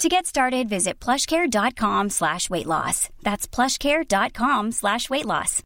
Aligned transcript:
To 0.00 0.08
get 0.08 0.24
started, 0.24 0.66
visit 0.66 0.98
plushcare.com 0.98 2.08
slash 2.08 2.48
weight 2.48 2.64
loss. 2.64 3.10
That's 3.22 3.46
plushcare.com 3.46 4.72
slash 4.72 5.10
weight 5.10 5.26
loss. 5.26 5.62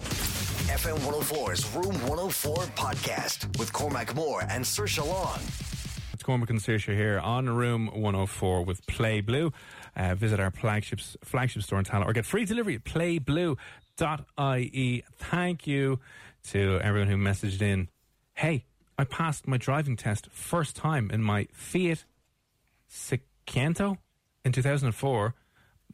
FM 0.00 0.96
104's 1.00 1.70
Room 1.76 1.94
104 2.08 2.56
podcast 2.74 3.58
with 3.58 3.70
Cormac 3.74 4.14
Moore 4.14 4.42
and 4.48 4.66
Sir 4.66 4.86
Long. 5.04 5.38
It's 6.14 6.22
Cormac 6.22 6.48
and 6.48 6.58
Saoirse 6.60 6.96
here 6.96 7.20
on 7.20 7.50
Room 7.50 7.88
104 7.88 8.64
with 8.64 8.86
Play 8.86 9.20
Blue. 9.20 9.52
Uh, 9.94 10.14
visit 10.14 10.40
our 10.40 10.50
flagship 10.50 10.98
flagship 11.22 11.62
store 11.62 11.78
in 11.78 11.84
Tallaght 11.84 12.06
or 12.06 12.14
get 12.14 12.24
free 12.24 12.46
delivery 12.46 12.76
at 12.76 12.84
playblue.ie. 12.84 13.58
Thank 15.18 15.66
you 15.66 16.00
to 16.44 16.80
everyone 16.80 17.08
who 17.10 17.18
messaged 17.18 17.60
in. 17.60 17.90
Hey, 18.32 18.64
I 18.98 19.04
passed 19.04 19.48
my 19.48 19.56
driving 19.56 19.96
test 19.96 20.28
first 20.30 20.76
time 20.76 21.10
in 21.10 21.22
my 21.22 21.48
Fiat 21.52 22.04
Seicento 22.90 23.98
in 24.44 24.52
2004. 24.52 25.34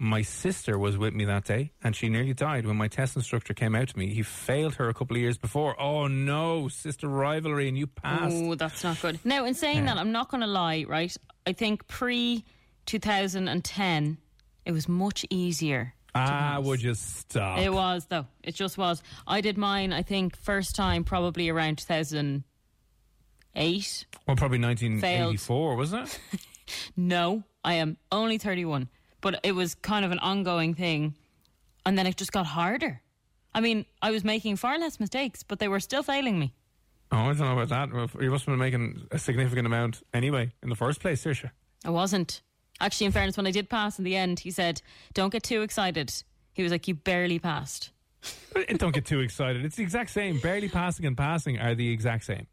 My 0.00 0.22
sister 0.22 0.78
was 0.78 0.96
with 0.96 1.12
me 1.12 1.24
that 1.24 1.44
day 1.44 1.72
and 1.82 1.96
she 1.96 2.08
nearly 2.08 2.34
died 2.34 2.66
when 2.66 2.76
my 2.76 2.86
test 2.86 3.16
instructor 3.16 3.52
came 3.52 3.74
out 3.74 3.88
to 3.88 3.98
me. 3.98 4.14
He 4.14 4.22
failed 4.22 4.76
her 4.76 4.88
a 4.88 4.94
couple 4.94 5.16
of 5.16 5.22
years 5.22 5.38
before. 5.38 5.80
Oh 5.80 6.06
no, 6.06 6.68
sister 6.68 7.08
rivalry, 7.08 7.68
and 7.68 7.76
you 7.76 7.86
passed. 7.88 8.36
Oh, 8.36 8.54
that's 8.54 8.84
not 8.84 9.00
good. 9.00 9.18
Now, 9.24 9.44
in 9.44 9.54
saying 9.54 9.86
that, 9.86 9.96
I'm 9.96 10.12
not 10.12 10.28
going 10.28 10.42
to 10.42 10.46
lie, 10.46 10.84
right? 10.88 11.16
I 11.46 11.52
think 11.52 11.88
pre 11.88 12.44
2010, 12.86 14.18
it 14.64 14.72
was 14.72 14.88
much 14.88 15.26
easier. 15.30 15.94
Ah, 16.14 16.58
would 16.60 16.82
you 16.82 16.94
stop? 16.94 17.58
It 17.58 17.72
was, 17.72 18.06
though. 18.06 18.26
It 18.42 18.54
just 18.54 18.78
was. 18.78 19.02
I 19.26 19.40
did 19.40 19.58
mine, 19.58 19.92
I 19.92 20.02
think, 20.02 20.36
first 20.36 20.74
time 20.74 21.04
probably 21.04 21.48
around 21.48 21.78
2008. 23.58 24.06
Well, 24.26 24.36
probably 24.36 24.58
1984, 24.60 25.38
Failed. 25.70 25.78
wasn't 25.78 26.08
it? 26.08 26.20
No, 26.98 27.44
I 27.64 27.74
am 27.74 27.96
only 28.12 28.36
31. 28.36 28.90
But 29.22 29.40
it 29.42 29.52
was 29.52 29.74
kind 29.74 30.04
of 30.04 30.10
an 30.12 30.18
ongoing 30.18 30.74
thing. 30.74 31.14
And 31.86 31.96
then 31.96 32.06
it 32.06 32.18
just 32.18 32.30
got 32.30 32.44
harder. 32.44 33.00
I 33.54 33.62
mean, 33.62 33.86
I 34.02 34.10
was 34.10 34.22
making 34.22 34.56
far 34.56 34.78
less 34.78 35.00
mistakes, 35.00 35.42
but 35.42 35.60
they 35.60 35.68
were 35.68 35.80
still 35.80 36.02
failing 36.02 36.38
me. 36.38 36.52
Oh, 37.10 37.16
I 37.16 37.26
don't 37.28 37.38
know 37.38 37.58
about 37.58 37.70
that. 37.90 38.20
You 38.20 38.30
must 38.30 38.44
have 38.44 38.52
been 38.52 38.58
making 38.58 39.06
a 39.10 39.18
significant 39.18 39.66
amount 39.66 40.02
anyway 40.12 40.52
in 40.62 40.68
the 40.68 40.74
first 40.76 41.00
place, 41.00 41.24
Saoirse. 41.24 41.50
I 41.86 41.90
wasn't. 41.90 42.42
Actually, 42.82 43.06
in 43.06 43.12
fairness, 43.12 43.38
when 43.38 43.46
I 43.46 43.50
did 43.50 43.70
pass 43.70 43.98
in 43.98 44.04
the 44.04 44.14
end, 44.14 44.40
he 44.40 44.50
said, 44.50 44.82
Don't 45.14 45.30
get 45.32 45.44
too 45.44 45.62
excited. 45.62 46.12
He 46.52 46.62
was 46.62 46.70
like, 46.70 46.86
You 46.86 46.96
barely 46.96 47.38
passed. 47.38 47.92
Don't 48.76 48.92
get 48.94 49.06
too 49.06 49.20
excited. 49.20 49.64
It's 49.64 49.76
the 49.76 49.82
exact 49.84 50.10
same. 50.10 50.38
Barely 50.38 50.68
passing 50.68 51.06
and 51.06 51.16
passing 51.16 51.58
are 51.58 51.74
the 51.74 51.90
exact 51.90 52.24
same. 52.24 52.46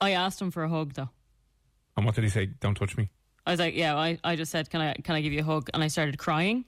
I 0.00 0.12
asked 0.12 0.40
him 0.40 0.50
for 0.50 0.62
a 0.64 0.68
hug, 0.68 0.94
though. 0.94 1.10
And 1.96 2.06
what 2.06 2.14
did 2.14 2.24
he 2.24 2.30
say? 2.30 2.46
Don't 2.46 2.76
touch 2.76 2.96
me. 2.96 3.10
I 3.46 3.50
was 3.50 3.60
like, 3.60 3.74
Yeah, 3.74 3.96
I, 3.96 4.18
I 4.22 4.36
just 4.36 4.52
said, 4.52 4.70
can 4.70 4.80
I, 4.80 4.94
can 4.94 5.16
I 5.16 5.20
give 5.20 5.32
you 5.32 5.40
a 5.40 5.44
hug? 5.44 5.68
And 5.74 5.82
I 5.82 5.88
started 5.88 6.18
crying. 6.18 6.64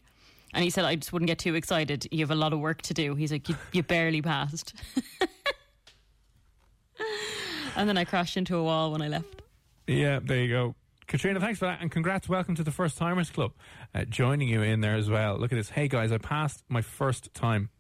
And 0.53 0.65
he 0.65 0.71
said, 0.71 0.85
I 0.85 0.97
just 0.97 1.13
wouldn't 1.13 1.29
get 1.29 1.39
too 1.39 1.55
excited. 1.55 2.09
You 2.11 2.21
have 2.21 2.33
a 2.33 2.35
lot 2.37 2.53
of 2.53 2.59
work 2.59 2.83
to 2.83 2.95
do. 2.95 3.15
He's 3.15 3.31
like, 3.31 3.49
You, 3.49 3.57
you 3.73 3.83
barely 3.83 4.23
passed. 4.23 4.75
and 7.77 7.89
then 7.89 7.97
I 7.97 8.05
crashed 8.05 8.37
into 8.37 8.57
a 8.57 8.63
wall 8.63 8.91
when 8.91 9.03
I 9.03 9.09
left. 9.09 9.43
Yeah, 9.87 10.19
there 10.23 10.39
you 10.39 10.49
go. 10.49 10.75
Katrina, 11.07 11.41
thanks 11.41 11.59
for 11.59 11.67
that. 11.67 11.81
And 11.81 11.91
congrats. 11.91 12.29
Welcome 12.29 12.55
to 12.57 12.63
the 12.65 12.71
First 12.71 12.97
Timers 12.97 13.31
Club. 13.31 13.53
Uh, 13.95 14.05
joining 14.05 14.49
you 14.49 14.63
in 14.63 14.81
there 14.81 14.97
as 14.97 15.09
well. 15.11 15.37
Look 15.37 15.53
at 15.53 15.57
this. 15.57 15.71
Hey, 15.71 15.89
guys, 15.89 16.13
I 16.13 16.19
passed 16.19 16.63
my 16.69 16.83
first 16.83 17.33
time. 17.35 17.71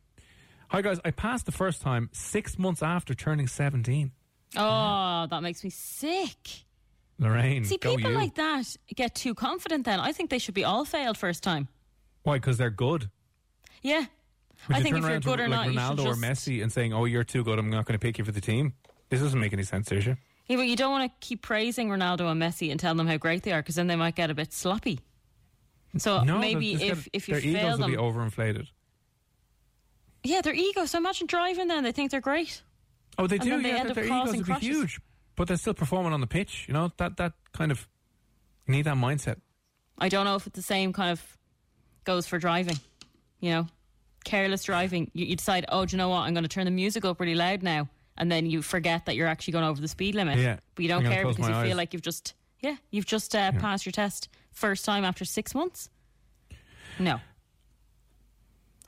Hi, 0.69 0.83
guys. 0.83 1.00
I 1.05 1.10
passed 1.10 1.47
the 1.47 1.53
first 1.53 1.81
time 1.83 2.10
six 2.12 2.59
months 2.59 2.83
after 2.83 3.15
turning 3.15 3.47
17. 3.47 4.12
Oh, 4.56 5.27
that 5.31 5.43
makes 5.43 5.62
me 5.65 5.71
sick. 5.71 6.65
Lorraine, 7.19 7.65
See, 7.65 7.77
go 7.77 7.97
people 7.97 8.11
you. 8.12 8.16
like 8.16 8.34
that 8.37 8.77
get 8.97 9.15
too 9.15 9.34
confident 9.34 9.84
then. 9.84 10.00
I 10.00 10.12
think 10.12 10.31
they 10.31 10.38
should 10.38 10.55
be 10.55 10.65
all 10.65 10.84
failed 10.87 11.19
first 11.19 11.43
time. 11.43 11.69
Why? 12.22 12.37
Because 12.37 12.56
they're 12.56 12.71
good. 12.71 13.10
Yeah. 13.83 14.06
Would 14.69 14.77
I 14.77 14.78
you 14.78 14.83
think 14.84 14.94
turn 14.97 14.97
if 14.97 15.03
you're 15.03 15.10
around 15.12 15.25
good 15.25 15.37
to 15.39 15.43
or 15.44 15.49
like 15.49 15.72
not, 15.72 15.72
you 15.72 15.78
Ronaldo 15.78 15.99
should 15.99 16.06
or 16.06 16.15
just... 16.15 16.47
Messi 16.49 16.62
and 16.62 16.72
saying, 16.72 16.93
"Oh, 16.94 17.05
you're 17.05 17.25
too 17.25 17.44
good. 17.44 17.59
I'm 17.59 17.71
not 17.71 17.84
going 17.87 17.99
to 17.99 18.03
pick 18.03 18.19
you 18.19 18.25
for 18.25 18.33
the 18.33 18.41
team." 18.41 18.75
This 19.10 19.21
doesn't 19.21 19.39
make 19.41 19.53
any 19.53 19.62
sense, 19.65 19.89
Saoirse. 19.89 20.16
Yeah, 20.47 20.56
but 20.56 20.62
you 20.66 20.77
don't 20.77 20.91
want 20.91 21.10
to 21.10 21.27
keep 21.27 21.43
praising 21.43 21.89
Ronaldo 21.91 22.31
and 22.31 22.41
Messi 22.41 22.71
and 22.71 22.78
tell 22.81 22.94
them 22.94 23.06
how 23.06 23.16
great 23.19 23.43
they 23.43 23.53
are 23.53 23.60
because 23.62 23.75
then 23.77 23.87
they 23.87 23.97
might 23.97 24.15
get 24.16 24.31
a 24.31 24.34
bit 24.34 24.53
sloppy. 24.53 25.00
So 25.99 26.22
No, 26.25 26.39
maybe 26.39 26.75
they're 26.77 26.93
if, 26.93 26.97
just 27.05 27.09
if 27.12 27.28
you 27.28 27.34
gonna- 27.34 27.53
their 27.53 27.53
fail 27.60 27.66
egos 27.69 27.78
them, 27.78 27.91
will 27.91 28.12
be 28.12 28.19
overinflated. 28.19 28.66
yeah, 30.25 30.41
their 30.41 30.55
ego. 30.55 30.84
So 30.87 30.99
imagine 30.99 31.27
driving 31.27 31.69
then; 31.69 31.84
they 31.84 31.93
think 31.93 32.10
they're 32.10 32.21
great. 32.21 32.62
Oh, 33.19 33.26
they 33.26 33.37
And 33.37 33.44
do. 33.44 33.62
they 33.62 33.69
yeah, 33.71 33.84
their, 33.84 33.94
their 33.94 34.04
egos 34.04 34.37
would 34.37 34.48
will 34.48 34.54
be 34.59 34.60
huge, 34.66 35.00
but 35.37 35.48
they're 35.48 35.56
still 35.56 35.75
performing 35.75 36.12
on 36.12 36.21
the 36.21 36.26
pitch. 36.26 36.65
You 36.69 36.75
know 36.75 36.91
that 36.97 37.16
that 37.19 37.32
kind 37.53 37.71
of 37.72 37.87
you 38.66 38.72
need 38.72 38.82
that 38.87 38.97
mindset. 38.97 39.37
I 39.98 40.09
don't 40.09 40.25
know 40.25 40.37
if 40.37 40.47
it's 40.47 40.56
the 40.56 40.62
same 40.62 40.93
kind 40.93 41.10
of 41.10 41.38
goes 42.04 42.26
for 42.26 42.38
driving. 42.38 42.78
You 43.41 43.50
know, 43.50 43.66
careless 44.25 44.65
driving. 44.65 45.10
You, 45.15 45.26
you 45.26 45.37
decide, 45.37 45.66
oh, 45.69 45.84
do 45.87 45.93
you 45.94 45.98
know 45.98 46.09
what? 46.09 46.21
I'm 46.21 46.32
going 46.34 46.44
to 46.44 46.48
turn 46.48 46.65
the 46.65 46.71
music 46.71 47.04
up 47.04 47.21
really 47.21 47.34
loud 47.34 47.62
now, 47.62 47.88
and 48.16 48.31
then 48.31 48.47
you 48.47 48.62
forget 48.62 49.06
that 49.06 49.16
you're 49.16 49.27
actually 49.28 49.53
going 49.53 49.65
over 49.65 49.81
the 49.81 49.88
speed 49.88 50.15
limit. 50.15 50.38
Yeah. 50.38 50.59
but 50.75 50.82
you 50.82 50.88
don't 50.88 51.04
care 51.04 51.22
because 51.27 51.38
you 51.38 51.44
my 51.54 51.65
feel 51.66 51.77
like 51.77 51.92
you've 51.92 52.03
just 52.03 52.34
yeah, 52.60 52.77
you've 52.91 53.06
just 53.06 53.34
uh, 53.34 53.53
passed 53.53 53.84
your 53.87 53.92
test 53.92 54.28
first 54.53 54.84
time 54.84 55.04
after 55.04 55.25
six 55.25 55.54
months. 55.54 55.88
No, 56.98 57.19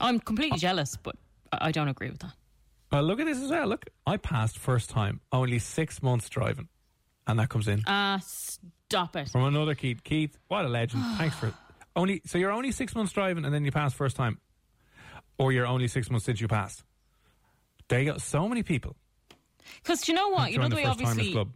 I'm 0.01 0.21
completely 0.21 0.59
jealous, 0.59 0.97
but 1.03 1.17
I 1.51 1.73
don't 1.73 1.89
agree 1.89 2.11
with 2.11 2.21
that. 2.21 2.33
Well, 2.93 3.03
look 3.03 3.21
at 3.21 3.27
this 3.27 3.39
as 3.41 3.51
well. 3.51 3.67
Look, 3.69 3.87
I 4.07 4.19
passed 4.19 4.59
first 4.59 4.91
time, 4.91 5.21
only 5.33 5.59
six 5.59 6.03
months 6.03 6.29
driving, 6.29 6.69
and 7.27 7.39
that 7.39 7.49
comes 7.49 7.67
in 7.67 7.83
Ah, 7.87 8.21
stop 8.23 9.17
it. 9.17 9.31
from 9.31 9.45
another 9.45 9.75
Keith. 9.75 10.05
Keith, 10.05 10.39
what 10.49 10.65
a 10.67 10.69
legend! 10.69 11.03
Thanks 11.17 11.35
for 11.37 11.47
it. 11.49 11.55
only. 11.97 12.21
So 12.27 12.37
you're 12.39 12.53
only 12.53 12.71
six 12.71 12.95
months 12.95 13.13
driving, 13.13 13.45
and 13.47 13.55
then 13.55 13.65
you 13.65 13.73
pass 13.73 13.95
first 13.95 14.15
time, 14.17 14.39
or 15.39 15.53
you're 15.53 15.67
only 15.67 15.89
six 15.89 16.11
months 16.11 16.27
since 16.27 16.41
you 16.41 16.49
passed. 16.49 16.85
There 17.89 18.01
you 18.01 18.13
go. 18.13 18.19
So 18.19 18.49
many 18.49 18.63
people. 18.63 18.95
Because 19.83 20.07
you 20.09 20.15
know 20.15 20.29
what? 20.29 20.53
You 20.53 20.59
know 20.59 20.65
join 20.65 20.71
the 20.71 20.77
the 20.77 20.83
way 20.83 20.87
first 20.89 20.99
timers 20.99 21.11
obviously 21.13 21.33
club. 21.33 21.49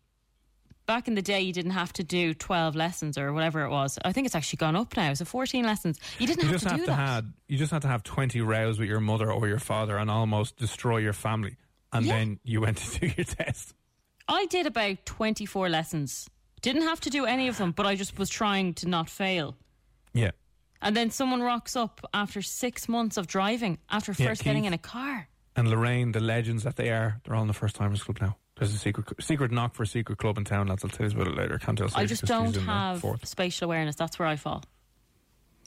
Back 0.86 1.08
in 1.08 1.14
the 1.14 1.22
day 1.22 1.40
you 1.40 1.52
didn't 1.52 1.72
have 1.72 1.92
to 1.94 2.04
do 2.04 2.32
12 2.34 2.74
lessons 2.76 3.18
or 3.18 3.32
whatever 3.32 3.62
it 3.62 3.70
was. 3.70 3.98
I 4.04 4.12
think 4.12 4.26
it's 4.26 4.34
actually 4.34 4.58
gone 4.58 4.76
up 4.76 4.96
now. 4.96 5.12
So 5.14 5.24
14 5.24 5.64
lessons. 5.64 5.98
You 6.18 6.26
didn't 6.26 6.44
You 6.44 6.48
have 6.50 6.54
just 6.54 6.64
to 6.64 6.70
have 6.70 6.78
do 6.78 6.84
to 6.84 6.90
that. 6.90 6.96
have 6.96 7.24
you 7.48 7.58
just 7.58 7.72
have 7.72 7.82
to 7.82 7.88
have 7.88 8.02
twenty 8.02 8.40
rows 8.40 8.78
with 8.78 8.88
your 8.88 9.00
mother 9.00 9.30
or 9.32 9.46
your 9.48 9.58
father 9.58 9.96
and 9.98 10.10
almost 10.10 10.56
destroy 10.56 10.98
your 10.98 11.12
family, 11.12 11.56
and 11.92 12.06
Yeah. 12.06 12.16
then 12.16 12.40
you 12.44 12.60
went 12.60 12.76
to 12.82 13.00
do 13.00 13.06
your 13.16 13.24
test. 13.24 13.74
I 14.28 14.46
did 14.46 14.66
about 14.66 15.04
24 15.06 15.68
lessons. 15.68 16.28
Didn't 16.62 16.82
have 16.82 17.00
to 17.00 17.10
do 17.10 17.26
any 17.26 17.46
of 17.48 17.58
them, 17.58 17.70
but 17.72 17.86
I 17.86 17.94
just 17.94 18.18
was 18.18 18.28
trying 18.28 18.74
to 18.74 18.88
not 18.88 19.08
fail. 19.08 19.56
Yeah. 20.12 20.30
And 20.82 20.96
then 20.96 21.10
someone 21.10 21.42
rocks 21.42 21.76
up 21.76 22.00
after 22.12 22.42
six 22.42 22.88
months 22.88 23.16
of 23.16 23.26
driving, 23.26 23.78
after 23.88 24.12
Yeah, 24.18 24.28
first 24.28 24.42
getting 24.44 24.64
in 24.64 24.72
a 24.72 24.78
car. 24.78 25.28
And 25.54 25.68
Lorraine, 25.68 26.12
the 26.12 26.20
legends 26.20 26.64
that 26.64 26.76
they 26.76 26.90
are, 26.90 27.20
they're 27.24 27.34
all 27.34 27.42
in 27.42 27.48
the 27.48 27.54
first 27.54 27.76
timers 27.76 28.02
club 28.02 28.18
now. 28.20 28.36
There's 28.56 28.74
a 28.74 28.78
secret 28.78 29.06
secret 29.20 29.52
knock 29.52 29.74
for 29.74 29.82
a 29.82 29.86
secret 29.86 30.18
club 30.18 30.38
in 30.38 30.44
town. 30.44 30.68
Lads, 30.68 30.82
I'll 30.82 30.90
tell 30.90 31.06
you 31.06 31.14
about 31.14 31.28
it 31.28 31.36
later. 31.36 31.58
I 31.60 31.64
can't 31.64 31.76
tell. 31.76 31.88
I 31.94 32.06
just 32.06 32.24
don't 32.24 32.46
she's 32.48 32.56
in 32.56 32.66
the 32.66 32.72
have 32.72 33.04
spatial 33.24 33.66
awareness. 33.66 33.96
That's 33.96 34.18
where 34.18 34.26
I 34.26 34.36
fall. 34.36 34.64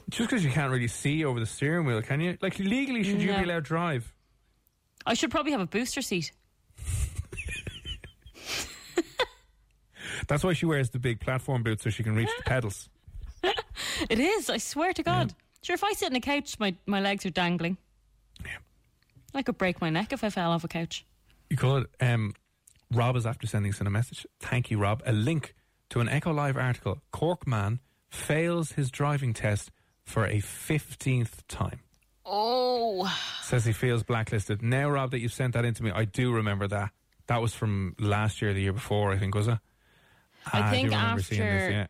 Just 0.08 0.28
because 0.28 0.44
you 0.44 0.50
can't 0.50 0.72
really 0.72 0.88
see 0.88 1.24
over 1.24 1.38
the 1.38 1.46
steering 1.46 1.86
wheel, 1.86 2.02
can 2.02 2.20
you? 2.20 2.36
Like 2.42 2.58
legally, 2.58 3.04
should 3.04 3.22
you 3.22 3.28
be 3.28 3.44
allowed 3.44 3.54
to 3.54 3.60
drive? 3.60 4.12
I 5.06 5.14
should 5.14 5.30
probably 5.30 5.52
have 5.52 5.60
a 5.60 5.66
booster 5.66 6.02
seat. 6.02 6.32
That's 10.28 10.44
why 10.44 10.52
she 10.52 10.66
wears 10.66 10.90
the 10.90 10.98
big 10.98 11.20
platform 11.20 11.62
boots 11.62 11.82
so 11.82 11.90
she 11.90 12.02
can 12.02 12.14
reach 12.14 12.28
the 12.36 12.42
pedals. 12.46 12.88
It 14.08 14.18
is, 14.18 14.48
I 14.50 14.58
swear 14.58 14.92
to 14.92 15.02
God. 15.02 15.34
Sure, 15.62 15.74
if 15.74 15.82
I 15.82 15.92
sit 15.92 16.10
on 16.10 16.16
a 16.16 16.20
couch, 16.20 16.58
my, 16.58 16.74
my 16.86 17.00
legs 17.00 17.26
are 17.26 17.30
dangling. 17.30 17.76
Yeah. 18.44 18.58
I 19.34 19.42
could 19.42 19.58
break 19.58 19.80
my 19.80 19.90
neck 19.90 20.12
if 20.12 20.22
I 20.22 20.30
fell 20.30 20.52
off 20.52 20.64
a 20.64 20.68
couch. 20.68 21.04
You 21.48 21.56
could. 21.56 21.88
Um, 22.00 22.34
Rob 22.92 23.16
is 23.16 23.26
after 23.26 23.46
sending 23.46 23.72
us 23.72 23.80
in 23.80 23.86
a 23.86 23.90
message. 23.90 24.26
Thank 24.40 24.70
you, 24.70 24.78
Rob. 24.78 25.02
A 25.06 25.12
link 25.12 25.54
to 25.90 26.00
an 26.00 26.08
Echo 26.08 26.32
Live 26.32 26.56
article. 26.56 27.00
Cork 27.12 27.46
man 27.46 27.80
fails 28.08 28.72
his 28.72 28.90
driving 28.90 29.32
test 29.32 29.70
for 30.04 30.24
a 30.26 30.38
15th 30.40 31.42
time. 31.48 31.80
Oh, 32.24 33.12
Says 33.42 33.64
he 33.64 33.72
feels 33.72 34.02
blacklisted. 34.02 34.62
Now, 34.62 34.88
Rob, 34.90 35.10
that 35.12 35.20
you've 35.20 35.32
sent 35.32 35.54
that 35.54 35.64
in 35.64 35.74
to 35.74 35.82
me, 35.82 35.90
I 35.92 36.04
do 36.04 36.32
remember 36.32 36.68
that. 36.68 36.90
That 37.26 37.40
was 37.40 37.54
from 37.54 37.94
last 37.98 38.42
year, 38.42 38.52
the 38.52 38.60
year 38.62 38.72
before, 38.72 39.12
I 39.12 39.18
think, 39.18 39.34
was 39.34 39.48
it? 39.48 39.58
I 40.52 40.60
Ah, 40.60 40.70
think 40.70 40.90
seeing 40.90 41.16
this, 41.16 41.30
after- 41.32 41.70
yeah. 41.70 41.86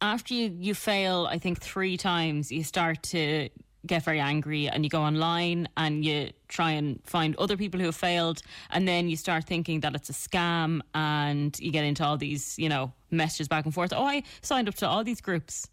after 0.00 0.34
you, 0.34 0.56
you 0.58 0.74
fail, 0.74 1.26
I 1.28 1.38
think 1.38 1.60
three 1.60 1.96
times, 1.96 2.50
you 2.52 2.62
start 2.64 3.02
to 3.04 3.48
get 3.86 4.04
very 4.04 4.20
angry 4.20 4.68
and 4.68 4.84
you 4.84 4.90
go 4.90 5.02
online 5.02 5.68
and 5.76 6.04
you 6.04 6.30
try 6.48 6.70
and 6.72 7.00
find 7.04 7.34
other 7.36 7.56
people 7.56 7.80
who 7.80 7.86
have 7.86 7.96
failed 7.96 8.42
and 8.70 8.86
then 8.86 9.08
you 9.08 9.16
start 9.16 9.44
thinking 9.44 9.80
that 9.80 9.94
it's 9.94 10.08
a 10.08 10.12
scam 10.12 10.80
and 10.94 11.58
you 11.58 11.72
get 11.72 11.84
into 11.84 12.04
all 12.04 12.16
these, 12.16 12.58
you 12.58 12.68
know, 12.68 12.92
messages 13.10 13.48
back 13.48 13.64
and 13.64 13.74
forth. 13.74 13.92
Oh, 13.92 14.04
I 14.04 14.22
signed 14.40 14.68
up 14.68 14.74
to 14.76 14.88
all 14.88 15.02
these 15.02 15.20
groups. 15.20 15.68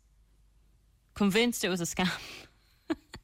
Convinced 1.14 1.64
it 1.64 1.70
was 1.70 1.82
a 1.82 1.86
scam. 1.86 2.10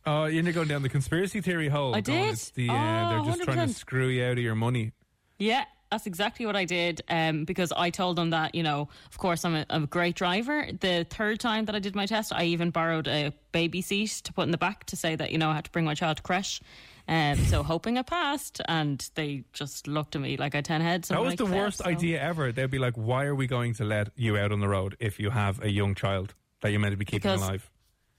Oh, 0.07 0.25
you're 0.25 0.43
going 0.53 0.67
down 0.67 0.83
the 0.83 0.89
conspiracy 0.89 1.41
theory 1.41 1.67
hole. 1.67 1.95
I 1.95 1.99
did. 1.99 2.33
It's 2.33 2.51
the, 2.51 2.69
uh, 2.69 2.73
Oh, 2.73 3.09
they're 3.09 3.33
just 3.33 3.41
trying 3.43 3.67
to 3.67 3.73
screw 3.73 4.07
you 4.09 4.23
out 4.23 4.33
of 4.33 4.43
your 4.43 4.53
money. 4.53 4.91
Yeah, 5.39 5.65
that's 5.95 6.07
exactly 6.07 6.45
what 6.45 6.57
I 6.57 6.65
did. 6.65 7.01
Um, 7.09 7.45
because 7.45 7.71
I 7.71 7.89
told 7.89 8.17
them 8.17 8.31
that 8.31 8.53
you 8.53 8.63
know, 8.63 8.89
of 9.09 9.17
course, 9.17 9.45
I'm 9.45 9.55
a, 9.55 9.65
I'm 9.69 9.85
a 9.85 9.87
great 9.87 10.15
driver. 10.15 10.67
The 10.77 11.05
third 11.09 11.39
time 11.39 11.65
that 11.65 11.75
I 11.75 11.79
did 11.79 11.95
my 11.95 12.05
test, 12.05 12.33
I 12.33 12.43
even 12.45 12.69
borrowed 12.69 13.07
a 13.07 13.31
baby 13.53 13.81
seat 13.81 14.09
to 14.25 14.33
put 14.33 14.43
in 14.43 14.51
the 14.51 14.57
back 14.57 14.83
to 14.87 14.97
say 14.97 15.15
that 15.15 15.31
you 15.31 15.37
know 15.37 15.49
I 15.49 15.55
had 15.55 15.65
to 15.65 15.71
bring 15.71 15.85
my 15.85 15.93
child 15.95 16.17
to 16.17 16.23
creche. 16.23 16.61
Um, 17.07 17.37
so 17.45 17.63
hoping 17.63 17.97
I 17.97 18.01
passed, 18.01 18.59
and 18.67 19.09
they 19.15 19.45
just 19.53 19.87
looked 19.87 20.15
at 20.15 20.21
me 20.21 20.35
like 20.37 20.53
I 20.53 20.57
had 20.57 20.65
ten 20.65 20.81
heads. 20.81 21.07
That 21.07 21.21
was 21.21 21.31
like, 21.31 21.37
the 21.39 21.45
"Fair, 21.45 21.63
worst 21.63 21.77
so." 21.77 21.85
idea 21.85 22.21
ever. 22.21 22.51
They'd 22.51 22.69
be 22.69 22.79
like, 22.79 22.95
"Why 22.95 23.23
are 23.25 23.35
we 23.35 23.47
going 23.47 23.73
to 23.75 23.85
let 23.85 24.09
you 24.17 24.37
out 24.37 24.51
on 24.51 24.59
the 24.59 24.67
road 24.67 24.97
if 24.99 25.17
you 25.19 25.29
have 25.29 25.63
a 25.63 25.71
young 25.71 25.95
child 25.95 26.33
that 26.61 26.71
you're 26.71 26.79
meant 26.81 26.93
to 26.93 26.97
be 26.97 27.05
keeping 27.05 27.19
Because 27.31 27.41
alive?" 27.41 27.71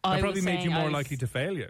I 0.02 0.16
That 0.16 0.22
probably 0.22 0.40
made 0.40 0.62
you 0.62 0.70
more 0.70 0.84
was- 0.84 0.92
likely 0.94 1.16
to 1.18 1.26
fail 1.26 1.56
you. 1.58 1.68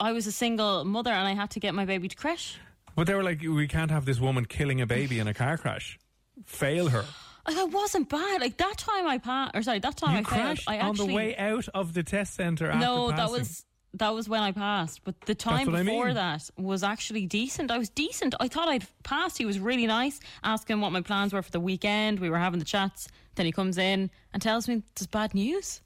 I 0.00 0.12
was 0.12 0.26
a 0.26 0.32
single 0.32 0.84
mother, 0.84 1.10
and 1.12 1.28
I 1.28 1.34
had 1.34 1.50
to 1.52 1.60
get 1.60 1.72
my 1.74 1.84
baby 1.84 2.08
to 2.08 2.16
creche. 2.16 2.58
But 2.96 3.06
they 3.06 3.14
were 3.14 3.22
like, 3.22 3.40
"We 3.42 3.68
can't 3.68 3.90
have 3.92 4.04
this 4.06 4.18
woman 4.18 4.46
killing 4.46 4.80
a 4.80 4.86
baby 4.86 5.18
in 5.20 5.28
a 5.28 5.34
car 5.34 5.56
crash. 5.58 5.98
Fail 6.44 6.88
her." 6.88 7.04
Oh, 7.04 7.52
like 7.52 7.58
I 7.58 7.64
wasn't 7.64 8.08
bad. 8.08 8.40
Like 8.40 8.56
that 8.56 8.76
time 8.78 9.06
I 9.06 9.18
passed, 9.18 9.54
or 9.54 9.62
sorry, 9.62 9.78
that 9.78 9.96
time 9.96 10.12
You 10.14 10.18
I 10.18 10.22
failed. 10.24 10.42
crashed 10.56 10.68
I 10.68 10.80
on 10.80 10.96
the 10.96 11.06
way 11.06 11.36
out 11.36 11.68
of 11.74 11.92
the 11.94 12.02
test 12.02 12.34
center. 12.34 12.70
After 12.70 12.84
No, 12.84 13.12
that 13.12 13.30
was 13.30 13.64
that 13.94 14.12
was 14.14 14.28
when 14.28 14.42
I 14.42 14.52
passed. 14.52 15.04
But 15.04 15.20
the 15.22 15.34
time 15.34 15.66
what 15.66 15.76
I 15.76 15.82
before 15.82 16.06
mean. 16.06 16.14
that 16.14 16.50
was 16.58 16.82
actually 16.82 17.26
decent. 17.26 17.70
I 17.70 17.78
was 17.78 17.88
decent. 17.88 18.34
I 18.40 18.48
thought 18.48 18.68
I'd 18.68 18.86
passed. 19.04 19.38
He 19.38 19.44
was 19.46 19.58
really 19.58 19.86
nice, 19.86 20.18
asking 20.42 20.80
what 20.80 20.90
my 20.92 21.02
plans 21.02 21.32
were 21.32 21.42
for 21.42 21.50
the 21.50 21.60
weekend. 21.60 22.18
We 22.18 22.28
were 22.30 22.38
having 22.38 22.58
the 22.58 22.64
chats. 22.64 23.08
Then 23.36 23.46
he 23.46 23.52
comes 23.52 23.78
in 23.78 24.10
and 24.32 24.42
tells 24.42 24.66
me 24.68 24.82
there's 24.96 25.06
bad 25.06 25.34
news. 25.34 25.80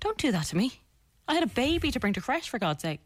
Don't 0.00 0.18
do 0.18 0.32
that 0.32 0.46
to 0.46 0.56
me. 0.56 0.72
I 1.28 1.34
had 1.34 1.42
a 1.44 1.46
baby 1.48 1.90
to 1.92 2.00
bring 2.00 2.12
to 2.14 2.20
crash 2.20 2.48
for 2.48 2.58
God's 2.58 2.82
sake. 2.82 3.00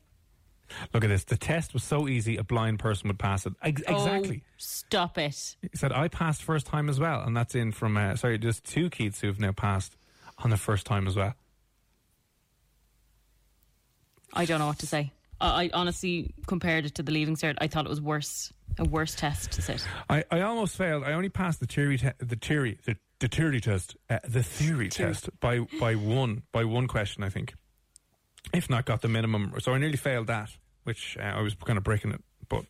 Look 0.93 1.05
at 1.05 1.09
this. 1.09 1.25
The 1.25 1.37
test 1.37 1.75
was 1.75 1.85
so 1.85 2.09
easy, 2.09 2.37
a 2.37 2.45
blind 2.45 2.79
person 2.79 3.09
would 3.09 3.19
pass 3.19 3.47
it. 3.47 3.53
Ex- 3.63 3.83
exactly. 3.83 4.43
Oh, 4.45 4.53
stop 4.57 5.19
it. 5.19 5.57
He 5.63 5.69
said, 5.75 5.93
I 5.93 6.09
passed 6.09 6.43
first 6.43 6.67
time 6.67 6.89
as 6.89 6.99
well. 6.99 7.21
And 7.23 7.37
that's 7.37 7.55
in 7.55 7.73
from, 7.73 7.97
uh, 7.97 8.17
sorry, 8.17 8.39
just 8.39 8.65
two 8.65 8.91
kids 8.91 9.21
who've 9.21 9.39
now 9.39 9.53
passed 9.53 9.97
on 10.39 10.51
the 10.51 10.57
first 10.57 10.87
time 10.87 11.07
as 11.07 11.17
well. 11.17 11.35
I 14.33 14.45
don't 14.45 14.59
know 14.59 14.67
what 14.67 14.81
to 14.81 14.87
say. 14.87 15.13
I, 15.41 15.65
I 15.65 15.71
honestly 15.73 16.35
compared 16.47 16.87
it 16.87 16.95
to 16.97 17.03
the 17.03 17.13
leaving 17.13 17.37
cert. 17.37 17.57
I 17.59 17.69
thought 17.69 17.87
it 17.87 17.91
was 17.91 18.01
worse. 18.01 18.53
A 18.77 18.85
worse 18.85 19.15
test 19.15 19.53
to 19.53 19.63
sit. 19.63 19.87
I, 20.11 20.25
I 20.33 20.41
almost 20.41 20.77
failed. 20.77 21.05
I 21.05 21.13
only 21.13 21.29
passed 21.29 21.61
the 21.61 21.67
theory, 21.67 21.97
te- 21.97 22.11
the 22.19 22.35
theory, 22.35 22.79
the, 22.85 22.97
the 23.21 23.29
theory 23.29 23.61
test, 23.61 23.95
uh, 24.11 24.19
the 24.27 24.43
theory 24.43 24.89
test 24.89 25.29
by, 25.39 25.61
by 25.79 25.95
one, 25.95 26.43
by 26.51 26.65
one 26.65 26.89
question, 26.89 27.23
I 27.23 27.29
think. 27.29 27.55
If 28.53 28.69
not, 28.71 28.85
got 28.85 29.03
the 29.03 29.09
minimum. 29.09 29.53
So 29.59 29.73
I 29.73 29.79
nearly 29.79 29.97
failed 29.97 30.27
that, 30.29 30.51
which 30.85 31.17
uh, 31.19 31.23
I 31.23 31.41
was 31.41 31.55
kind 31.55 31.77
of 31.77 31.85
breaking 31.85 32.13
it. 32.13 32.23
But 32.49 32.65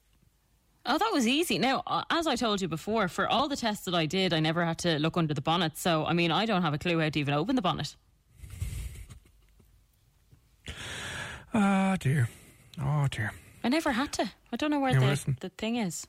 Oh, 0.87 0.99
that 0.99 1.11
was 1.13 1.27
easy. 1.27 1.59
Now, 1.59 1.83
uh, 1.87 2.03
as 2.11 2.27
I 2.27 2.37
told 2.37 2.61
you 2.61 2.69
before, 2.69 3.09
for 3.09 3.27
all 3.27 3.49
the 3.49 3.57
tests 3.57 3.87
that 3.87 3.95
I 3.95 4.05
did, 4.05 4.35
I 4.35 4.41
never 4.41 4.65
had 4.65 4.79
to 4.79 4.99
look 4.99 5.17
under 5.17 5.33
the 5.33 5.41
bonnet. 5.41 5.79
So, 5.79 6.05
I 6.05 6.13
mean, 6.13 6.31
I 6.31 6.45
don't 6.45 6.61
have 6.63 6.75
a 6.75 6.79
clue 6.79 7.01
how 7.01 7.09
to 7.09 7.19
even 7.19 7.33
open 7.33 7.57
the 7.57 7.63
bonnet. 7.63 7.97
ah, 11.55 11.97
dear, 11.99 12.29
oh 12.83 13.07
dear. 13.11 13.33
I 13.63 13.69
never 13.71 13.93
had 13.93 14.13
to. 14.15 14.31
I 14.53 14.57
don't 14.57 14.71
know 14.71 14.81
where 14.81 14.93
Yeah, 14.93 15.15
the, 15.15 15.37
the 15.41 15.49
thing 15.49 15.77
is. 15.77 16.07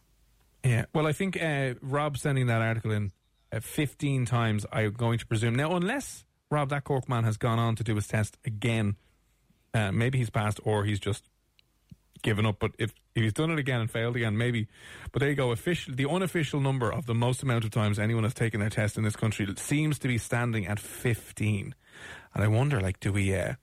Yeah, 0.64 0.86
well, 0.94 1.08
I 1.08 1.14
think 1.14 1.42
uh, 1.42 1.76
Rob 1.82 2.18
sending 2.18 2.48
that 2.48 2.62
article 2.62 2.92
in 2.92 3.14
uh, 3.54 3.62
15 3.62 4.26
times, 4.26 4.66
I'm 4.74 4.92
going 4.92 5.20
to 5.20 5.26
presume. 5.26 5.56
Now, 5.56 5.76
unless 5.76 6.26
Rob, 6.52 6.70
that 6.70 6.84
Cork 6.84 7.08
man, 7.08 7.24
has 7.24 7.38
gone 7.38 7.60
on 7.60 7.76
to 7.78 7.84
do 7.84 7.96
his 7.96 8.08
test 8.08 8.38
again, 8.46 8.98
uh, 9.76 9.92
maybe 9.92 10.18
he's 10.18 10.30
passed 10.30 10.60
or 10.64 10.86
he's 10.86 11.00
just 11.00 11.26
given 12.24 12.46
up. 12.46 12.58
But 12.60 12.72
if, 12.80 12.94
if 13.14 13.24
he's 13.24 13.34
done 13.34 13.52
it 13.52 13.60
again 13.60 13.82
and 13.82 13.92
failed 13.92 14.16
again, 14.16 14.38
maybe. 14.38 14.68
But 15.12 15.20
there 15.20 15.30
you 15.30 15.36
go. 15.36 15.52
Official, 15.52 15.94
the 15.94 16.10
unofficial 16.10 16.62
number 16.62 16.92
of 16.92 17.06
the 17.06 17.14
most 17.14 17.44
amount 17.44 17.66
of 17.66 17.72
times 17.72 18.00
anyone 18.00 18.24
has 18.24 18.34
taken 18.34 18.62
their 18.62 18.70
test 18.70 18.98
in 18.98 19.04
this 19.04 19.18
country 19.18 19.48
seems 19.58 20.00
to 20.00 20.08
be 20.08 20.18
standing 20.18 20.66
at 20.66 20.80
15. 20.80 21.76
And 22.34 22.44
I 22.44 22.48
wonder, 22.48 22.80
like, 22.80 23.00
do 23.00 23.12
we. 23.12 23.36
Uh, 23.36 23.56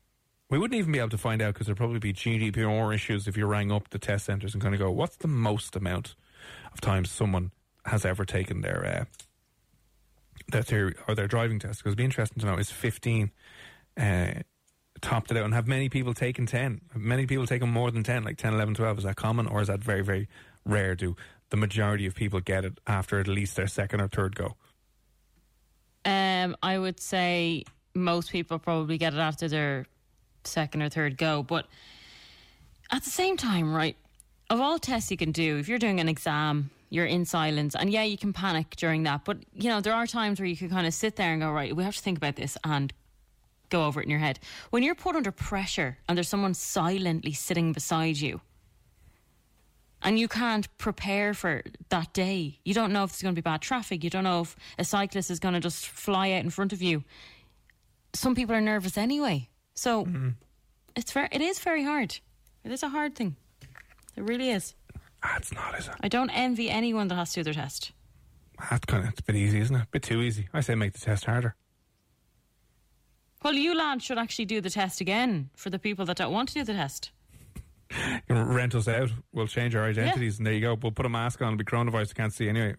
we 0.51 0.59
wouldn't 0.59 0.79
even 0.79 0.93
be 0.93 0.99
able 0.99 1.09
to 1.09 1.19
find 1.19 1.41
out 1.41 1.55
because 1.55 1.67
there'd 1.67 1.79
probably 1.79 1.99
be 1.99 2.13
GDPR 2.13 2.95
issues 2.95 3.27
if 3.27 3.39
you 3.39 3.47
rang 3.47 3.73
up 3.73 3.89
the 3.89 3.99
test 3.99 4.27
centres 4.27 4.53
and 4.53 4.63
kind 4.63 4.75
of 4.75 4.81
go, 4.81 4.91
what's 4.91 5.17
the 5.17 5.29
most 5.29 5.77
amount 5.77 6.15
of 6.75 6.81
times 6.83 7.11
someone 7.11 7.53
has 7.87 8.05
ever 8.05 8.27
taken 8.27 8.61
their 8.61 8.85
uh, 10.51 10.61
their 10.61 10.93
or 11.09 11.15
their 11.15 11.27
driving 11.27 11.59
test? 11.59 11.79
Because 11.79 11.93
it'd 11.93 11.97
be 11.97 12.05
interesting 12.05 12.39
to 12.41 12.47
know 12.47 12.59
is 12.59 12.71
15 12.71 13.31
uh, 13.97 14.33
topped 15.03 15.31
it 15.31 15.37
out 15.37 15.45
and 15.45 15.53
have 15.53 15.69
many 15.69 15.89
people 15.89 16.15
taken 16.15 16.47
10? 16.47 16.81
Have 16.93 17.03
many 17.03 17.27
people 17.27 17.47
taken 17.47 17.69
more 17.69 17.91
than 17.91 18.03
10, 18.03 18.25
like 18.25 18.39
10, 18.39 18.55
11, 18.55 18.75
12? 18.75 18.99
Is 18.99 19.05
that 19.05 19.17
common 19.17 19.47
or 19.47 19.61
is 19.61 19.69
that 19.69 19.81
very, 19.81 20.03
very 20.03 20.29
rare? 20.65 20.95
Do 20.95 21.17
the 21.51 21.57
majority 21.57 22.07
of 22.07 22.15
people 22.15 22.41
get 22.41 22.65
it 22.65 22.79
after 22.87 23.21
at 23.21 23.29
least 23.29 23.57
their 23.57 23.67
second 23.67 24.01
or 24.01 24.09
third 24.09 24.35
go? 24.35 24.57
Um, 26.05 26.57
I 26.63 26.79
would 26.79 26.99
say 26.99 27.65
most 27.95 28.31
people 28.31 28.59
probably 28.59 28.97
get 28.97 29.13
it 29.13 29.19
after 29.19 29.49
their 29.49 29.87
second 30.45 30.83
or 30.83 30.89
third 30.89 31.17
go. 31.19 31.43
But 31.43 31.67
at 32.91 33.05
the 33.05 33.11
same 33.11 33.37
time, 33.37 33.75
right, 33.75 33.97
of 34.51 34.61
all 34.61 34.79
tests 34.79 35.11
you 35.11 35.17
can 35.17 35.33
do, 35.33 35.59
if 35.59 35.69
you're 35.69 35.79
doing 35.79 36.01
an 36.01 36.09
exam, 36.09 36.71
you're 36.91 37.07
in 37.07 37.25
silence. 37.25 37.75
And 37.75 37.91
yeah, 37.91 38.03
you 38.03 38.19
can 38.19 38.33
panic 38.33 38.77
during 38.77 39.05
that. 39.05 39.25
But, 39.25 39.39
you 39.55 39.69
know, 39.69 39.81
there 39.81 39.95
are 39.95 40.07
times 40.07 40.41
where 40.41 40.47
you 40.47 40.57
can 40.57 40.69
kind 40.69 40.87
of 40.87 40.95
sit 40.95 41.17
there 41.17 41.33
and 41.33 41.41
go, 41.41 41.51
right, 41.51 41.75
we 41.75 41.85
have 41.85 41.97
to 41.97 42.03
think 42.03 42.19
about 42.19 42.37
this 42.37 42.59
and 42.65 42.93
go 43.73 43.87
over 43.87 44.01
it 44.01 44.05
in 44.05 44.11
your 44.11 44.21
head. 44.21 44.39
When 44.71 44.83
you're 44.83 44.95
put 44.95 45.17
under 45.17 45.33
pressure 45.33 45.99
and 46.09 46.17
there's 46.17 46.29
someone 46.29 46.55
silently 46.55 47.33
sitting 47.33 47.73
beside 47.73 48.19
you, 48.19 48.41
and 50.05 50.19
you 50.19 50.29
can't 50.29 50.67
prepare 50.79 51.33
for 51.33 51.63
that 51.91 52.13
day. 52.13 52.59
You 52.65 52.75
don't 52.75 52.93
know 52.93 53.05
if 53.05 53.11
there's 53.11 53.23
going 53.23 53.35
to 53.35 53.41
be 53.41 53.45
bad 53.45 53.61
traffic. 53.61 54.03
You 54.03 54.11
don't 54.11 54.25
know 54.25 54.41
if 54.41 54.57
a 54.79 54.85
cyclist 54.85 55.31
is 55.31 55.39
going 55.39 55.55
to 55.55 55.61
just 55.61 55.87
fly 55.87 56.33
out 56.33 56.43
in 56.43 56.51
front 56.51 56.73
of 56.73 56.83
you. 56.83 57.05
Some 58.13 58.35
people 58.35 58.55
are 58.55 58.61
nervous 58.61 58.99
anyway, 58.99 59.49
so 59.75 60.05
mm-hmm. 60.05 60.31
it's 60.97 61.13
very, 61.13 61.29
it 61.31 61.41
is 61.41 61.61
very 61.61 61.85
hard. 61.85 62.19
It 62.65 62.73
is 62.73 62.83
a 62.83 62.89
hard 62.89 63.15
thing. 63.15 63.37
It 64.17 64.25
really 64.25 64.51
is. 64.51 64.75
It's 65.37 65.53
not, 65.53 65.79
is 65.79 65.87
it? 65.87 65.95
I 66.01 66.09
don't 66.09 66.31
envy 66.31 66.69
anyone 66.69 67.09
that 67.09 67.15
has 67.15 67.33
to 67.33 67.41
do 67.41 67.45
their 67.45 67.55
test. 67.55 67.93
That's 68.71 68.85
kind 68.85 69.05
of 69.05 69.11
it's 69.11 69.21
a 69.21 69.25
bit 69.25 69.37
easy, 69.37 69.61
isn't 69.61 69.75
it? 69.75 69.83
A 69.83 69.87
bit 69.91 70.03
too 70.03 70.21
easy. 70.21 70.49
I 70.53 70.61
say 70.61 70.75
make 70.75 70.93
the 70.93 70.99
test 70.99 71.25
harder. 71.25 71.55
Well, 73.43 73.55
you 73.55 73.77
lads 73.77 74.05
should 74.05 74.19
actually 74.19 74.45
do 74.45 74.61
the 74.61 74.71
test 74.71 75.01
again 75.01 75.51
for 75.57 75.71
the 75.71 75.79
people 75.79 76.05
that 76.07 76.17
don't 76.17 76.33
want 76.33 76.49
to 76.51 76.55
do 76.55 76.65
the 76.65 76.75
test. 76.75 77.11
Rent 78.29 78.75
us 78.75 78.89
out. 78.89 79.11
We'll 79.33 79.47
change 79.47 79.75
our 79.75 79.85
identities, 79.85 80.39
and 80.39 80.47
there 80.47 80.55
you 80.55 80.61
go. 80.61 80.79
We'll 80.81 80.93
put 80.93 81.05
a 81.05 81.11
mask 81.11 81.43
on. 81.43 81.49
It'll 81.49 81.59
be 81.59 81.65
coronavirus. 81.65 82.09
You 82.09 82.15
can't 82.15 82.33
see 82.33 82.49
anyway. 82.49 82.75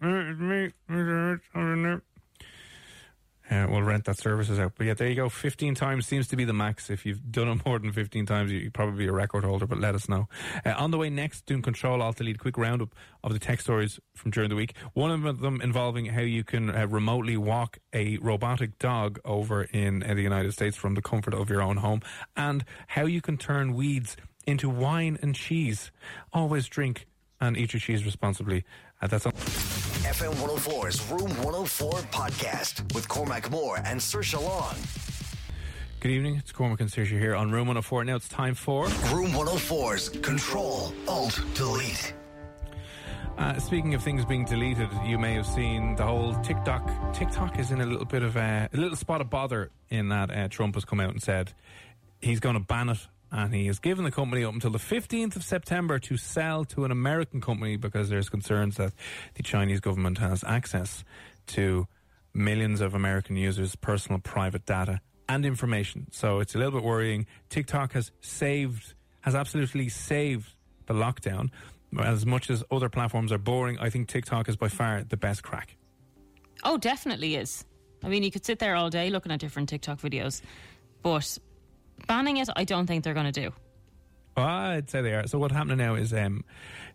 Uh, 3.50 3.66
we'll 3.68 3.82
rent 3.82 4.04
that 4.06 4.16
services 4.16 4.58
out. 4.58 4.72
But 4.76 4.86
yeah, 4.86 4.94
there 4.94 5.06
you 5.08 5.14
go. 5.16 5.28
15 5.28 5.74
times 5.74 6.06
seems 6.06 6.26
to 6.28 6.36
be 6.36 6.44
the 6.44 6.54
max. 6.54 6.88
If 6.88 7.04
you've 7.04 7.30
done 7.30 7.48
it 7.48 7.66
more 7.66 7.78
than 7.78 7.92
15 7.92 8.24
times, 8.24 8.50
you- 8.50 8.58
you're 8.60 8.70
probably 8.70 9.06
a 9.06 9.12
record 9.12 9.44
holder, 9.44 9.66
but 9.66 9.78
let 9.78 9.94
us 9.94 10.08
know. 10.08 10.28
Uh, 10.64 10.72
on 10.78 10.90
the 10.90 10.96
way 10.98 11.10
next, 11.10 11.44
doing 11.44 11.60
Control 11.60 12.00
Alt 12.00 12.16
Delete, 12.16 12.36
a 12.36 12.38
quick 12.38 12.56
roundup 12.56 12.94
of 13.22 13.34
the 13.34 13.38
tech 13.38 13.60
stories 13.60 14.00
from 14.14 14.30
during 14.30 14.48
the 14.48 14.56
week. 14.56 14.74
One 14.94 15.10
of 15.10 15.40
them 15.40 15.60
involving 15.60 16.06
how 16.06 16.22
you 16.22 16.42
can 16.42 16.70
uh, 16.74 16.86
remotely 16.86 17.36
walk 17.36 17.78
a 17.92 18.16
robotic 18.18 18.78
dog 18.78 19.18
over 19.26 19.64
in 19.64 20.02
uh, 20.02 20.14
the 20.14 20.22
United 20.22 20.52
States 20.52 20.76
from 20.76 20.94
the 20.94 21.02
comfort 21.02 21.34
of 21.34 21.50
your 21.50 21.60
own 21.60 21.76
home, 21.78 22.00
and 22.34 22.64
how 22.88 23.04
you 23.04 23.20
can 23.20 23.36
turn 23.36 23.74
weeds 23.74 24.16
into 24.46 24.70
wine 24.70 25.18
and 25.20 25.34
cheese. 25.34 25.90
Always 26.32 26.66
drink 26.66 27.06
and 27.40 27.56
eat 27.58 27.74
your 27.74 27.80
cheese 27.80 28.04
responsibly. 28.06 28.64
That's 29.10 29.26
all. 29.26 29.32
FM 29.32 30.34
104's 30.34 31.10
Room 31.10 31.30
104 31.44 31.92
podcast 32.10 32.94
with 32.94 33.08
Cormac 33.08 33.50
Moore 33.50 33.78
and 33.84 34.00
Sir 34.00 34.22
Long. 34.38 34.74
Good 36.00 36.10
evening. 36.10 36.36
It's 36.36 36.52
Cormac 36.52 36.80
and 36.80 36.90
Saoirse 36.90 37.08
here 37.18 37.34
on 37.34 37.50
Room 37.50 37.66
104. 37.66 38.04
Now 38.04 38.16
it's 38.16 38.28
time 38.28 38.54
for. 38.54 38.84
Room 39.12 39.30
104's 39.30 40.10
Control 40.10 40.92
Alt 41.08 41.40
Delete. 41.54 42.14
Uh, 43.38 43.58
speaking 43.58 43.94
of 43.94 44.02
things 44.02 44.24
being 44.24 44.44
deleted, 44.44 44.88
you 45.04 45.18
may 45.18 45.34
have 45.34 45.46
seen 45.46 45.96
the 45.96 46.04
whole 46.04 46.34
TikTok. 46.42 47.14
TikTok 47.14 47.58
is 47.58 47.70
in 47.70 47.80
a 47.80 47.86
little 47.86 48.04
bit 48.04 48.22
of 48.22 48.36
a, 48.36 48.68
a 48.72 48.76
little 48.76 48.96
spot 48.96 49.20
of 49.20 49.28
bother 49.28 49.70
in 49.90 50.10
that 50.10 50.30
uh, 50.30 50.48
Trump 50.48 50.74
has 50.76 50.84
come 50.84 51.00
out 51.00 51.10
and 51.10 51.22
said 51.22 51.52
he's 52.20 52.38
going 52.38 52.54
to 52.54 52.60
ban 52.60 52.90
it, 52.90 52.98
and 53.34 53.52
he 53.52 53.66
has 53.66 53.80
given 53.80 54.04
the 54.04 54.12
company 54.12 54.44
up 54.44 54.54
until 54.54 54.70
the 54.70 54.78
15th 54.78 55.34
of 55.34 55.42
September 55.42 55.98
to 55.98 56.16
sell 56.16 56.64
to 56.64 56.84
an 56.84 56.92
American 56.92 57.40
company 57.40 57.76
because 57.76 58.08
there's 58.08 58.28
concerns 58.28 58.76
that 58.76 58.92
the 59.34 59.42
Chinese 59.42 59.80
government 59.80 60.18
has 60.18 60.44
access 60.44 61.02
to 61.48 61.88
millions 62.32 62.80
of 62.80 62.94
American 62.94 63.36
users' 63.36 63.74
personal 63.74 64.20
private 64.20 64.64
data 64.64 65.00
and 65.28 65.44
information. 65.44 66.06
So 66.12 66.38
it's 66.38 66.54
a 66.54 66.58
little 66.58 66.72
bit 66.72 66.84
worrying. 66.84 67.26
TikTok 67.50 67.94
has 67.94 68.12
saved, 68.20 68.94
has 69.22 69.34
absolutely 69.34 69.88
saved 69.88 70.48
the 70.86 70.94
lockdown. 70.94 71.50
As 72.00 72.24
much 72.24 72.50
as 72.50 72.62
other 72.70 72.88
platforms 72.88 73.32
are 73.32 73.38
boring, 73.38 73.78
I 73.80 73.90
think 73.90 74.06
TikTok 74.06 74.48
is 74.48 74.54
by 74.54 74.68
far 74.68 75.02
the 75.02 75.16
best 75.16 75.42
crack. 75.42 75.76
Oh, 76.62 76.78
definitely 76.78 77.34
is. 77.34 77.64
I 78.04 78.08
mean, 78.08 78.22
you 78.22 78.30
could 78.30 78.44
sit 78.44 78.60
there 78.60 78.76
all 78.76 78.90
day 78.90 79.10
looking 79.10 79.32
at 79.32 79.40
different 79.40 79.68
TikTok 79.68 80.00
videos, 80.00 80.40
but 81.02 81.36
banning 82.06 82.38
it, 82.38 82.48
I 82.54 82.64
don't 82.64 82.86
think 82.86 83.04
they're 83.04 83.14
going 83.14 83.32
to 83.32 83.40
do. 83.40 83.52
Well, 84.36 84.46
I'd 84.46 84.90
say 84.90 85.00
they 85.00 85.14
are. 85.14 85.26
So 85.28 85.38
what 85.38 85.52
happening 85.52 85.78
now 85.78 85.94
is 85.94 86.12
um, 86.12 86.44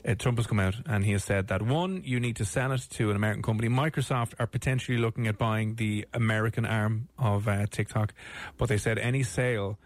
uh, 0.06 0.15
Trump 0.15 0.38
has 0.38 0.48
come 0.48 0.60
out 0.60 0.75
and 0.86 1.06
he 1.06 1.13
has 1.13 1.24
said 1.24 1.48
that 1.48 1.62
one, 1.62 2.01
you 2.06 2.20
need 2.20 2.36
to 2.38 2.46
sell 2.46 2.72
it 2.74 2.86
to 2.91 3.10
an 3.10 3.15
American 3.15 3.44
company. 3.44 3.70
Microsoft 3.70 4.34
are 4.39 4.48
potentially 4.48 4.98
looking 4.98 5.27
at 5.27 5.38
buying 5.38 5.75
the 5.75 6.06
American 6.13 6.65
arm 6.65 7.08
of 7.18 7.48
uh, 7.48 7.65
TikTok, 7.68 8.13
but 8.58 8.68
they 8.68 8.77
said 8.77 8.98
any 8.98 9.24
sale 9.24 9.79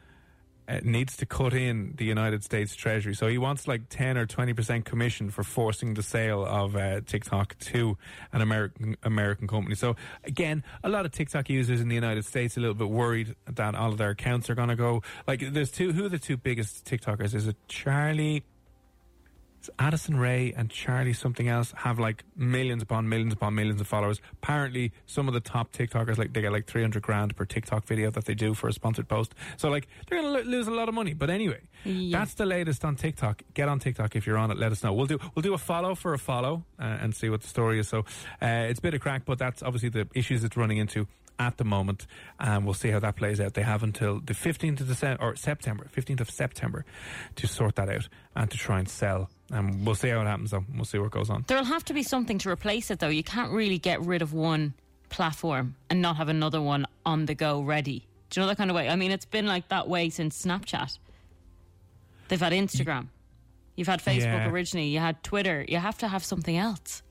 needs 0.84 1.18
to 1.18 1.26
cut 1.26 1.54
in 1.54 1.94
the 1.98 2.06
United 2.06 2.44
States 2.44 2.76
Treasury. 2.76 3.14
So 3.14 3.28
he 3.28 3.38
wants 3.38 3.68
like 3.68 3.90
10 3.90 4.18
or 4.18 4.26
20% 4.26 4.86
commission 4.86 5.30
for 5.30 5.44
forcing 5.44 5.94
the 5.94 6.04
sale 6.04 6.46
of 6.46 6.76
uh, 6.76 7.02
TikTok 7.02 7.58
to 7.60 7.98
an 8.32 8.42
American 8.42 8.96
American 9.04 9.48
company. 9.48 9.76
So 9.76 9.96
again, 10.24 10.64
a 10.84 10.90
lot 10.90 11.06
of 11.06 11.12
TikTok 11.12 11.50
users 11.50 11.82
in 11.82 11.90
the 11.90 11.96
United 11.96 12.26
States 12.26 12.58
a 12.58 12.60
little 12.60 12.76
bit 12.76 12.90
worried 12.90 13.36
that 13.46 13.76
all 13.76 13.92
of 13.92 13.98
their 13.98 14.12
accounts 14.12 14.50
are 14.50 14.56
going 14.56 14.70
to 14.70 14.76
go. 14.76 15.02
Like 15.28 15.54
there's 15.54 15.72
two, 15.72 15.92
who 15.92 16.06
are 16.06 16.10
the 16.10 16.20
two 16.20 16.38
biggest 16.38 16.86
TikTokers? 16.86 17.34
Is 17.34 17.48
it 17.48 17.58
Charlie 17.68 18.44
Addison 19.80 20.18
Rae 20.18 20.54
and 20.56 20.70
Charlie 20.70 21.14
something 21.14 21.48
else 21.48 21.74
have 21.78 22.00
like 22.00 22.24
millions 22.36 22.82
upon 22.84 23.08
millions 23.10 23.34
upon 23.34 23.56
millions 23.56 23.80
of 23.82 23.88
followers. 23.88 24.20
Apparently, 24.34 24.92
some 25.06 25.28
of 25.28 25.34
the 25.34 25.40
top 25.40 25.72
TikTokers 25.72 26.18
like 26.18 26.34
they 26.34 26.42
get 26.42 26.52
like 26.52 26.66
three 26.68 26.82
hundred 26.82 27.04
grand 27.04 27.36
per 27.36 27.46
TikTok 27.46 27.86
video 27.86 28.12
that 28.12 28.26
they 28.26 28.34
do 28.34 28.54
for 28.54 28.68
a 28.68 28.74
sponsored 28.74 29.08
post. 29.08 29.34
So 29.58 29.70
like 29.70 29.88
they're 30.10 30.22
going 30.22 30.34
to 30.34 30.40
lo- 30.42 30.46
lose 30.58 30.68
a 30.68 30.72
lot 30.72 30.90
of 30.90 30.96
money. 30.96 31.14
But 31.14 31.30
anyway, 31.30 31.62
Yeah. 31.86 32.20
that's 32.20 32.34
the 32.36 32.46
latest 32.46 32.84
on 32.86 32.96
TikTok. 32.96 33.44
Get 33.54 33.70
on 33.70 33.80
TikTok 33.80 34.16
if 34.16 34.26
you're 34.28 34.38
on 34.38 34.52
it. 34.52 34.58
Let 34.58 34.72
us 34.72 34.84
know. 34.84 34.94
We'll 34.94 35.06
do 35.08 35.20
we'll 35.36 35.44
do 35.44 35.54
a 35.54 35.58
follow 35.58 35.96
for 35.96 36.14
a 36.14 36.20
follow 36.20 36.66
uh, 36.80 36.84
and 37.02 37.16
see 37.16 37.30
what 37.30 37.42
the 37.42 37.48
story 37.48 37.80
is. 37.80 37.88
So 37.88 38.00
uh, 38.42 38.46
it's 38.70 38.80
a 38.80 38.82
bit 38.82 38.94
of 38.94 39.02
crack, 39.02 39.24
but 39.26 39.38
that's 39.40 39.64
obviously 39.64 39.90
the 39.90 40.08
issues 40.16 40.44
it's 40.44 40.58
running 40.58 40.78
into 40.78 41.08
at 41.40 41.58
the 41.58 41.64
moment, 41.64 42.06
and 42.40 42.64
we'll 42.64 42.76
see 42.76 42.90
how 42.92 43.00
that 43.00 43.16
plays 43.16 43.42
out. 43.42 43.56
They 43.56 43.64
have 43.64 43.82
until 43.82 44.20
the 44.20 44.34
15th 44.34 44.82
of 44.82 44.88
December 44.88 45.24
or 45.24 45.36
September, 45.36 45.88
15th 45.96 46.22
of 46.22 46.30
September, 46.30 46.86
to 47.38 47.48
sort 47.48 47.76
that 47.78 47.90
out 47.90 48.08
and 48.36 48.52
to 48.52 48.56
try 48.58 48.78
and 48.78 48.88
sell. 48.88 49.32
And 49.52 49.86
we'll 49.86 49.96
see 49.96 50.10
how 50.10 50.22
it 50.22 50.26
happens, 50.26 50.52
though. 50.52 50.66
We'll 50.74 50.86
see 50.86 50.98
what 50.98 51.12
goes 51.12 51.30
on. 51.30 51.44
There'll 51.48 51.64
have 51.66 51.86
to 51.86 51.94
be 51.94 52.02
something 52.04 52.38
to 52.40 52.50
replace 52.50 52.90
it, 52.90 53.00
though. 53.00 53.10
You 53.10 53.24
can't 53.24 53.52
really 53.52 53.78
get 53.78 54.02
rid 54.02 54.22
of 54.22 54.34
one 54.34 54.74
platform 55.10 55.76
and 55.90 56.02
not 56.02 56.16
have 56.18 56.30
another 56.30 56.62
one 56.62 56.88
on 57.06 57.26
the 57.26 57.36
go 57.36 57.62
ready. 57.62 58.08
Do 58.30 58.40
you 58.40 58.44
know 58.44 58.48
that 58.48 58.58
kind 58.58 58.72
of 58.72 58.76
way? 58.76 58.90
I 58.90 58.96
mean, 58.96 59.12
it's 59.12 59.26
been 59.26 59.46
like 59.46 59.68
that 59.70 59.88
way 59.88 60.10
since 60.10 60.44
Snapchat. 60.44 60.98
They've 62.30 62.40
had 62.40 62.54
Instagram. 62.54 63.08
You've 63.76 63.88
had 63.88 64.02
Facebook 64.02 64.22
Yeah. 64.24 64.50
originally. 64.50 64.88
You 64.88 65.00
had 65.00 65.22
Twitter. 65.24 65.66
You 65.68 65.78
have 65.78 65.98
to 66.00 66.08
have 66.08 66.24
something 66.24 66.58
else. 66.58 67.04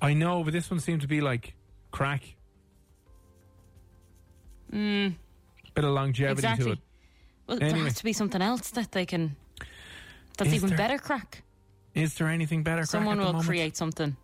I 0.00 0.14
know, 0.14 0.42
but 0.44 0.52
this 0.54 0.70
one 0.70 0.80
seemed 0.80 1.02
to 1.02 1.08
be 1.08 1.20
like 1.20 1.54
crack. 1.90 2.22
Bit 4.70 5.14
of 5.76 5.84
longevity 5.84 6.30
Mm. 6.46 6.52
exactly. 6.52 6.64
to 6.66 6.72
it. 6.72 6.78
Well, 7.46 7.58
there 7.58 7.74
has 7.76 7.94
to 7.96 8.04
be 8.04 8.12
something 8.14 8.40
else 8.40 8.70
that 8.70 8.92
they 8.92 9.04
can. 9.04 9.36
That's 10.38 10.48
Is 10.50 10.56
even 10.56 10.68
there? 10.70 10.78
better 10.78 10.98
crack. 10.98 11.42
Is 11.94 12.14
there 12.14 12.28
anything 12.28 12.62
better? 12.62 12.82
crack 12.82 12.88
Someone 12.88 13.18
will 13.18 13.26
moment? 13.26 13.46
create 13.46 13.76
something. 13.76 14.16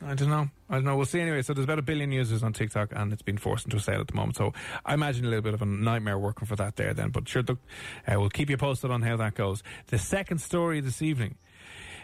I 0.00 0.14
don't 0.14 0.30
know. 0.30 0.48
I 0.70 0.74
don't 0.76 0.84
know. 0.84 0.96
We'll 0.96 1.06
see 1.06 1.20
anyway. 1.20 1.42
So 1.42 1.52
there's 1.54 1.64
about 1.64 1.80
a 1.80 1.82
billion 1.82 2.12
users 2.12 2.44
on 2.44 2.52
TikTok, 2.52 2.90
and 2.94 3.12
it's 3.12 3.22
been 3.22 3.36
forced 3.38 3.64
into 3.64 3.78
a 3.78 3.80
sale 3.80 4.00
at 4.00 4.06
the 4.06 4.14
moment. 4.14 4.36
So 4.36 4.52
I 4.86 4.94
imagine 4.94 5.24
a 5.24 5.28
little 5.28 5.42
bit 5.42 5.54
of 5.54 5.62
a 5.62 5.66
nightmare 5.66 6.16
working 6.18 6.46
for 6.46 6.54
that 6.54 6.76
there. 6.76 6.94
Then, 6.94 7.10
but 7.10 7.28
sure, 7.28 7.42
look, 7.42 7.58
uh, 8.06 8.14
we'll 8.20 8.28
keep 8.30 8.48
you 8.48 8.56
posted 8.56 8.92
on 8.92 9.02
how 9.02 9.16
that 9.16 9.34
goes. 9.34 9.64
The 9.88 9.98
second 9.98 10.38
story 10.38 10.80
this 10.80 11.02
evening. 11.02 11.34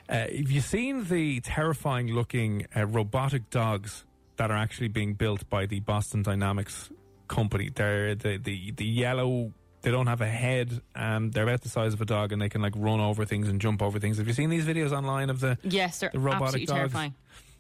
Uh, 0.09 0.15
have 0.15 0.51
you 0.51 0.61
seen 0.61 1.05
the 1.05 1.41
terrifying 1.41 2.09
looking 2.09 2.67
uh, 2.77 2.85
robotic 2.85 3.49
dogs 3.51 4.05
that 4.37 4.51
are 4.51 4.57
actually 4.57 4.89
being 4.89 5.15
built 5.15 5.49
by 5.49 5.65
the 5.65 5.79
Boston 5.79 6.23
Dynamics 6.23 6.91
company? 7.29 7.71
They're 7.73 8.17
the 8.17 8.39
the, 8.39 8.73
the 8.73 8.85
yellow. 8.85 9.53
They 9.85 9.91
don't 9.91 10.07
have 10.07 10.23
a 10.23 10.27
head, 10.27 10.81
and 10.95 11.31
they're 11.31 11.43
about 11.45 11.61
the 11.61 11.69
size 11.69 11.93
of 11.93 12.01
a 12.01 12.07
dog, 12.07 12.33
and 12.33 12.41
they 12.41 12.49
can 12.49 12.63
like 12.63 12.73
run 12.75 13.01
over 13.01 13.27
things 13.27 13.49
and 13.49 13.61
jump 13.61 13.83
over 13.83 13.99
things. 13.99 14.17
Have 14.17 14.27
you 14.27 14.33
seen 14.33 14.49
these 14.49 14.65
videos 14.65 14.93
online 14.93 15.29
of 15.29 15.41
the 15.41 15.59
Yes, 15.63 15.99
they're 16.01 16.09
the 16.11 16.19
robotic 16.19 16.43
absolutely 16.43 16.67
dogs? 16.67 16.79
terrifying. 16.79 17.15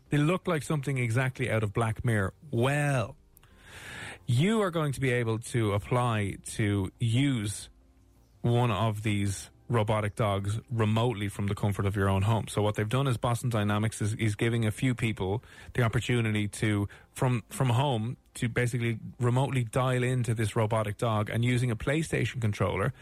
They 0.08 0.16
look 0.16 0.48
like 0.48 0.62
something 0.62 0.96
exactly 0.96 1.50
out 1.50 1.62
of 1.62 1.74
Black 1.74 2.02
Mirror. 2.02 2.32
Well, 2.50 3.16
you 4.26 4.62
are 4.62 4.70
going 4.70 4.92
to 4.92 5.00
be 5.00 5.10
able 5.10 5.38
to 5.38 5.72
apply 5.72 6.36
to 6.54 6.90
use 6.98 7.68
one 8.40 8.70
of 8.70 9.02
these 9.02 9.50
robotic 9.74 10.14
dogs 10.14 10.60
remotely 10.70 11.28
from 11.28 11.48
the 11.48 11.54
comfort 11.54 11.84
of 11.84 11.96
your 11.96 12.08
own 12.08 12.22
home. 12.22 12.46
So 12.48 12.62
what 12.62 12.76
they've 12.76 12.88
done 12.88 13.06
is 13.06 13.16
Boston 13.16 13.50
Dynamics 13.50 14.00
is, 14.00 14.14
is 14.14 14.36
giving 14.36 14.64
a 14.64 14.70
few 14.70 14.94
people 14.94 15.42
the 15.74 15.82
opportunity 15.82 16.48
to 16.48 16.88
from 17.12 17.42
from 17.50 17.70
home 17.70 18.16
to 18.34 18.48
basically 18.48 18.98
remotely 19.20 19.64
dial 19.64 20.02
into 20.02 20.34
this 20.34 20.56
robotic 20.56 20.96
dog 20.96 21.28
and 21.28 21.44
using 21.44 21.70
a 21.70 21.76
PlayStation 21.76 22.40
controller 22.40 22.92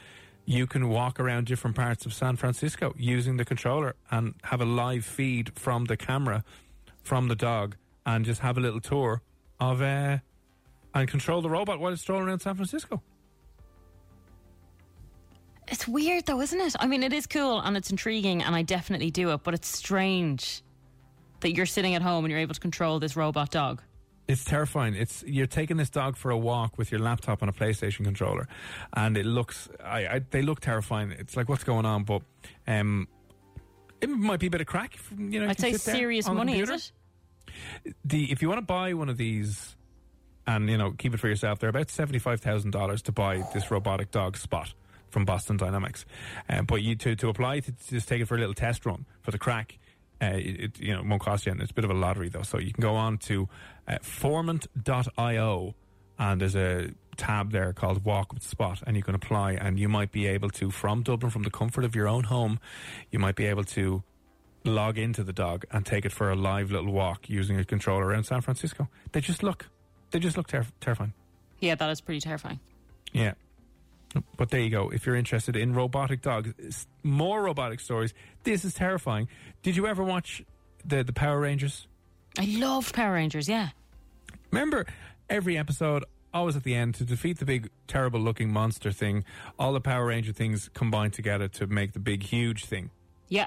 you 0.45 0.67
can 0.67 0.89
walk 0.89 1.21
around 1.21 1.47
different 1.47 1.77
parts 1.77 2.05
of 2.05 2.13
San 2.13 2.37
Francisco 2.37 2.95
using 2.99 3.37
the 3.37 3.45
controller 3.45 3.95
and 4.11 4.35
have 4.45 4.61
a 4.61 4.65
live 4.65 5.05
feed 5.05 5.53
from 5.57 5.85
the 5.85 5.97
camera 5.97 6.43
from 7.03 7.29
the 7.29 7.37
dog 7.37 7.77
and 8.05 8.25
just 8.25 8.41
have 8.41 8.59
a 8.59 8.61
little 8.61 8.81
tour 8.81 9.23
of 9.61 9.81
uh, 9.81 10.19
and 10.95 11.09
control 11.09 11.41
the 11.41 11.49
robot 11.49 11.79
while 11.79 11.93
it's 11.93 12.03
strolling 12.03 12.29
around 12.29 12.41
San 12.41 12.55
Francisco. 12.55 13.03
It's 15.69 15.87
weird 15.87 16.27
though, 16.27 16.41
isn't 16.41 16.61
it? 16.61 16.75
I 16.79 16.87
mean, 16.87 17.03
it 17.03 17.13
is 17.13 17.27
cool 17.27 17.61
and 17.61 17.77
it's 17.77 17.91
intriguing, 17.91 18.43
and 18.43 18.55
I 18.55 18.63
definitely 18.63 19.11
do 19.11 19.31
it. 19.33 19.43
But 19.43 19.55
it's 19.55 19.69
strange 19.69 20.63
that 21.41 21.55
you're 21.55 21.67
sitting 21.67 21.95
at 21.95 22.03
home 22.03 22.25
and 22.25 22.31
you're 22.31 22.41
able 22.41 22.55
to 22.55 22.61
control 22.61 22.99
this 22.99 23.17
robot 23.17 23.51
dog. 23.51 23.83
It's 24.29 24.45
terrifying. 24.45 24.95
It's 24.95 25.25
you're 25.27 25.47
taking 25.47 25.77
this 25.77 25.91
dog 25.91 26.17
for 26.17 26.31
a 26.31 26.39
walk 26.39 26.79
with 26.79 26.91
your 26.93 27.01
laptop 27.01 27.43
and 27.43 27.51
a 27.51 27.53
PlayStation 27.53 28.05
controller, 28.05 28.49
and 28.93 29.17
it 29.17 29.27
looks. 29.27 29.69
I, 29.85 30.07
I 30.07 30.21
they 30.31 30.43
look 30.43 30.61
terrifying. 30.61 31.11
It's 31.11 31.37
like 31.37 31.49
what's 31.49 31.65
going 31.65 31.85
on, 31.87 32.05
but 32.05 32.23
um, 32.67 33.09
it 34.01 34.09
might 34.09 34.41
be 34.41 34.47
a 34.47 34.51
bit 34.51 34.61
of 34.61 34.67
crack. 34.67 34.97
You 35.11 35.41
know, 35.41 35.45
you 35.45 35.51
I'd 35.51 35.57
can 35.57 35.73
say 35.73 35.93
serious 35.93 36.29
money, 36.29 36.61
is 36.61 36.71
it? 36.71 36.93
the 38.05 38.31
if 38.31 38.43
you 38.43 38.49
want 38.49 38.59
to 38.59 38.67
buy 38.67 38.95
one 38.95 39.09
of 39.09 39.17
these 39.17 39.77
and 40.47 40.69
you 40.71 40.79
know 40.79 40.93
keep 40.93 41.15
it 41.15 41.21
for 41.21 41.29
yourself, 41.29 41.59
they're 41.59 41.69
about 41.71 41.91
seventy 41.91 42.19
five 42.19 42.41
thousand 42.41 42.71
dollars 42.71 43.03
to 43.03 43.13
buy 43.13 43.43
this 43.53 43.71
robotic 43.71 44.11
dog 44.13 44.37
spot 44.37 44.73
from 45.13 45.25
Boston 45.25 45.57
Dynamics. 45.57 46.05
Um, 46.49 46.65
but 46.65 46.83
you 46.83 46.97
to 46.97 47.15
to 47.17 47.29
apply 47.29 47.61
to 47.61 47.73
just 47.89 48.09
take 48.09 48.21
it 48.21 48.27
for 48.27 48.37
a 48.37 48.39
little 48.39 48.55
test 48.55 48.85
run 48.85 49.07
for 49.21 49.31
the 49.31 49.39
crack. 49.39 49.79
Uh, 50.21 50.35
it, 50.35 50.81
you 50.81 50.93
know 50.93 51.01
it 51.01 51.07
won't 51.07 51.23
cost 51.23 51.47
you, 51.47 51.53
and 51.53 51.61
it's 51.61 51.71
a 51.71 51.75
bit 51.75 51.85
of 51.85 51.91
a 51.91 51.95
lottery 51.95 52.29
though. 52.29 52.43
So 52.43 52.59
you 52.59 52.73
can 52.73 52.83
go 52.83 52.95
on 52.95 53.19
to 53.19 53.49
uh, 53.87 53.99
formant.io 53.99 55.75
and 56.19 56.41
there's 56.41 56.57
a 56.57 56.91
tab 57.17 57.51
there 57.51 57.73
called 57.73 58.05
Walk 58.05 58.33
with 58.33 58.43
Spot, 58.43 58.83
and 58.87 58.97
you 58.97 59.03
can 59.03 59.15
apply, 59.15 59.53
and 59.53 59.79
you 59.79 59.89
might 59.89 60.13
be 60.13 60.27
able 60.27 60.51
to 60.51 60.71
from 60.71 61.03
Dublin, 61.03 61.31
from 61.31 61.43
the 61.43 61.51
comfort 61.51 61.85
of 61.85 61.95
your 61.95 62.09
own 62.09 62.25
home, 62.25 62.61
you 63.11 63.19
might 63.19 63.35
be 63.35 63.47
able 63.47 63.65
to 63.65 64.03
log 64.65 64.99
into 64.99 65.25
the 65.25 65.33
dog 65.33 65.65
and 65.73 65.85
take 65.85 66.05
it 66.05 66.13
for 66.13 66.31
a 66.31 66.37
live 66.37 66.71
little 66.71 66.93
walk 66.93 67.29
using 67.29 67.59
a 67.59 67.65
controller 67.65 68.07
around 68.07 68.25
San 68.25 68.41
Francisco. 68.41 68.89
They 69.11 69.21
just 69.21 69.43
look, 69.43 69.67
they 70.13 70.21
just 70.21 70.37
look 70.37 70.47
ter- 70.47 70.67
terrifying. 70.81 71.13
Yeah, 71.61 71.75
that 71.75 71.91
is 71.91 72.01
pretty 72.01 72.21
terrifying. 72.21 72.61
Yeah. 73.13 73.35
But 74.37 74.51
there 74.51 74.61
you 74.61 74.71
go. 74.71 74.91
If 74.91 75.07
you're 75.07 75.17
interested 75.17 75.57
in 75.57 75.75
robotic 75.75 76.21
dogs, 76.23 76.87
more 77.03 77.43
robotic 77.43 77.81
stories. 77.81 78.13
This 78.45 78.65
is 78.65 78.75
terrifying. 78.75 79.29
Did 79.63 79.77
you 79.77 79.87
ever 79.87 80.03
watch 80.05 80.43
the 80.85 81.03
the 81.03 81.13
Power 81.13 81.41
Rangers? 81.41 81.87
I 82.39 82.45
love 82.47 82.93
Power 82.93 83.15
Rangers. 83.15 83.49
Yeah, 83.49 83.71
Remember 84.51 84.87
every 85.31 85.57
episode, 85.57 86.05
always 86.35 86.57
at 86.57 86.63
the 86.65 86.75
end, 86.75 86.95
to 86.97 87.05
defeat 87.05 87.39
the 87.39 87.45
big, 87.47 87.71
terrible 87.87 88.21
looking 88.21 88.53
monster 88.53 88.91
thing, 88.93 89.25
all 89.59 89.73
the 89.73 89.81
Power 89.81 90.07
Ranger 90.07 90.33
things 90.33 90.69
combined 90.75 91.13
together 91.15 91.49
to 91.49 91.67
make 91.67 91.93
the 91.93 91.99
big, 92.01 92.23
huge 92.23 92.65
thing. 92.67 92.91
yeah. 93.29 93.47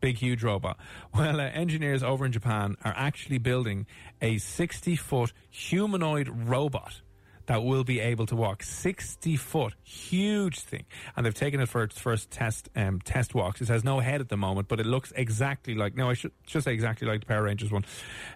Big, 0.00 0.18
huge 0.18 0.44
robot. 0.44 0.76
Well, 1.14 1.40
uh, 1.40 1.44
engineers 1.44 2.04
over 2.04 2.24
in 2.24 2.30
Japan 2.30 2.76
are 2.84 2.94
actually 2.96 3.38
building 3.38 3.84
a 4.22 4.38
60 4.38 4.94
foot 4.94 5.32
humanoid 5.50 6.28
robot 6.28 7.00
that 7.48 7.64
will 7.64 7.82
be 7.82 7.98
able 7.98 8.26
to 8.26 8.36
walk 8.36 8.62
60 8.62 9.36
foot, 9.36 9.74
huge 9.82 10.60
thing. 10.60 10.84
And 11.16 11.24
they've 11.24 11.32
taken 11.34 11.60
it 11.60 11.68
for 11.68 11.82
its 11.82 11.98
first 11.98 12.30
test 12.30 12.68
um, 12.76 13.00
test 13.00 13.34
walks. 13.34 13.62
It 13.62 13.68
has 13.68 13.82
no 13.82 14.00
head 14.00 14.20
at 14.20 14.28
the 14.28 14.36
moment, 14.36 14.68
but 14.68 14.80
it 14.80 14.86
looks 14.86 15.14
exactly 15.16 15.74
like, 15.74 15.96
no, 15.96 16.10
I 16.10 16.12
should 16.12 16.32
just 16.46 16.66
say 16.66 16.74
exactly 16.74 17.08
like 17.08 17.20
the 17.20 17.26
Power 17.26 17.44
Rangers 17.44 17.72
one. 17.72 17.86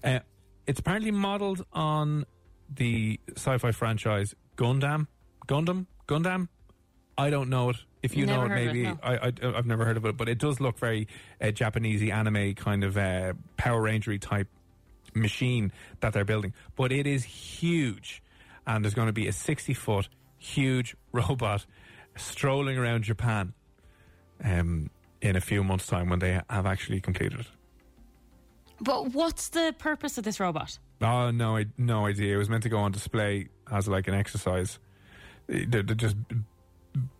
Uh, 0.02 0.20
it's 0.66 0.80
apparently 0.80 1.10
modeled 1.10 1.64
on 1.74 2.24
the 2.74 3.20
sci-fi 3.36 3.70
franchise 3.72 4.34
Gundam, 4.56 5.08
Gundam, 5.46 5.86
Gundam. 6.08 6.48
I 7.18 7.28
don't 7.28 7.50
know 7.50 7.68
it. 7.68 7.76
If 8.02 8.16
you 8.16 8.24
Never 8.24 8.48
know 8.48 8.54
it, 8.54 8.58
of 8.58 8.58
it, 8.58 8.66
maybe 8.66 8.82
no. 8.84 8.98
I, 9.02 9.14
I, 9.14 9.32
I've 9.58 9.66
never 9.66 9.84
heard 9.84 9.98
of 9.98 10.06
it, 10.06 10.16
but 10.16 10.30
it 10.30 10.38
does 10.38 10.58
look 10.58 10.78
very 10.78 11.06
uh, 11.38 11.46
Japanesey 11.46 12.10
anime 12.10 12.54
kind 12.54 12.82
of 12.82 12.96
uh, 12.96 13.34
Power 13.58 13.82
Rangery 13.82 14.18
type 14.18 14.48
machine 15.14 15.70
that 16.00 16.14
they're 16.14 16.24
building. 16.24 16.54
But 16.76 16.92
it 16.92 17.06
is 17.06 17.24
huge, 17.24 18.21
and 18.66 18.84
there's 18.84 18.94
going 18.94 19.06
to 19.06 19.12
be 19.12 19.28
a 19.28 19.32
60 19.32 19.74
foot 19.74 20.08
huge 20.38 20.96
robot 21.12 21.66
strolling 22.16 22.76
around 22.76 23.04
Japan 23.04 23.54
um, 24.44 24.90
in 25.20 25.36
a 25.36 25.40
few 25.40 25.62
months' 25.64 25.86
time 25.86 26.08
when 26.08 26.18
they 26.18 26.40
have 26.50 26.66
actually 26.66 27.00
completed 27.00 27.40
it. 27.40 27.46
But 28.80 29.12
what's 29.12 29.48
the 29.50 29.74
purpose 29.78 30.18
of 30.18 30.24
this 30.24 30.40
robot? 30.40 30.78
Oh 31.00 31.30
no, 31.30 31.56
I 31.56 31.66
no 31.78 32.06
idea. 32.06 32.34
It 32.34 32.38
was 32.38 32.48
meant 32.48 32.64
to 32.64 32.68
go 32.68 32.78
on 32.78 32.90
display 32.90 33.48
as 33.70 33.86
like 33.86 34.08
an 34.08 34.14
exercise. 34.14 34.78
They, 35.46 35.82
they 35.82 35.94
just 35.94 36.16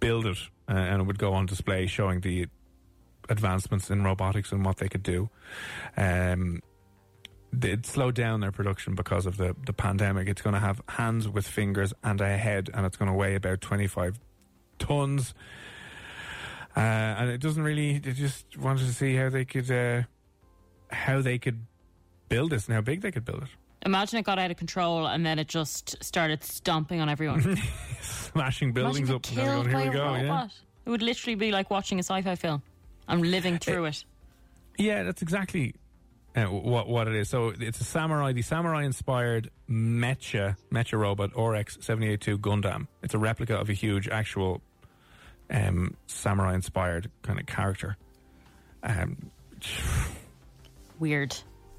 build 0.01 0.27
it, 0.27 0.39
uh, 0.69 0.73
and 0.73 1.03
it 1.03 1.05
would 1.05 1.19
go 1.19 1.33
on 1.33 1.47
display 1.47 1.87
showing 1.87 2.21
the 2.21 2.47
advancements 3.29 3.91
in 3.91 4.03
robotics 4.03 4.51
and 4.53 4.65
what 4.65 4.79
they 4.79 4.89
could 4.89 5.03
do. 5.03 5.31
Um, 5.97 6.63
it 7.61 7.87
slowed 7.87 8.15
down 8.15 8.41
their 8.41 8.53
production 8.53 8.95
because 8.95 9.27
of 9.27 9.37
the 9.37 9.55
the 9.67 9.73
pandemic. 9.73 10.29
It's 10.29 10.43
going 10.43 10.55
to 10.55 10.61
have 10.61 10.81
hands 10.89 11.29
with 11.29 11.47
fingers 11.47 11.93
and 12.03 12.21
a 12.21 12.37
head, 12.37 12.71
and 12.73 12.87
it's 12.87 12.97
going 12.97 13.11
to 13.11 13.17
weigh 13.17 13.35
about 13.35 13.61
twenty 13.61 13.87
five 13.87 14.19
tons. 14.79 15.35
Uh, 16.75 16.81
and 16.81 17.31
it 17.31 17.41
doesn't 17.41 17.63
really. 17.63 17.99
They 17.99 18.13
just 18.13 18.57
wanted 18.57 18.87
to 18.87 18.95
see 18.95 19.15
how 19.15 19.29
they 19.29 19.45
could 19.45 19.71
uh, 19.71 20.03
how 20.91 21.21
they 21.21 21.39
could 21.39 21.67
build 22.29 22.51
this 22.51 22.67
and 22.67 22.75
how 22.75 22.81
big 22.81 23.03
they 23.03 23.11
could 23.11 23.25
build 23.25 23.43
it. 23.43 23.49
Imagine 23.85 24.21
it 24.21 24.25
got 24.25 24.39
out 24.39 24.51
of 24.51 24.57
control 24.57 25.07
and 25.07 25.27
then 25.27 25.39
it 25.39 25.49
just 25.49 26.03
started 26.03 26.43
stomping 26.45 27.01
on 27.01 27.09
everyone. 27.09 27.59
Smashing 28.01 28.73
buildings 28.73 29.11
up. 29.11 29.27
and 29.29 29.39
everyone, 29.39 29.65
by 29.65 29.71
Here 29.71 29.81
a 29.81 29.85
we 29.91 29.97
go. 29.97 30.15
Yeah. 30.15 30.49
It 30.87 30.91
would 30.91 31.03
literally 31.03 31.35
be 31.35 31.51
like 31.51 31.69
watching 31.69 31.99
a 31.99 32.03
sci-fi 32.03 32.37
film. 32.37 32.63
I'm 33.09 33.23
living 33.23 33.59
through 33.59 33.87
it. 33.87 34.05
Yeah, 34.79 35.03
that's 35.03 35.21
exactly 35.21 35.75
uh, 36.35 36.45
what 36.45 36.89
what 36.89 37.09
it 37.09 37.15
is. 37.15 37.29
So 37.29 37.53
it's 37.59 37.81
a 37.81 37.85
samurai, 37.85 38.33
the 38.33 38.43
samurai 38.43 38.85
inspired 38.85 39.51
mecha 39.69 40.57
mecha 40.71 40.99
robot 40.99 41.31
RX 41.39 41.79
seventy 41.81 42.09
eight 42.09 42.21
two 42.21 42.39
Gundam. 42.39 42.87
It's 43.03 43.15
a 43.15 43.19
replica 43.19 43.57
of 43.57 43.69
a 43.69 43.75
huge 43.75 44.09
actual 44.09 44.63
um, 45.51 45.97
samurai 46.07 46.55
inspired 46.55 47.11
kind 47.23 47.39
of 47.39 47.47
character. 47.47 47.97
Um, 48.83 49.31
Weird. 50.99 51.37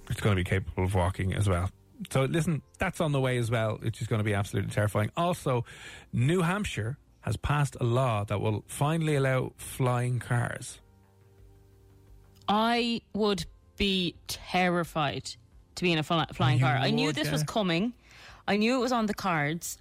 it's 0.10 0.22
going 0.22 0.36
to 0.36 0.40
be 0.40 0.48
capable 0.48 0.84
of 0.84 0.96
walking 0.96 1.34
as 1.34 1.48
well. 1.50 1.70
So 2.12 2.24
listen, 2.26 2.62
that's 2.78 3.00
on 3.02 3.12
the 3.12 3.20
way 3.20 3.38
as 3.38 3.50
well, 3.50 3.80
It's 3.82 3.98
just 3.98 4.10
going 4.10 4.20
to 4.20 4.24
be 4.26 4.34
absolutely 4.34 4.72
terrifying. 4.72 5.10
Also, 5.16 5.64
New 6.12 6.42
Hampshire 6.42 6.98
has 7.22 7.38
passed 7.38 7.78
a 7.80 7.84
law 7.86 8.26
that 8.26 8.42
will 8.42 8.64
finally 8.68 9.16
allow 9.16 9.54
flying 9.56 10.20
cars. 10.20 10.80
I 12.48 13.02
would 13.14 13.46
be 13.78 14.16
terrified 14.28 15.30
to 15.76 15.84
be 15.84 15.92
in 15.92 16.00
a 16.00 16.04
fly- 16.04 16.28
flying 16.34 16.60
You 16.60 16.66
car. 16.66 16.76
I 16.76 16.92
knew 16.92 17.08
would, 17.08 17.16
this 17.16 17.32
was 17.32 17.42
yeah. 17.42 17.46
coming. 17.48 17.94
I 18.48 18.58
knew 18.58 18.76
it 18.76 18.80
was 18.80 18.92
on 18.92 19.06
the 19.06 19.14
cards. 19.14 19.78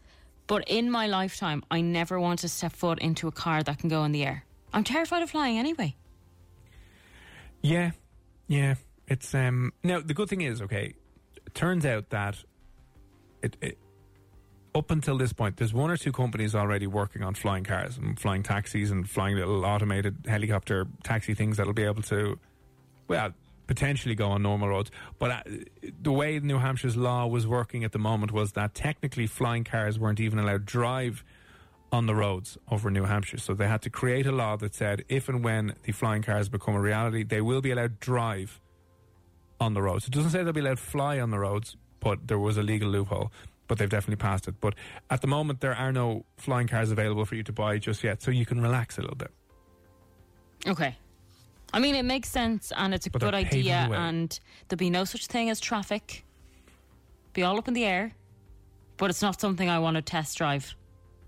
But 0.47 0.69
in 0.69 0.91
my 0.91 1.07
lifetime, 1.07 1.63
I 1.71 1.81
never 1.81 2.19
want 2.19 2.41
to 2.41 2.49
step 2.49 2.73
foot 2.73 2.99
into 2.99 3.29
a 3.29 3.33
car 3.33 3.63
that 3.63 3.79
can 3.79 3.89
go 3.89 4.05
in 4.05 4.13
the 4.13 4.25
air. 4.25 4.45
I'm 4.73 4.85
terrified 4.85 5.23
of 5.23 5.31
flying 5.31 5.59
anyway. 5.59 5.95
Yeah, 7.63 7.93
yeah. 8.49 8.75
It's 9.07 9.35
um 9.35 9.73
now 9.83 10.01
the 10.01 10.15
good 10.15 10.29
thing 10.29 10.41
is 10.41 10.63
okay. 10.63 10.95
It 11.47 11.55
turns 11.55 11.85
out 11.87 12.11
that 12.11 12.43
it, 13.43 13.57
it 13.61 13.79
up 14.75 14.91
until 14.91 15.19
this 15.19 15.33
point, 15.33 15.59
there's 15.59 15.75
one 15.75 15.91
or 15.91 15.97
two 15.97 16.13
companies 16.13 16.55
already 16.55 16.87
working 16.87 17.23
on 17.23 17.35
flying 17.35 17.65
cars 17.65 17.99
and 17.99 18.19
flying 18.19 18.43
taxis 18.43 18.91
and 18.91 19.09
flying 19.09 19.37
little 19.37 19.65
automated 19.65 20.17
helicopter 20.27 20.87
taxi 21.03 21.35
things 21.35 21.59
that'll 21.59 21.75
be 21.75 21.83
able 21.83 22.03
to, 22.03 22.39
well, 23.07 23.33
potentially 23.75 24.15
go 24.15 24.29
on 24.29 24.43
normal 24.43 24.69
roads. 24.69 24.91
But 25.19 25.31
uh, 25.31 25.43
the 26.03 26.13
way 26.13 26.39
New 26.39 26.59
Hampshire's 26.59 26.95
law 26.95 27.27
was 27.27 27.47
working 27.47 27.85
at 27.85 27.93
the 27.93 27.99
moment 27.99 28.31
was 28.31 28.53
that 28.53 28.75
technically 28.75 29.27
flying 29.27 29.65
cars 29.65 29.99
weren't 29.99 30.21
even 30.21 30.39
allowed 30.39 30.67
to 30.67 30.73
drive 30.79 31.25
on 31.91 32.05
the 32.05 32.15
roads 32.15 32.59
over 32.71 32.91
New 32.91 33.05
Hampshire. 33.05 33.39
So 33.39 33.55
they 33.55 33.67
had 33.67 33.81
to 33.83 33.91
create 33.91 34.27
a 34.27 34.33
law 34.33 34.57
that 34.57 34.75
said 34.75 35.05
if 35.09 35.31
and 35.31 35.43
when 35.43 35.75
the 35.85 35.93
flying 35.93 36.23
cars 36.23 36.51
become 36.51 36.75
a 36.75 36.81
reality, 36.81 37.23
they 37.23 37.41
will 37.41 37.63
be 37.63 37.71
allowed 37.71 38.01
to 38.01 38.07
drive 38.07 38.61
on 39.59 39.73
the 39.73 39.81
roads. 39.81 40.07
It 40.07 40.13
doesn't 40.13 40.33
say 40.33 40.43
they'll 40.43 40.53
be 40.53 40.61
allowed 40.61 40.77
to 40.77 40.83
fly 40.83 41.19
on 41.19 41.31
the 41.31 41.39
roads, 41.39 41.77
but 42.01 42.29
there 42.29 42.39
was 42.39 42.59
a 42.59 42.63
legal 42.63 42.91
loophole. 42.91 43.33
But 43.69 43.79
they've 43.79 43.89
definitely 43.89 44.17
passed 44.17 44.49
it. 44.49 44.57
But 44.61 44.75
at 45.09 45.23
the 45.23 45.29
moment, 45.29 45.61
there 45.61 45.75
are 45.75 45.93
no 45.93 46.27
flying 46.37 46.69
cars 46.69 46.91
available 46.91 47.25
for 47.25 47.37
you 47.37 47.43
to 47.45 47.53
buy 47.53 47.79
just 47.79 48.05
yet, 48.05 48.21
so 48.21 48.31
you 48.31 48.45
can 48.45 48.61
relax 48.61 48.99
a 48.99 49.01
little 49.01 49.17
bit. 49.17 49.31
Okay. 50.67 50.97
I 51.73 51.79
mean, 51.79 51.95
it 51.95 52.05
makes 52.05 52.29
sense 52.29 52.73
and 52.77 52.93
it's 52.93 53.07
a 53.07 53.11
But 53.11 53.23
good 53.23 53.35
idea, 53.35 53.89
and 53.93 54.39
there'll 54.69 54.79
be 54.79 54.91
no 54.91 55.05
such 55.05 55.27
thing 55.27 55.49
as 55.51 55.59
traffic. 55.59 56.25
Be 57.33 57.43
all 57.43 57.57
up 57.57 57.67
in 57.67 57.75
the 57.75 57.85
air, 57.85 58.13
but 58.99 59.09
it's 59.09 59.23
not 59.23 59.41
something 59.41 59.69
I 59.69 59.79
want 59.79 59.97
to 59.97 60.03
test 60.03 60.37
drive 60.37 60.75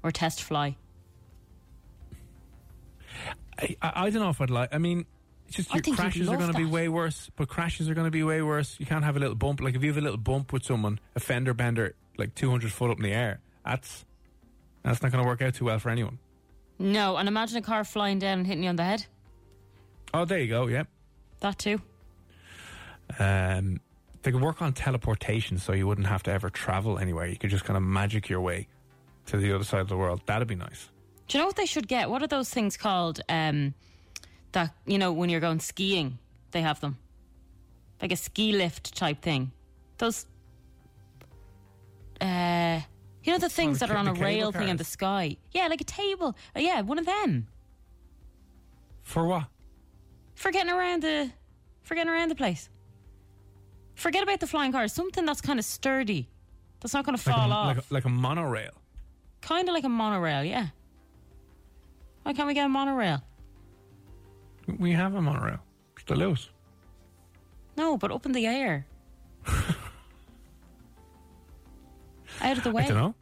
or 0.03 0.11
test 0.11 0.43
fly. 0.43 0.77
I, 3.59 3.77
I, 3.81 3.93
I 4.05 4.11
don't 4.11 4.23
know 4.23 4.29
if 4.29 4.41
I'd 4.41 4.51
like. 4.51 4.75
I 4.75 4.79
mean, 4.79 5.07
it's 5.47 5.57
just 5.57 5.73
your 5.73 5.97
crashes 5.97 6.29
are 6.29 6.37
going 6.37 6.53
to 6.53 6.59
be 6.59 6.67
way 6.67 6.89
worse. 6.89 7.31
But 7.37 7.49
crashes 7.49 7.89
are 7.89 7.95
going 7.95 8.07
to 8.07 8.11
be 8.11 8.23
way 8.23 8.43
worse. 8.43 8.77
You 8.79 8.87
can't 8.87 9.05
have 9.05 9.17
a 9.17 9.21
little 9.21 9.35
bump. 9.37 9.61
Like 9.61 9.75
if 9.75 9.83
you 9.83 9.89
have 9.89 9.99
a 9.99 10.03
little 10.03 10.19
bump 10.19 10.53
with 10.53 10.65
someone, 10.65 11.01
a 11.15 11.21
fender 11.21 11.55
bender, 11.55 11.95
like 12.19 12.35
two 12.35 12.51
hundred 12.51 12.73
foot 12.73 12.91
up 12.91 12.99
in 12.99 13.05
the 13.05 13.13
air, 13.13 13.41
that's 13.65 14.05
that's 14.83 15.03
not 15.03 15.11
going 15.11 15.25
to 15.25 15.29
work 15.29 15.41
out 15.41 15.55
too 15.55 15.65
well 15.65 15.79
for 15.79 15.89
anyone. 15.89 16.19
No, 16.79 17.17
and 17.17 17.29
imagine 17.29 17.57
a 17.57 17.63
car 17.63 17.85
flying 17.85 18.19
down 18.19 18.39
and 18.39 18.47
hitting 18.47 18.65
you 18.65 18.69
on 18.69 18.77
the 18.77 18.85
head. 18.85 19.07
Oh, 20.15 20.25
there 20.25 20.39
you 20.39 20.47
go. 20.49 20.69
Yeah. 20.69 20.85
That 21.41 21.59
too. 21.59 21.81
Um, 23.19 23.81
they 24.23 24.31
could 24.33 24.41
work 24.41 24.63
on 24.63 24.73
teleportation, 24.73 25.59
so 25.59 25.73
you 25.73 25.87
wouldn't 25.87 26.07
have 26.07 26.23
to 26.23 26.31
ever 26.31 26.49
travel 26.49 26.99
anywhere. 26.99 27.27
You 27.27 27.37
could 27.37 27.51
just 27.51 27.65
kind 27.65 27.77
of 27.77 27.83
magic 27.83 28.29
your 28.29 28.41
way 28.41 28.69
to 29.27 29.37
the 29.37 29.53
other 29.53 29.65
side 29.65 29.81
of 29.81 29.89
the 29.89 29.97
world. 29.97 30.23
That'd 30.27 30.49
be 30.49 30.55
nice. 30.55 30.89
Do 31.27 31.37
you 31.37 31.43
know 31.43 31.47
what 31.47 31.57
they 31.57 31.67
should 31.67 31.89
get? 31.89 32.09
What 32.09 32.23
are 32.23 32.27
those 32.27 32.49
things 32.49 32.77
called? 32.77 33.21
Um, 33.29 33.75
that 34.53 34.73
you 34.87 34.99
know 34.99 35.13
when 35.13 35.31
you're 35.31 35.41
going 35.41 35.59
skiing, 35.59 36.19
they 36.53 36.63
have 36.63 36.81
them, 36.81 36.97
like 38.01 38.13
a 38.13 38.17
ski 38.17 38.53
lift 38.53 38.97
type 38.97 39.21
thing. 39.21 39.51
Those, 39.99 40.27
uh, 42.21 42.81
you 43.25 43.33
know 43.33 43.39
the 43.39 43.49
things 43.49 43.81
the 43.81 43.87
that 43.87 43.95
are 43.95 43.99
on 43.99 44.07
a 44.07 44.15
rail 44.15 44.53
thing 44.53 44.69
in 44.69 44.77
the 44.77 44.85
sky. 44.85 45.37
Yeah, 45.51 45.67
like 45.67 45.81
a 45.81 45.85
table. 45.85 46.37
Uh, 46.55 46.61
yeah, 46.61 46.81
one 46.83 46.99
of 46.99 47.07
them 47.07 47.49
For 49.03 49.27
what? 49.27 49.49
For 50.35 50.51
getting 50.51 50.73
around 50.73 51.03
the, 51.03 51.31
for 51.83 51.95
getting 51.95 52.13
around 52.13 52.31
the 52.31 52.35
place. 52.35 52.69
Forget 53.95 54.23
about 54.23 54.41
the 54.41 54.47
flying 54.47 54.73
cars. 54.73 54.93
Something 54.93 55.25
that's 55.25 55.41
kind 55.41 55.59
of 55.59 55.65
sturdy, 55.65 56.29
that's 56.81 56.93
not 56.95 57.05
going 57.07 57.17
to 57.17 57.29
Like 57.31 57.37
fall 57.39 57.51
a, 57.51 57.55
off. 57.55 57.67
like, 57.77 57.79
a, 57.79 57.95
like 57.95 58.05
a 58.05 58.09
monorail. 58.09 58.73
kind 59.41 59.69
of 59.69 59.75
like 59.75 59.85
a 59.85 59.89
monorail. 59.89 60.43
Yeah. 60.45 60.69
Why 62.25 62.33
can't 62.33 62.49
we 62.49 62.55
get 62.55 62.67
a 62.67 62.69
monorail? 62.69 63.23
We 64.79 64.93
have 64.93 65.15
a 65.15 65.21
monorail. 65.23 65.59
It's 65.97 66.05
the 66.05 66.15
Luas. 66.15 66.49
No, 67.77 67.97
but 67.99 68.11
up 68.11 68.25
in 68.27 68.33
the 68.33 68.47
air. 68.47 68.87
Out 72.41 72.59
of 72.59 72.65
the 72.65 72.71
way. 72.73 72.85
I 72.85 72.89
don't 72.89 72.97
know. 72.97 73.15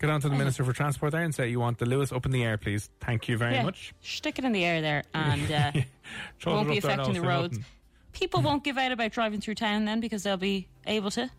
Get 0.00 0.10
on 0.10 0.20
to 0.20 0.28
the 0.28 0.36
Minister 0.36 0.64
for 0.64 0.72
Transport 0.72 1.10
there 1.12 1.22
and 1.22 1.34
say 1.34 1.48
you 1.48 1.58
want 1.58 1.78
the 1.78 1.84
Luas 1.86 2.14
up 2.14 2.24
in 2.24 2.30
the 2.32 2.44
air, 2.44 2.56
please. 2.56 2.88
Thank 3.00 3.28
you 3.28 3.36
very 3.36 3.54
Yeah. 3.54 3.64
much. 3.64 3.92
Stick 4.00 4.38
it 4.38 4.44
in 4.44 4.52
the 4.52 4.64
air 4.64 4.80
there 4.80 5.02
and 5.12 5.50
uh, 5.50 5.72
won't 6.46 6.68
it 6.68 6.72
be 6.72 6.78
affecting 6.78 7.14
the 7.14 7.20
roads. 7.20 7.58
nothing. 7.58 7.64
People 8.12 8.40
won't 8.42 8.62
give 8.64 8.78
out 8.78 8.92
about 8.92 9.10
driving 9.12 9.40
through 9.40 9.56
town 9.56 9.84
then 9.86 10.00
because 10.00 10.22
they'll 10.22 10.36
be 10.36 10.68
able 10.86 11.10
to 11.12 11.30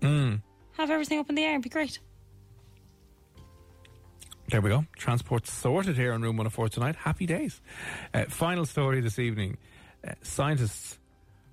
Mm. 0.00 0.40
have 0.72 0.90
everything 0.90 1.18
up 1.18 1.28
in 1.28 1.34
the 1.34 1.42
air. 1.44 1.50
It'd 1.52 1.62
be 1.62 1.68
great. 1.68 1.98
There 4.48 4.60
we 4.60 4.70
go. 4.70 4.84
Transport 4.96 5.46
sorted 5.46 5.96
here 5.96 6.12
on 6.12 6.22
Room 6.22 6.36
104 6.36 6.68
tonight. 6.70 6.96
Happy 6.96 7.26
days. 7.26 7.60
Uh, 8.12 8.24
final 8.24 8.66
story 8.66 9.00
this 9.00 9.18
evening. 9.18 9.58
Uh, 10.06 10.14
scientists 10.22 10.98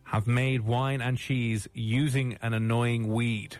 have 0.05 0.25
made 0.25 0.61
wine 0.61 1.01
and 1.01 1.17
cheese 1.17 1.67
using 1.73 2.37
an 2.41 2.53
annoying 2.53 3.09
weed. 3.13 3.57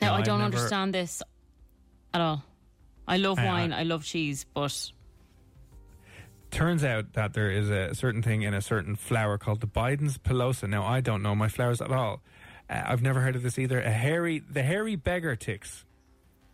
Now, 0.00 0.12
No, 0.12 0.14
I 0.14 0.22
don't 0.22 0.40
understand 0.42 0.94
this 0.94 1.22
at 2.12 2.20
all. 2.20 2.42
I 3.08 3.16
love 3.18 3.38
wine, 3.38 3.72
I- 3.72 3.80
I 3.80 3.82
love 3.84 4.04
cheese, 4.04 4.44
but 4.54 4.92
Turns 6.50 6.84
out 6.84 7.12
that 7.14 7.34
there 7.34 7.50
is 7.50 7.68
a 7.70 7.94
certain 7.94 8.22
thing 8.22 8.42
in 8.42 8.54
a 8.54 8.62
certain 8.62 8.94
flower 8.96 9.36
called 9.36 9.60
the 9.60 9.66
Bidens 9.66 10.16
pilosa. 10.18 10.68
Now, 10.68 10.84
I 10.84 11.00
don't 11.00 11.22
know 11.22 11.34
my 11.34 11.48
flowers 11.48 11.80
at 11.80 11.90
all. 11.90 12.22
Uh, 12.70 12.82
I've 12.86 13.02
never 13.02 13.20
heard 13.20 13.36
of 13.36 13.42
this 13.42 13.58
either. 13.58 13.80
A 13.80 13.90
hairy, 13.90 14.38
the 14.38 14.62
hairy 14.62 14.96
beggar 14.96 15.36
ticks 15.36 15.84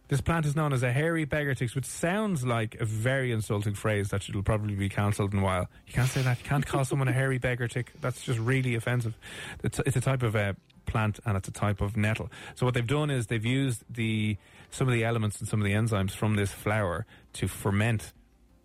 This 0.09 0.21
plant 0.21 0.45
is 0.45 0.55
known 0.57 0.73
as 0.75 0.83
a 0.83 0.93
hairy 0.93 1.25
beggar 1.25 1.55
ticks, 1.55 1.75
which 1.75 1.85
sounds 1.87 2.45
like 2.45 2.75
a 2.81 2.85
very 2.85 3.33
insulting 3.33 3.73
phrase 3.75 4.09
that 4.11 4.29
will 4.35 4.43
probably 4.43 4.75
be 4.75 4.89
cancelled 4.91 5.33
in 5.33 5.39
a 5.39 5.43
while. 5.43 5.69
You 5.87 5.93
can't 5.95 6.09
say 6.11 6.21
that. 6.23 6.39
You 6.39 6.45
can't 6.45 6.67
call 6.67 6.85
someone 6.85 7.09
a 7.09 7.13
hairy 7.13 7.39
beggar 7.39 7.67
tick. 7.69 7.93
That's 8.01 8.23
just 8.23 8.39
really 8.39 8.75
offensive. 8.75 9.17
It's, 9.63 9.79
it's 9.87 9.97
a 9.97 10.01
type 10.03 10.23
of 10.23 10.37
uh, 10.37 10.53
plant 10.87 11.21
and 11.25 11.37
it's 11.37 11.49
a 11.49 11.53
type 11.53 11.81
of 11.81 11.97
nettle. 11.97 12.31
So 12.55 12.67
what 12.67 12.75
they've 12.75 12.87
done 12.87 13.11
is 13.11 13.27
they've 13.27 13.45
used 13.45 13.85
the 13.91 14.37
some 14.71 14.89
of 14.89 14.95
the 14.95 15.05
elements 15.05 15.39
and 15.39 15.49
some 15.49 15.61
of 15.61 15.65
the 15.67 15.73
enzymes 15.73 16.13
from 16.13 16.37
this 16.37 16.51
flower 16.51 17.05
to 17.35 17.47
ferment 17.47 18.13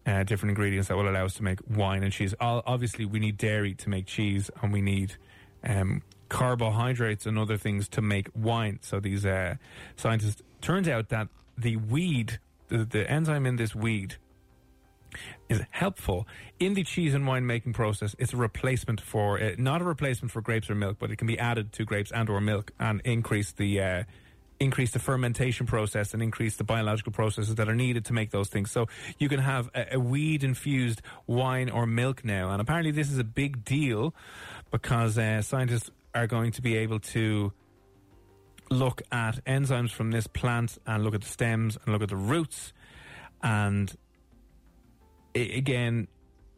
uh, 0.07 0.23
different 0.23 0.51
ingredients 0.51 0.87
that 0.87 0.95
will 0.95 1.09
allow 1.09 1.25
us 1.25 1.33
to 1.35 1.43
make 1.43 1.59
wine 1.69 2.01
and 2.01 2.13
cheese. 2.13 2.33
Obviously, 2.39 3.05
we 3.05 3.19
need 3.19 3.37
dairy 3.37 3.73
to 3.75 3.89
make 3.89 4.05
cheese, 4.05 4.49
and 4.61 4.71
we 4.71 4.81
need 4.81 5.15
um, 5.63 6.01
carbohydrates 6.29 7.25
and 7.25 7.37
other 7.37 7.57
things 7.57 7.89
to 7.89 8.01
make 8.01 8.29
wine. 8.33 8.79
So 8.81 8.99
these 8.99 9.25
uh, 9.25 9.55
scientists 9.97 10.41
turns 10.61 10.87
out 10.87 11.09
that 11.09 11.27
the 11.57 11.75
weed, 11.75 12.39
the, 12.69 12.85
the 12.85 13.09
enzyme 13.09 13.45
in 13.45 13.57
this 13.57 13.75
weed, 13.75 14.15
is 15.49 15.61
helpful 15.71 16.27
in 16.59 16.73
the 16.73 16.83
cheese 16.83 17.13
and 17.13 17.25
wine 17.25 17.45
making 17.45 17.73
process. 17.73 18.15
It's 18.19 18.33
a 18.33 18.37
replacement 18.37 19.01
for 19.01 19.39
uh, 19.41 19.51
not 19.57 19.81
a 19.81 19.85
replacement 19.85 20.31
for 20.31 20.41
grapes 20.41 20.69
or 20.69 20.75
milk, 20.75 20.97
but 20.99 21.11
it 21.11 21.17
can 21.17 21.27
be 21.27 21.39
added 21.39 21.71
to 21.73 21.85
grapes 21.85 22.11
and 22.11 22.29
or 22.29 22.41
milk 22.41 22.71
and 22.79 23.01
increase 23.05 23.51
the 23.51 23.81
uh, 23.81 24.03
increase 24.59 24.91
the 24.91 24.99
fermentation 24.99 25.67
process 25.67 26.13
and 26.13 26.23
increase 26.23 26.55
the 26.55 26.63
biological 26.63 27.11
processes 27.11 27.55
that 27.55 27.69
are 27.69 27.75
needed 27.75 28.05
to 28.05 28.13
make 28.13 28.31
those 28.31 28.49
things. 28.49 28.71
So 28.71 28.87
you 29.19 29.29
can 29.29 29.39
have 29.39 29.69
a, 29.75 29.95
a 29.95 29.99
weed 29.99 30.43
infused 30.43 31.01
wine 31.27 31.69
or 31.69 31.85
milk 31.85 32.25
now, 32.25 32.51
and 32.51 32.61
apparently 32.61 32.91
this 32.91 33.11
is 33.11 33.19
a 33.19 33.23
big 33.23 33.63
deal 33.63 34.13
because 34.71 35.17
uh, 35.17 35.41
scientists 35.41 35.91
are 36.15 36.27
going 36.27 36.51
to 36.53 36.61
be 36.61 36.75
able 36.77 36.99
to 36.99 37.53
look 38.69 39.01
at 39.11 39.43
enzymes 39.45 39.91
from 39.91 40.11
this 40.11 40.27
plant 40.27 40.77
and 40.85 41.03
look 41.03 41.15
at 41.15 41.21
the 41.21 41.27
stems 41.27 41.77
and 41.77 41.93
look 41.93 42.01
at 42.01 42.09
the 42.09 42.15
roots 42.15 42.73
and 43.41 43.95
again 45.41 46.07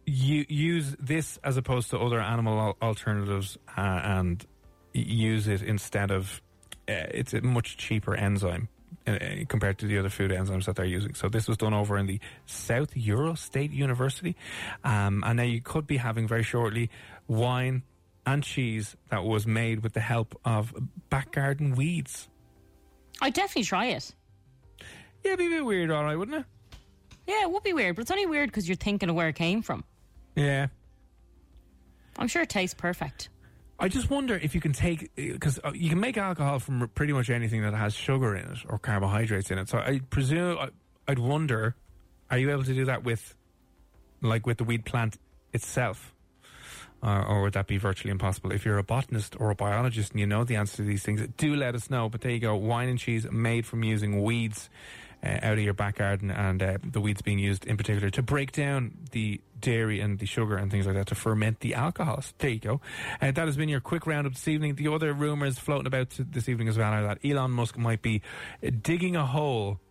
you 0.06 0.46
use 0.50 0.96
this 1.00 1.38
as 1.44 1.58
opposed 1.58 1.92
to 1.92 2.00
other 2.00 2.20
animal 2.20 2.76
alternatives 2.82 3.58
uh, 3.78 3.82
and 4.04 4.46
use 4.94 5.48
it 5.48 5.62
instead 5.62 6.12
of 6.12 6.42
uh, 6.88 7.06
it's 7.12 7.34
a 7.34 7.42
much 7.42 7.78
cheaper 7.78 8.16
enzyme 8.16 8.68
uh, 9.08 9.12
uh, 9.12 9.18
compared 9.48 9.78
to 9.78 9.86
the 9.86 9.98
other 9.98 10.10
food 10.10 10.32
enzymes 10.32 10.66
that 10.66 10.76
they're 10.76 10.86
using. 10.86 11.14
So 11.14 11.30
this 11.30 11.48
was 11.48 11.58
done 11.58 11.74
over 11.74 11.98
in 11.98 12.08
the 12.08 12.20
South 12.46 12.96
Ural 12.96 13.36
State 13.36 13.72
University, 13.72 14.36
um, 14.84 15.24
and 15.26 15.38
now 15.38 15.44
you 15.44 15.62
could 15.62 15.86
be 15.86 15.98
having 15.98 16.28
very 16.28 16.44
shortly 16.44 16.90
wine 17.28 17.84
and 18.26 18.44
cheese 18.44 18.96
that 19.10 19.24
was 19.24 19.46
made 19.46 19.84
with 19.84 19.94
the 19.94 20.00
help 20.00 20.40
of 20.44 20.74
back 21.10 21.32
garden 21.32 21.76
weeds. 21.76 22.30
I'd 23.22 23.34
definitely 23.34 23.64
try 23.64 23.86
it. 23.88 24.14
Yeah, 25.24 25.34
it'd 25.34 25.40
be 25.40 25.48
a 25.48 25.50
bit 25.50 25.66
weird, 25.66 25.92
all 25.92 26.04
right, 26.04 26.16
wouldn't 26.16 26.38
it? 26.38 26.46
Yeah, 27.30 27.44
it 27.44 27.52
would 27.52 27.62
be 27.62 27.74
weird, 27.74 27.96
but 27.96 28.02
it's 28.02 28.10
only 28.10 28.26
weird 28.26 28.50
because 28.50 28.68
you're 28.68 28.76
thinking 28.76 29.08
of 29.08 29.14
where 29.14 29.28
it 29.28 29.36
came 29.36 29.62
from. 29.62 29.84
Yeah. 30.36 30.66
I'm 32.18 32.28
sure 32.28 32.42
it 32.42 32.50
tastes 32.50 32.74
perfect. 32.74 33.30
I 33.78 33.88
just 33.88 34.10
wonder 34.10 34.36
if 34.36 34.56
you 34.56 34.62
can 34.62 34.74
take 34.74 35.14
because 35.16 35.60
you 35.76 35.90
can 35.90 36.00
make 36.00 36.18
alcohol 36.18 36.58
from 36.58 36.90
pretty 36.96 37.14
much 37.14 37.30
anything 37.30 37.62
that 37.62 37.76
has 37.76 37.94
sugar 37.94 38.36
in 38.36 38.52
it 38.52 38.58
or 38.68 38.80
carbohydrates 38.80 39.52
in 39.52 39.60
it. 39.60 39.70
So 39.70 39.78
I 39.78 40.02
presume 40.10 40.58
I'd 41.08 41.20
wonder, 41.20 41.76
are 42.32 42.40
you 42.40 42.50
able 42.50 42.64
to 42.64 42.74
do 42.74 42.86
that 42.86 43.04
with, 43.04 43.36
like, 44.24 44.48
with 44.48 44.58
the 44.58 44.64
weed 44.64 44.84
plant 44.84 45.20
itself, 45.54 46.16
uh, 47.04 47.26
or 47.28 47.44
would 47.44 47.54
that 47.54 47.68
be 47.68 47.78
virtually 47.78 48.10
impossible? 48.10 48.52
If 48.52 48.66
you're 48.66 48.80
a 48.80 48.84
botanist 48.84 49.36
or 49.40 49.52
a 49.52 49.56
biologist 49.56 50.14
and 50.14 50.20
you 50.20 50.26
know 50.26 50.44
the 50.44 50.56
answer 50.56 50.78
to 50.78 50.84
these 50.84 51.04
things, 51.04 51.22
do 51.38 51.56
let 51.56 51.76
us 51.76 51.92
know. 51.92 52.10
But 52.10 52.22
there 52.22 52.32
you 52.32 52.40
go, 52.40 52.56
wine 52.56 52.90
and 52.90 52.98
cheese 52.98 53.28
made 53.32 53.68
from 53.68 53.84
using 53.84 54.24
weeds. 54.24 54.68
Uh, 55.22 55.38
out 55.42 55.58
of 55.58 55.60
your 55.60 55.74
back 55.74 55.98
garden, 55.98 56.32
and 56.32 56.64
uh, 56.64 56.78
the 56.82 57.02
weeds 57.02 57.22
being 57.22 57.40
used 57.40 57.66
in 57.66 57.76
particular 57.76 58.10
to 58.10 58.22
break 58.22 58.54
down 58.54 58.94
the 59.12 59.42
dairy 59.60 60.00
and 60.00 60.20
the 60.20 60.26
sugar 60.26 60.56
and 60.56 60.72
things 60.72 60.86
like 60.86 60.96
that 60.96 61.08
to 61.08 61.16
ferment 61.16 61.60
the 61.60 61.74
alcohols. 61.74 62.34
There 62.38 62.50
you 62.50 62.60
go. 62.60 62.82
Uh, 63.22 63.32
that 63.32 63.46
has 63.46 63.58
been 63.58 63.68
your 63.68 63.82
quick 63.82 64.08
roundup 64.08 64.34
this 64.34 64.48
evening. 64.48 64.76
The 64.76 64.88
other 64.88 65.14
rumours 65.14 65.60
floating 65.60 65.88
about 65.88 66.18
this 66.18 66.48
evening 66.48 66.70
as 66.70 66.78
well 66.78 66.94
are 66.94 67.04
that 67.04 67.20
Elon 67.26 67.52
Musk 67.52 67.78
might 67.78 68.02
be 68.02 68.22
uh, 68.66 68.70
digging 68.82 69.18
a 69.18 69.26
hole. 69.26 69.82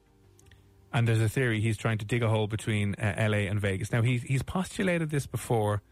And 0.95 1.07
there's 1.07 1.21
a 1.21 1.29
theory 1.29 1.61
he's 1.61 1.77
trying 1.77 1.99
to 1.99 2.07
dig 2.07 2.23
a 2.23 2.29
hole 2.29 2.47
between 2.47 2.95
uh, 2.95 3.15
LA 3.19 3.49
and 3.51 3.61
Vegas. 3.61 3.93
Now, 3.93 4.01
he's, 4.01 4.23
he's 4.23 4.43
postulated 4.43 5.11
this 5.11 5.27
before, 5.27 5.83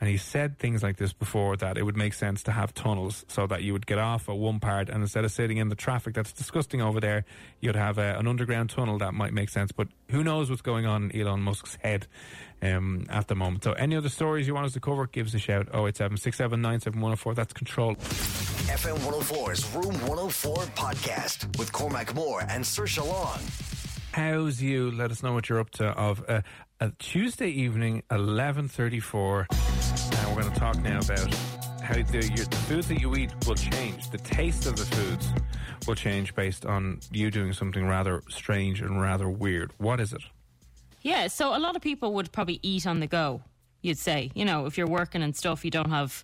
and 0.00 0.10
he 0.10 0.16
said 0.16 0.58
things 0.58 0.82
like 0.82 0.96
this 0.96 1.12
before 1.12 1.56
that 1.56 1.78
it 1.78 1.82
would 1.82 1.96
make 1.96 2.14
sense 2.14 2.42
to 2.44 2.52
have 2.52 2.74
tunnels 2.74 3.24
so 3.28 3.46
that 3.46 3.62
you 3.62 3.72
would 3.72 3.86
get 3.86 3.98
off 3.98 4.28
at 4.28 4.36
one 4.36 4.60
part, 4.60 4.88
and 4.88 5.02
instead 5.02 5.24
of 5.24 5.32
sitting 5.32 5.58
in 5.58 5.68
the 5.68 5.74
traffic 5.74 6.14
that's 6.14 6.32
disgusting 6.32 6.82
over 6.82 7.00
there, 7.00 7.24
you'd 7.60 7.76
have 7.76 7.98
uh, 7.98 8.16
an 8.18 8.26
underground 8.26 8.70
tunnel 8.70 8.98
that 8.98 9.14
might 9.14 9.32
make 9.32 9.48
sense. 9.48 9.72
But 9.72 9.88
who 10.10 10.24
knows 10.24 10.50
what's 10.50 10.62
going 10.62 10.86
on 10.86 11.10
in 11.10 11.20
Elon 11.20 11.40
Musk's 11.42 11.78
head 11.82 12.06
um, 12.60 13.06
at 13.08 13.28
the 13.28 13.34
moment. 13.34 13.64
So, 13.64 13.72
any 13.72 13.96
other 13.96 14.08
stories 14.08 14.46
you 14.46 14.54
want 14.54 14.66
us 14.66 14.72
to 14.72 14.80
cover, 14.80 15.06
give 15.06 15.26
us 15.26 15.34
a 15.34 15.38
shout 15.38 15.68
087 15.74 16.16
679 16.16 17.34
That's 17.34 17.52
control. 17.52 17.94
FM 17.94 18.96
104's 18.98 19.74
Room 19.74 19.94
104 20.08 20.56
podcast 20.74 21.58
with 21.58 21.72
Cormac 21.72 22.14
Moore 22.14 22.42
and 22.48 22.66
Sir 22.66 22.86
Long. 23.04 23.40
How's 24.12 24.62
you? 24.62 24.90
Let 24.92 25.10
us 25.10 25.22
know 25.22 25.32
what 25.32 25.48
you're 25.48 25.58
up 25.60 25.70
to 25.70 25.86
of 25.88 26.24
uh, 26.28 26.42
a 26.84 26.92
Tuesday 26.98 27.48
evening, 27.48 28.02
11.34. 28.10 29.46
And 30.18 30.36
we're 30.36 30.42
going 30.42 30.52
to 30.52 30.60
talk 30.60 30.78
now 30.82 30.98
about 30.98 31.34
how 31.82 31.94
the, 31.94 32.30
your, 32.36 32.44
the 32.44 32.56
foods 32.68 32.88
that 32.88 33.00
you 33.00 33.16
eat 33.16 33.32
will 33.46 33.54
change. 33.54 34.10
The 34.10 34.18
taste 34.18 34.66
of 34.66 34.76
the 34.76 34.84
foods 34.84 35.28
will 35.86 35.94
change 35.94 36.34
based 36.34 36.66
on 36.66 37.00
you 37.10 37.30
doing 37.30 37.54
something 37.54 37.86
rather 37.88 38.22
strange 38.28 38.82
and 38.82 39.00
rather 39.00 39.30
weird. 39.30 39.72
What 39.78 39.98
is 39.98 40.12
it? 40.12 40.20
Yeah, 41.00 41.28
so 41.28 41.56
a 41.56 41.58
lot 41.58 41.74
of 41.74 41.80
people 41.80 42.12
would 42.14 42.30
probably 42.32 42.60
eat 42.62 42.86
on 42.86 43.00
the 43.00 43.06
go, 43.06 43.40
you'd 43.80 43.96
say. 43.96 44.30
You 44.34 44.44
know, 44.44 44.66
if 44.66 44.76
you're 44.76 44.86
working 44.86 45.22
and 45.22 45.34
stuff, 45.34 45.64
you 45.64 45.70
don't 45.70 45.90
have 45.90 46.22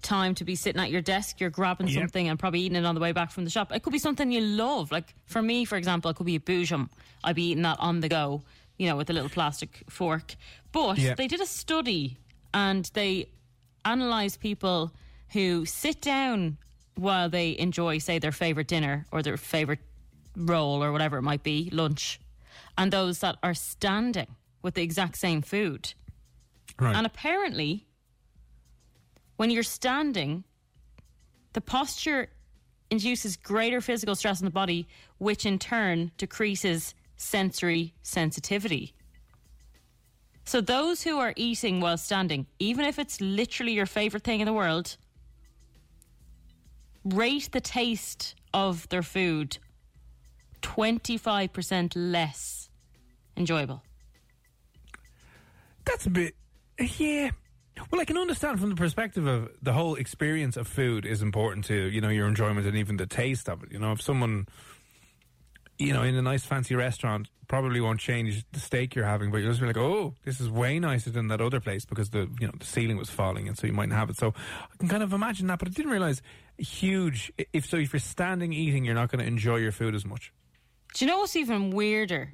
time 0.00 0.34
to 0.36 0.44
be 0.44 0.54
sitting 0.54 0.80
at 0.80 0.90
your 0.90 1.02
desk, 1.02 1.38
you're 1.38 1.50
grabbing 1.50 1.88
Yep. 1.88 2.00
something 2.00 2.28
and 2.28 2.38
probably 2.38 2.60
eating 2.60 2.76
it 2.76 2.86
on 2.86 2.94
the 2.94 3.00
way 3.02 3.12
back 3.12 3.30
from 3.30 3.44
the 3.44 3.50
shop. 3.50 3.72
It 3.74 3.82
could 3.82 3.92
be 3.92 3.98
something 3.98 4.32
you 4.32 4.40
love. 4.40 4.90
Like 4.90 5.14
for 5.26 5.42
me, 5.42 5.66
for 5.66 5.76
example, 5.76 6.10
it 6.10 6.14
could 6.16 6.24
be 6.24 6.36
a 6.36 6.40
Boojum. 6.40 6.88
I'd 7.24 7.36
be 7.36 7.50
eating 7.50 7.64
that 7.64 7.78
on 7.80 8.00
the 8.00 8.08
go, 8.08 8.42
you 8.78 8.86
know, 8.88 8.96
with 8.96 9.10
a 9.10 9.12
little 9.12 9.28
plastic 9.28 9.82
fork. 9.88 10.34
But 10.72 10.98
Yep. 10.98 11.16
they 11.16 11.26
did 11.26 11.40
a 11.40 11.46
study 11.46 12.16
and 12.54 12.90
they 12.94 13.28
analysed 13.84 14.40
people 14.40 14.92
who 15.30 15.66
sit 15.66 16.00
down 16.00 16.58
while 16.94 17.28
they 17.28 17.56
enjoy, 17.58 17.98
say, 17.98 18.18
their 18.18 18.32
favourite 18.32 18.66
dinner 18.68 19.06
or 19.12 19.22
their 19.22 19.36
favourite 19.36 19.80
roll 20.36 20.82
or 20.82 20.92
whatever 20.92 21.18
it 21.18 21.22
might 21.22 21.42
be, 21.42 21.68
lunch, 21.72 22.20
and 22.76 22.92
those 22.92 23.18
that 23.20 23.36
are 23.42 23.54
standing 23.54 24.26
with 24.62 24.74
the 24.74 24.82
exact 24.82 25.16
same 25.16 25.42
food. 25.42 25.92
Right. 26.78 26.94
And 26.96 27.06
apparently, 27.06 27.86
when 29.36 29.50
you're 29.50 29.62
standing, 29.62 30.44
the 31.52 31.60
posture 31.60 32.28
induces 32.90 33.36
greater 33.36 33.80
physical 33.80 34.14
stress 34.14 34.40
in 34.40 34.44
the 34.44 34.50
body, 34.50 34.86
which 35.18 35.44
in 35.44 35.58
turn 35.58 36.10
decreases 36.16 36.94
sensory 37.18 37.92
sensitivity. 38.02 38.94
So, 40.44 40.62
those 40.62 41.02
who 41.02 41.18
are 41.18 41.34
eating 41.36 41.80
while 41.80 41.98
standing, 41.98 42.46
even 42.58 42.86
if 42.86 42.98
it's 42.98 43.20
literally 43.20 43.72
your 43.72 43.84
favorite 43.84 44.24
thing 44.24 44.40
in 44.40 44.46
the 44.46 44.54
world, 44.54 44.96
rate 47.04 47.50
the 47.52 47.60
taste 47.60 48.34
of 48.54 48.88
their 48.88 49.02
food 49.02 49.58
25% 50.62 51.92
less 51.94 52.70
enjoyable. 53.36 53.82
That's 55.84 56.06
a 56.06 56.10
bit, 56.10 56.34
yeah. 56.78 57.30
Well, 57.90 58.00
I 58.00 58.04
can 58.04 58.18
understand 58.18 58.58
from 58.58 58.70
the 58.70 58.76
perspective 58.76 59.26
of 59.26 59.50
the 59.62 59.72
whole 59.72 59.94
experience 59.94 60.56
of 60.56 60.66
food 60.66 61.06
is 61.06 61.22
important 61.22 61.64
to 61.66 61.74
you 61.74 62.00
know 62.00 62.08
your 62.08 62.26
enjoyment 62.26 62.66
and 62.66 62.76
even 62.76 62.96
the 62.96 63.06
taste 63.06 63.48
of 63.48 63.62
it. 63.62 63.72
You 63.72 63.78
know, 63.78 63.92
if 63.92 64.02
someone, 64.02 64.46
you 65.78 65.92
know, 65.92 66.02
in 66.02 66.14
a 66.14 66.22
nice 66.22 66.44
fancy 66.44 66.74
restaurant 66.74 67.28
probably 67.46 67.80
won't 67.80 67.98
change 67.98 68.44
the 68.52 68.60
steak 68.60 68.94
you're 68.94 69.06
having, 69.06 69.30
but 69.30 69.38
you'll 69.38 69.50
just 69.50 69.60
be 69.60 69.66
like, 69.66 69.76
oh, 69.76 70.14
this 70.24 70.38
is 70.40 70.50
way 70.50 70.78
nicer 70.78 71.10
than 71.10 71.28
that 71.28 71.40
other 71.40 71.60
place 71.60 71.86
because 71.86 72.10
the 72.10 72.28
you 72.38 72.46
know 72.46 72.52
the 72.58 72.66
ceiling 72.66 72.96
was 72.96 73.08
falling, 73.08 73.48
and 73.48 73.56
so 73.56 73.66
you 73.66 73.72
mightn't 73.72 73.94
have 73.94 74.10
it. 74.10 74.16
So 74.16 74.34
I 74.36 74.76
can 74.78 74.88
kind 74.88 75.02
of 75.02 75.12
imagine 75.12 75.46
that, 75.46 75.58
but 75.58 75.68
I 75.68 75.70
didn't 75.70 75.90
realize 75.90 76.20
huge. 76.58 77.32
If 77.52 77.66
so, 77.66 77.78
if 77.78 77.92
you're 77.92 78.00
standing 78.00 78.52
eating, 78.52 78.84
you're 78.84 78.94
not 78.94 79.10
going 79.10 79.20
to 79.20 79.26
enjoy 79.26 79.56
your 79.56 79.72
food 79.72 79.94
as 79.94 80.04
much. 80.04 80.32
Do 80.94 81.04
you 81.04 81.10
know 81.10 81.18
what's 81.18 81.36
even 81.36 81.70
weirder? 81.70 82.32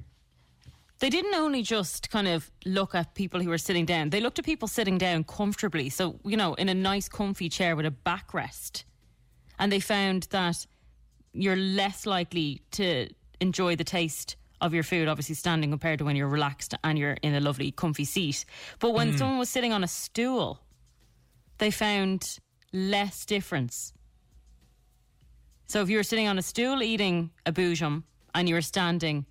They 0.99 1.09
didn't 1.09 1.35
only 1.35 1.61
just 1.61 2.09
kind 2.09 2.27
of 2.27 2.49
look 2.65 2.95
at 2.95 3.15
people 3.15 3.41
who 3.41 3.49
were 3.49 3.57
sitting 3.57 3.85
down, 3.85 4.09
they 4.09 4.21
looked 4.21 4.39
at 4.39 4.45
people 4.45 4.67
sitting 4.67 4.97
down 4.97 5.23
comfortably. 5.25 5.89
So, 5.89 6.19
you 6.23 6.37
know, 6.37 6.53
in 6.55 6.69
a 6.69 6.73
nice, 6.73 7.09
comfy 7.09 7.49
chair 7.49 7.75
with 7.75 7.85
a 7.85 7.91
backrest. 7.91 8.85
And 9.59 9.71
they 9.71 9.79
found 9.79 10.23
that 10.31 10.65
you're 11.33 11.57
less 11.57 12.05
likely 12.05 12.61
to 12.71 13.09
enjoy 13.39 13.75
the 13.75 13.83
taste 13.83 14.35
of 14.61 14.73
your 14.73 14.83
food, 14.83 15.07
obviously 15.07 15.35
standing 15.35 15.69
compared 15.69 15.99
to 15.99 16.05
when 16.05 16.15
you're 16.15 16.27
relaxed 16.27 16.73
and 16.83 16.97
you're 16.97 17.17
in 17.21 17.35
a 17.35 17.39
lovely, 17.39 17.71
comfy 17.71 18.05
seat. 18.05 18.45
But 18.79 18.91
when 18.93 19.13
mm. 19.13 19.17
someone 19.17 19.37
was 19.37 19.49
sitting 19.49 19.73
on 19.73 19.83
a 19.83 19.87
stool, 19.87 20.59
they 21.57 21.71
found 21.71 22.39
less 22.73 23.25
difference. 23.25 23.93
So 25.67 25.81
if 25.81 25.89
you 25.89 25.97
were 25.97 26.03
sitting 26.03 26.27
on 26.27 26.37
a 26.37 26.41
stool 26.41 26.83
eating 26.83 27.31
a 27.45 27.51
Boojum 27.51 28.03
and 28.33 28.47
you 28.47 28.55
were 28.55 28.61
standing, 28.61 29.25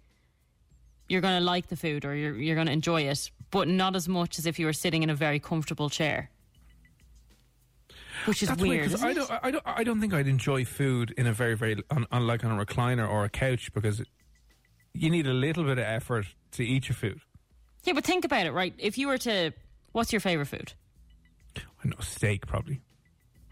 you're 1.09 1.21
going 1.21 1.39
to 1.39 1.45
like 1.45 1.69
the 1.69 1.77
food 1.77 2.05
or 2.05 2.15
you're 2.15 2.37
you're 2.37 2.55
going 2.55 2.67
to 2.67 2.73
enjoy 2.73 3.03
it, 3.03 3.31
but 3.51 3.69
not 3.69 3.95
as 3.95 4.09
much 4.09 4.39
as 4.39 4.47
if 4.47 4.59
you 4.59 4.67
were 4.67 4.73
sitting 4.73 5.03
in 5.03 5.11
a 5.11 5.15
very 5.15 5.39
comfortable 5.39 5.91
chair. 5.91 6.31
Which 8.27 8.43
is 8.43 8.49
That's 8.49 8.61
weird. 8.61 8.71
weird 8.71 8.85
'cause 8.91 8.95
isn't 8.95 9.09
I 9.09 9.13
don't, 9.13 9.31
I 9.45 9.51
don't, 9.51 9.63
I 9.67 9.85
don't 9.85 10.01
think 10.01 10.15
I'd 10.15 10.27
enjoy 10.29 10.65
food 10.65 11.13
in 11.17 11.27
a 11.27 11.33
very, 11.33 11.55
very 11.57 11.83
on, 11.91 12.07
on 12.11 12.27
like 12.27 12.45
on 12.45 12.59
a 12.59 12.65
recliner 12.65 13.09
or 13.09 13.25
a 13.25 13.29
couch 13.29 13.73
because 13.75 14.03
you 14.95 15.11
need 15.11 15.27
a 15.27 15.33
little 15.33 15.65
bit 15.65 15.79
of 15.79 15.85
effort 15.85 16.27
to 16.53 16.65
eat 16.65 16.89
your 16.89 16.97
food. 16.97 17.21
Yeah, 17.85 17.93
but 17.93 18.05
think 18.05 18.25
about 18.25 18.47
it, 18.47 18.53
right? 18.53 18.73
If 18.79 18.97
you 18.97 19.09
were 19.09 19.19
to, 19.19 19.53
what's 19.93 20.13
your 20.13 20.21
favorite 20.21 20.47
food? 20.47 20.73
I 21.57 21.89
know 21.89 21.97
steak 22.01 22.47
probably. 22.47 22.81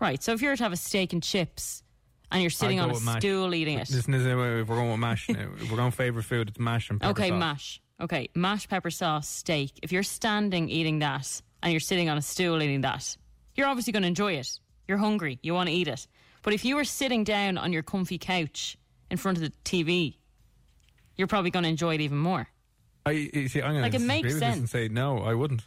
Right. 0.01 0.23
So 0.23 0.33
if 0.33 0.41
you 0.43 0.49
were 0.49 0.57
to 0.57 0.63
have 0.63 0.73
a 0.73 0.77
steak 0.77 1.13
and 1.13 1.23
chips, 1.23 1.83
and 2.31 2.41
you're 2.43 2.51
sitting 2.51 2.81
on 2.81 2.89
a 2.89 2.95
with 2.95 3.05
mash. 3.05 3.19
stool 3.21 3.55
eating 3.55 3.79
it, 3.79 3.91
Listen, 3.91 4.13
this 4.13 4.23
is- 4.23 4.27
if 4.27 4.35
we're 4.37 4.65
going 4.65 4.91
with 4.91 4.99
mash, 5.01 5.29
now, 5.29 5.49
if 5.61 5.71
we're 5.71 5.77
going 5.77 5.91
favorite 5.91 6.23
food, 6.25 6.49
it's 6.49 6.59
mash 6.59 6.89
and 6.89 6.99
pepper 6.99 7.11
okay, 7.11 7.29
sauce. 7.29 7.39
mash. 7.39 7.81
Okay, 8.01 8.29
mash, 8.35 8.69
pepper 8.69 8.91
sauce, 8.91 9.29
steak. 9.29 9.73
If 9.83 9.93
you're 9.93 10.03
standing 10.03 10.69
eating 10.71 11.01
that, 11.01 11.43
and 11.63 11.73
you're 11.73 11.79
sitting 11.81 12.09
on 12.09 12.17
a 12.19 12.23
stool 12.23 12.61
eating 12.63 12.81
that, 12.81 13.17
you're 13.55 13.67
obviously 13.69 13.93
going 13.93 14.03
to 14.03 14.09
enjoy 14.09 14.33
it. 14.33 14.59
You're 14.89 14.99
hungry. 14.99 15.39
You 15.43 15.55
want 15.55 15.69
to 15.69 15.75
eat 15.75 15.89
it. 15.89 16.07
But 16.43 16.53
if 16.55 16.65
you 16.65 16.77
were 16.77 16.85
sitting 16.85 17.25
down 17.25 17.57
on 17.59 17.73
your 17.73 17.83
comfy 17.83 18.19
couch 18.19 18.77
in 19.11 19.17
front 19.17 19.39
of 19.39 19.43
the 19.45 19.53
TV, 19.65 20.17
you're 21.17 21.29
probably 21.29 21.51
going 21.51 21.63
to 21.65 21.69
enjoy 21.69 21.95
it 21.95 22.01
even 22.01 22.19
more. 22.19 22.49
I 23.07 23.11
you 23.13 23.49
see. 23.49 23.61
I'm 23.63 23.73
going 23.73 23.83
Like, 23.83 23.93
to 23.93 23.99
makes 23.99 24.29
with 24.29 24.41
this 24.41 24.57
and 24.57 24.69
say 24.69 24.89
no, 24.89 25.19
I 25.19 25.35
wouldn't. 25.35 25.67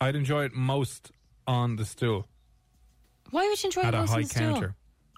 I'd 0.00 0.16
enjoy 0.16 0.44
it 0.44 0.54
most 0.54 1.10
on 1.46 1.76
the 1.76 1.84
stool 1.84 2.28
Why 3.30 3.48
would 3.48 3.62
you 3.62 3.68
enjoy 3.68 3.82
at 3.82 3.94
it 3.94 3.98
most 3.98 4.10
on 4.10 4.16
high 4.16 4.22
the 4.22 4.28
stool? 4.28 4.42
At 4.44 4.50
a 4.50 4.52
high 4.52 4.60
counter. 4.60 4.74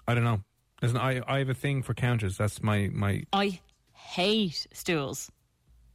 I 0.07 0.13
don't 0.15 0.23
know. 0.23 0.41
Listen, 0.81 0.97
I 0.97 1.21
I 1.27 1.39
have 1.39 1.49
a 1.49 1.53
thing 1.53 1.83
for 1.83 1.93
counters. 1.93 2.37
That's 2.37 2.63
my 2.63 2.89
my 2.91 3.23
I 3.33 3.59
hate 3.93 4.65
stools. 4.73 5.29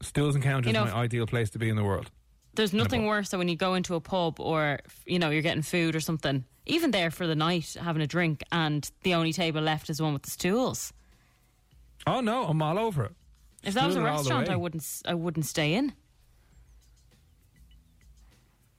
stools 0.02 0.34
and 0.34 0.44
counters. 0.44 0.68
You 0.68 0.72
know, 0.74 0.84
my 0.84 0.92
ideal 0.92 1.26
place 1.26 1.50
to 1.50 1.58
be 1.58 1.68
in 1.68 1.76
the 1.76 1.84
world. 1.84 2.10
There's 2.54 2.72
nothing 2.72 3.06
worse 3.06 3.30
than 3.30 3.38
when 3.38 3.48
you 3.48 3.56
go 3.56 3.74
into 3.74 3.94
a 3.96 4.00
pub 4.00 4.38
or 4.40 4.78
you 5.06 5.18
know 5.18 5.30
you're 5.30 5.42
getting 5.42 5.62
food 5.62 5.96
or 5.96 6.00
something, 6.00 6.44
even 6.66 6.90
there 6.90 7.10
for 7.10 7.26
the 7.26 7.34
night 7.34 7.76
having 7.80 8.02
a 8.02 8.06
drink, 8.06 8.42
and 8.52 8.88
the 9.02 9.14
only 9.14 9.32
table 9.32 9.60
left 9.62 9.88
is 9.90 9.98
the 9.98 10.04
one 10.04 10.12
with 10.12 10.22
the 10.22 10.30
stools. 10.30 10.92
Oh 12.06 12.20
no, 12.20 12.44
I'm 12.44 12.60
all 12.62 12.78
over 12.78 13.04
it. 13.06 13.12
If 13.64 13.74
that 13.74 13.86
was 13.86 13.96
a 13.96 13.98
Stool 13.98 14.06
it 14.06 14.10
all 14.10 14.16
the 14.16 14.30
restaurant. 14.30 14.48
I 14.50 14.56
wouldn't. 14.56 15.02
I 15.06 15.14
wouldn't 15.14 15.46
stay 15.46 15.74
in. 15.74 15.92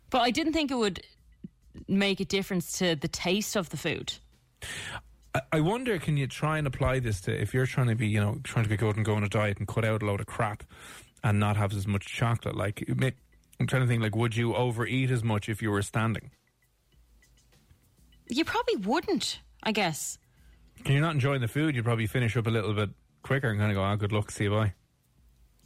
But 0.09 0.21
I 0.21 0.31
didn't 0.31 0.53
think 0.53 0.71
it 0.71 0.75
would 0.77 1.01
make 1.87 2.19
a 2.19 2.25
difference 2.25 2.77
to 2.79 2.95
the 2.95 3.07
taste 3.07 3.55
of 3.55 3.69
the 3.69 3.77
food. 3.77 4.13
I- 5.35 5.41
I 5.51 5.59
wonder, 5.59 5.99
can 5.99 6.17
you 6.17 6.25
try 6.27 6.57
and 6.57 6.65
apply 6.65 6.99
this 6.99 7.21
to 7.21 7.41
if 7.41 7.53
you're 7.53 7.65
trying 7.67 7.87
to 7.87 7.95
be, 7.95 8.07
you 8.07 8.19
know, 8.19 8.39
trying 8.43 8.63
to 8.63 8.69
be 8.69 8.77
good 8.77 8.95
and 8.95 9.05
go 9.05 9.15
on 9.15 9.23
a 9.23 9.29
diet 9.29 9.57
and 9.59 9.67
cut 9.67 9.85
out 9.85 10.01
a 10.01 10.05
load 10.05 10.19
of 10.21 10.25
crap 10.25 10.63
and 11.23 11.39
not 11.39 11.57
have 11.57 11.73
as 11.73 11.85
much 11.85 12.05
chocolate? 12.05 12.55
Like, 12.55 12.83
I'm 13.59 13.67
trying 13.67 13.81
to 13.83 13.87
think, 13.87 14.01
like, 14.01 14.15
would 14.15 14.35
you 14.35 14.55
overeat 14.55 15.11
as 15.11 15.23
much 15.23 15.49
if 15.49 15.61
you 15.61 15.69
were 15.69 15.81
standing? 15.81 16.31
You 18.29 18.45
probably 18.45 18.77
wouldn't. 18.77 19.39
I 19.63 19.71
guess. 19.71 20.17
Can 20.83 20.93
you're 20.93 21.01
not 21.01 21.13
enjoying 21.13 21.41
the 21.41 21.47
food? 21.47 21.75
You'd 21.75 21.85
probably 21.85 22.07
finish 22.07 22.37
up 22.37 22.47
a 22.47 22.49
little 22.49 22.73
bit 22.73 22.89
quicker 23.23 23.49
and 23.49 23.59
kind 23.59 23.71
of 23.71 23.75
go, 23.75 23.83
oh, 23.83 23.95
good 23.95 24.11
luck, 24.11 24.31
see 24.31 24.45
you 24.45 24.51
bye. 24.51 24.73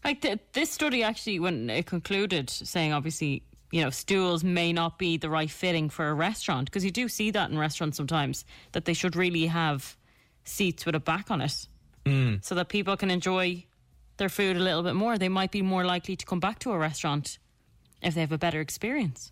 Like 0.04 0.22
th- 0.22 0.40
this 0.54 0.72
study 0.72 1.04
actually, 1.04 1.40
when 1.40 1.70
it 1.70 1.86
concluded, 1.86 2.50
saying 2.50 2.94
obviously, 2.94 3.44
you 3.72 3.82
know, 3.84 3.90
stools 3.90 4.44
may 4.44 4.74
not 4.74 4.98
be 4.98 5.18
the 5.18 5.30
right 5.30 5.52
fitting 5.52 5.90
for 5.90 6.10
a 6.10 6.14
restaurant 6.14 6.66
because 6.66 6.84
you 6.84 6.92
do 6.92 7.08
see 7.08 7.32
that 7.32 7.52
in 7.52 7.58
restaurants 7.58 7.98
sometimes 7.98 8.46
that 8.72 8.86
they 8.86 8.94
should 8.94 9.16
really 9.16 9.46
have 9.46 9.96
seats 10.44 10.86
with 10.86 10.96
a 10.96 11.00
back 11.00 11.30
on 11.30 11.42
it, 11.42 11.68
mm. 12.06 12.44
so 12.44 12.56
that 12.56 12.70
people 12.70 12.98
can 12.98 13.12
enjoy 13.12 13.64
their 14.18 14.30
food 14.30 14.58
a 14.58 14.60
little 14.60 14.82
bit 14.82 14.96
more. 14.96 15.18
They 15.18 15.30
might 15.30 15.52
be 15.52 15.62
more 15.62 15.86
likely 15.86 16.16
to 16.16 16.26
come 16.26 16.40
back 16.40 16.60
to 16.60 16.72
a 16.72 16.78
restaurant 16.78 17.38
if 18.02 18.16
they 18.16 18.22
have 18.22 18.32
a 18.32 18.38
better 18.38 18.60
experience. 18.60 19.32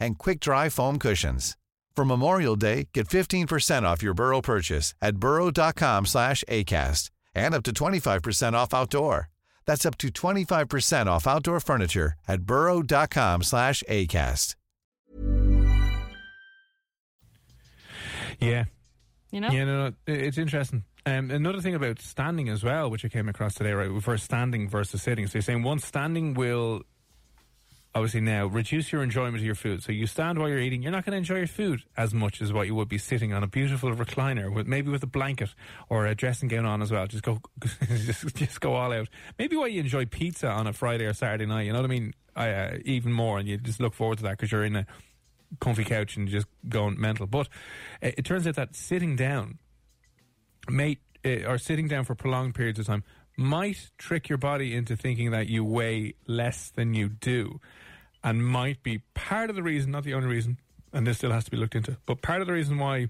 and 0.00 0.18
quick-dry 0.18 0.68
foam 0.70 0.98
cushions. 0.98 1.56
For 1.94 2.04
Memorial 2.04 2.56
Day, 2.56 2.88
get 2.94 3.08
15% 3.08 3.82
off 3.82 4.02
your 4.02 4.14
Burrow 4.14 4.40
purchase 4.40 4.94
at 5.02 5.16
burrow.com 5.16 6.06
slash 6.06 6.42
ACAST 6.48 7.10
and 7.34 7.54
up 7.54 7.62
to 7.64 7.72
25% 7.72 8.54
off 8.54 8.72
outdoor. 8.72 9.28
That's 9.66 9.84
up 9.84 9.98
to 9.98 10.08
25% 10.08 11.06
off 11.06 11.26
outdoor 11.26 11.60
furniture 11.60 12.14
at 12.26 12.42
burrow.com 12.42 13.42
slash 13.42 13.84
ACAST. 13.88 14.54
Yeah. 18.40 18.64
You 19.30 19.40
know, 19.40 19.50
Yeah, 19.50 19.64
no, 19.64 19.88
no, 19.88 19.94
it's 20.06 20.38
interesting. 20.38 20.84
Um, 21.06 21.30
another 21.30 21.60
thing 21.60 21.74
about 21.74 22.00
standing 22.00 22.48
as 22.48 22.64
well, 22.64 22.90
which 22.90 23.04
I 23.04 23.08
came 23.08 23.28
across 23.28 23.54
today, 23.54 23.72
right, 23.72 24.02
for 24.02 24.18
standing 24.18 24.68
versus 24.68 25.02
sitting. 25.02 25.26
So 25.26 25.34
you're 25.38 25.42
saying 25.42 25.62
one 25.62 25.78
standing 25.78 26.34
will 26.34 26.82
obviously 27.94 28.20
now 28.20 28.46
reduce 28.46 28.92
your 28.92 29.02
enjoyment 29.02 29.36
of 29.36 29.44
your 29.44 29.54
food. 29.54 29.82
So 29.82 29.92
you 29.92 30.06
stand 30.06 30.38
while 30.38 30.48
you're 30.48 30.60
eating, 30.60 30.82
you're 30.82 30.92
not 30.92 31.04
going 31.04 31.12
to 31.12 31.18
enjoy 31.18 31.38
your 31.38 31.46
food 31.46 31.82
as 31.96 32.14
much 32.14 32.40
as 32.40 32.52
what 32.52 32.66
you 32.66 32.74
would 32.74 32.88
be 32.88 32.98
sitting 32.98 33.32
on 33.32 33.42
a 33.42 33.46
beautiful 33.46 33.94
recliner 33.94 34.52
with 34.52 34.66
maybe 34.66 34.90
with 34.90 35.02
a 35.02 35.08
blanket 35.08 35.54
or 35.88 36.06
a 36.06 36.14
dressing 36.14 36.48
gown 36.48 36.66
on 36.66 36.82
as 36.82 36.90
well. 36.90 37.06
Just 37.06 37.24
go, 37.24 37.40
just, 37.88 38.34
just 38.36 38.60
go 38.60 38.74
all 38.74 38.92
out. 38.92 39.08
Maybe 39.38 39.56
why 39.56 39.66
you 39.66 39.80
enjoy 39.80 40.06
pizza 40.06 40.48
on 40.48 40.66
a 40.66 40.72
Friday 40.72 41.06
or 41.06 41.12
Saturday 41.12 41.46
night. 41.46 41.62
You 41.62 41.72
know 41.72 41.80
what 41.80 41.90
I 41.90 41.94
mean? 41.94 42.14
I, 42.36 42.50
uh, 42.50 42.78
even 42.84 43.12
more, 43.12 43.38
and 43.38 43.48
you 43.48 43.58
just 43.58 43.80
look 43.80 43.92
forward 43.92 44.18
to 44.18 44.24
that 44.24 44.32
because 44.32 44.52
you're 44.52 44.64
in 44.64 44.76
a 44.76 44.86
comfy 45.60 45.84
couch 45.84 46.16
and 46.16 46.28
just 46.28 46.46
going 46.68 46.98
mental. 46.98 47.26
But 47.26 47.48
uh, 48.02 48.12
it 48.16 48.24
turns 48.24 48.46
out 48.46 48.54
that 48.54 48.76
sitting 48.76 49.16
down 49.16 49.58
may 50.68 50.98
uh, 51.24 51.44
or 51.46 51.58
sitting 51.58 51.88
down 51.88 52.04
for 52.04 52.14
prolonged 52.14 52.54
periods 52.54 52.78
of 52.78 52.86
time 52.86 53.02
might 53.36 53.90
trick 53.98 54.28
your 54.28 54.38
body 54.38 54.74
into 54.74 54.96
thinking 54.96 55.30
that 55.30 55.48
you 55.48 55.64
weigh 55.64 56.14
less 56.26 56.70
than 56.70 56.94
you 56.94 57.08
do 57.08 57.60
and 58.22 58.44
might 58.44 58.82
be 58.82 59.02
part 59.14 59.50
of 59.50 59.56
the 59.56 59.62
reason 59.62 59.90
not 59.90 60.04
the 60.04 60.14
only 60.14 60.28
reason 60.28 60.58
and 60.92 61.06
this 61.06 61.18
still 61.18 61.30
has 61.30 61.44
to 61.44 61.50
be 61.50 61.56
looked 61.56 61.74
into 61.74 61.96
but 62.06 62.22
part 62.22 62.40
of 62.40 62.46
the 62.46 62.52
reason 62.52 62.78
why 62.78 63.08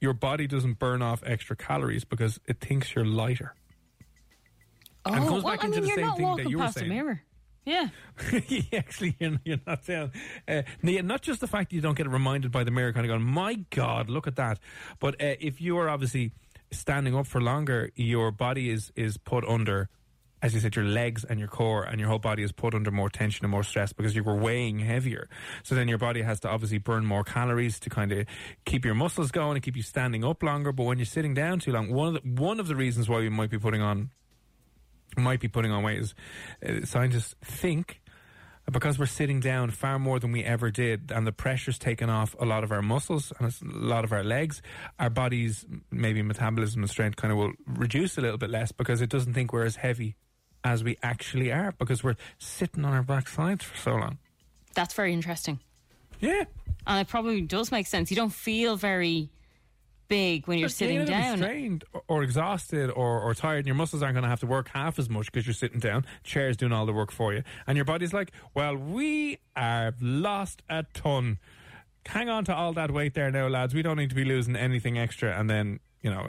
your 0.00 0.12
body 0.12 0.46
doesn't 0.46 0.78
burn 0.78 1.02
off 1.02 1.22
extra 1.24 1.56
calories 1.56 2.04
because 2.04 2.40
it 2.46 2.60
thinks 2.60 2.94
you're 2.94 3.04
lighter 3.04 3.54
oh, 5.04 5.12
and 5.12 5.28
goes 5.28 5.42
well, 5.42 5.54
back 5.54 5.64
I 5.64 5.66
into 5.66 5.80
mean, 5.80 5.82
the 5.82 5.86
you're 5.88 5.96
same 5.96 6.06
not 6.06 6.16
thing 6.16 6.26
that 6.26 6.30
walking 6.30 6.50
you 6.50 6.58
were 6.58 6.68
saying 6.68 6.88
mirror. 6.88 7.22
Yeah, 7.64 7.90
actually, 8.72 9.14
you're, 9.20 9.38
you're 9.44 9.60
not 9.64 9.84
saying. 9.84 10.10
Uh, 10.48 10.62
not 10.82 11.22
just 11.22 11.40
the 11.40 11.46
fact 11.46 11.70
that 11.70 11.76
you 11.76 11.80
don't 11.80 11.96
get 11.96 12.10
reminded 12.10 12.50
by 12.50 12.64
the 12.64 12.72
mirror, 12.72 12.92
kind 12.92 13.06
of 13.06 13.08
going, 13.08 13.22
"My 13.22 13.54
God, 13.70 14.10
look 14.10 14.26
at 14.26 14.34
that!" 14.34 14.58
But 14.98 15.14
uh, 15.22 15.36
if 15.38 15.60
you 15.60 15.78
are 15.78 15.88
obviously 15.88 16.32
standing 16.72 17.14
up 17.14 17.28
for 17.28 17.40
longer, 17.40 17.92
your 17.94 18.32
body 18.32 18.68
is 18.68 18.90
is 18.96 19.16
put 19.16 19.44
under, 19.44 19.90
as 20.42 20.54
you 20.54 20.60
said, 20.60 20.74
your 20.74 20.84
legs 20.84 21.24
and 21.24 21.38
your 21.38 21.48
core 21.48 21.84
and 21.84 22.00
your 22.00 22.08
whole 22.08 22.18
body 22.18 22.42
is 22.42 22.50
put 22.50 22.74
under 22.74 22.90
more 22.90 23.08
tension 23.08 23.44
and 23.44 23.50
more 23.50 23.62
stress 23.62 23.92
because 23.92 24.16
you 24.16 24.24
were 24.24 24.34
weighing 24.34 24.80
heavier. 24.80 25.28
So 25.62 25.76
then 25.76 25.86
your 25.86 25.98
body 25.98 26.22
has 26.22 26.40
to 26.40 26.48
obviously 26.48 26.78
burn 26.78 27.06
more 27.06 27.22
calories 27.22 27.78
to 27.80 27.90
kind 27.90 28.10
of 28.10 28.26
keep 28.64 28.84
your 28.84 28.94
muscles 28.94 29.30
going 29.30 29.56
and 29.56 29.62
keep 29.62 29.76
you 29.76 29.84
standing 29.84 30.24
up 30.24 30.42
longer. 30.42 30.72
But 30.72 30.84
when 30.84 30.98
you're 30.98 31.06
sitting 31.06 31.32
down 31.32 31.60
too 31.60 31.70
long, 31.70 31.92
one 31.92 32.16
of 32.16 32.22
the, 32.22 32.42
one 32.42 32.58
of 32.58 32.66
the 32.66 32.74
reasons 32.74 33.08
why 33.08 33.20
you 33.20 33.30
might 33.30 33.50
be 33.50 33.58
putting 33.58 33.80
on 33.80 34.10
might 35.16 35.40
be 35.40 35.48
putting 35.48 35.70
on 35.70 35.84
weight 35.84 35.98
is 35.98 36.14
uh, 36.66 36.84
scientists 36.86 37.34
think 37.44 38.00
because 38.70 38.98
we're 38.98 39.06
sitting 39.06 39.40
down 39.40 39.70
far 39.70 39.98
more 39.98 40.18
than 40.18 40.32
we 40.32 40.42
ever 40.42 40.70
did, 40.70 41.12
and 41.12 41.26
the 41.26 41.32
pressure's 41.32 41.78
taken 41.78 42.08
off 42.08 42.34
a 42.38 42.44
lot 42.44 42.64
of 42.64 42.72
our 42.72 42.80
muscles 42.80 43.32
and 43.38 43.48
a 43.48 43.78
lot 43.78 44.04
of 44.04 44.12
our 44.12 44.24
legs, 44.24 44.62
our 44.98 45.10
bodies, 45.10 45.66
maybe 45.90 46.22
metabolism 46.22 46.80
and 46.80 46.88
strength 46.88 47.16
kind 47.16 47.30
of 47.30 47.38
will 47.38 47.52
reduce 47.66 48.16
a 48.16 48.20
little 48.20 48.38
bit 48.38 48.50
less 48.50 48.72
because 48.72 49.00
it 49.02 49.10
doesn't 49.10 49.34
think 49.34 49.52
we're 49.52 49.64
as 49.66 49.76
heavy 49.76 50.16
as 50.64 50.84
we 50.84 50.96
actually 51.02 51.50
are 51.50 51.72
because 51.78 52.04
we're 52.04 52.16
sitting 52.38 52.84
on 52.84 52.92
our 52.92 53.02
backsides 53.02 53.62
for 53.62 53.76
so 53.76 53.94
long. 53.94 54.18
That's 54.74 54.94
very 54.94 55.12
interesting. 55.12 55.60
Yeah. 56.20 56.44
And 56.86 57.00
it 57.00 57.08
probably 57.08 57.40
does 57.42 57.70
make 57.70 57.86
sense. 57.86 58.10
You 58.10 58.16
don't 58.16 58.32
feel 58.32 58.76
very 58.76 59.30
big 60.08 60.46
when 60.46 60.58
you're 60.58 60.68
sitting 60.68 61.04
down. 61.04 61.38
strained 61.38 61.84
or, 61.92 62.02
or 62.06 62.22
exhausted 62.22 62.90
or, 62.90 63.20
or 63.20 63.34
tired, 63.34 63.58
and 63.58 63.66
your 63.66 63.74
muscles 63.74 64.02
aren't 64.02 64.14
going 64.14 64.24
to 64.24 64.28
have 64.28 64.40
to 64.40 64.46
work 64.46 64.68
half 64.68 64.98
as 64.98 65.08
much 65.08 65.32
because 65.32 65.46
you're 65.46 65.54
sitting 65.54 65.80
down. 65.80 66.04
Chair's 66.22 66.56
doing 66.56 66.72
all 66.72 66.86
the 66.86 66.92
work 66.92 67.10
for 67.10 67.32
you, 67.32 67.42
and 67.66 67.76
your 67.76 67.84
body's 67.84 68.12
like, 68.12 68.30
"Well, 68.54 68.76
we 68.76 69.38
have 69.56 69.94
lost 70.02 70.62
a 70.68 70.84
ton. 70.92 71.38
Hang 72.06 72.28
on 72.28 72.44
to 72.46 72.54
all 72.54 72.72
that 72.74 72.90
weight 72.90 73.14
there 73.14 73.30
now, 73.30 73.48
lads. 73.48 73.74
We 73.74 73.82
don't 73.82 73.96
need 73.96 74.10
to 74.10 74.16
be 74.16 74.24
losing 74.24 74.54
anything 74.54 74.98
extra." 74.98 75.38
And 75.38 75.48
then 75.48 75.80
you 76.02 76.10
know, 76.10 76.28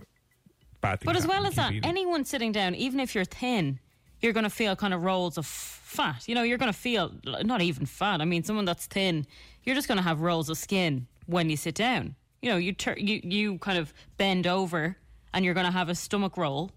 bad 0.82 1.02
things. 1.02 1.06
But 1.06 1.16
as 1.18 1.28
well 1.28 1.46
as 1.46 1.56
that, 1.56 1.72
eating. 1.72 1.90
anyone 1.90 2.24
sitting 2.26 2.52
down, 2.52 2.76
even 2.76 3.00
if 3.00 3.14
you're 3.14 3.26
thin, 3.26 3.80
you're 4.24 4.34
going 4.34 4.46
to 4.46 4.50
feel 4.50 4.76
kind 4.76 4.94
of 4.94 5.04
rolls 5.04 5.38
of 5.38 5.46
fat. 5.46 6.28
You 6.28 6.34
know, 6.36 6.44
you're 6.44 6.58
going 6.58 6.72
to 6.72 6.78
feel 6.78 7.12
not 7.26 7.62
even 7.62 7.86
fat. 7.86 8.22
I 8.22 8.26
mean, 8.26 8.44
someone 8.44 8.66
that's 8.66 8.88
thin, 8.88 9.28
you're 9.64 9.76
just 9.76 9.88
going 9.88 9.98
to 9.98 10.04
have 10.04 10.22
rolls 10.22 10.50
of 10.50 10.58
skin 10.58 11.06
when 11.28 11.50
you 11.50 11.58
sit 11.58 11.76
down. 11.76 12.16
You 12.42 12.50
know, 12.50 12.58
you 12.58 12.74
tur- 12.74 12.98
you 12.98 13.22
you 13.24 13.58
kind 13.60 13.78
of 13.78 13.94
bend 14.18 14.48
over, 14.48 14.98
and 15.34 15.46
you're 15.46 15.54
going 15.54 15.66
to 15.68 15.72
have 15.72 15.90
a 15.90 15.96
stomach 15.96 16.38
roll, 16.38 16.72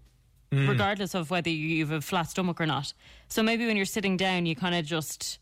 Mm. 0.51 0.69
regardless 0.69 1.13
of 1.13 1.29
whether 1.29 1.49
you 1.49 1.85
have 1.85 1.91
a 1.91 1.99
flat 1.99 2.29
stomach 2.29 2.61
or 2.61 2.65
not. 2.65 2.93
So 3.27 3.43
maybe 3.43 3.65
when 3.65 3.75
you're 3.75 3.85
sitting 3.85 4.15
down, 4.15 4.45
you 4.45 4.55
kind 4.55 4.75
of 4.75 4.85
just 4.85 5.39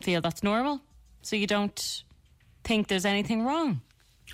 feel 0.00 0.20
that's 0.20 0.42
normal, 0.42 0.80
so 1.22 1.36
you 1.36 1.46
don't 1.46 2.02
think 2.64 2.88
there's 2.88 3.04
anything 3.04 3.44
wrong. 3.44 3.82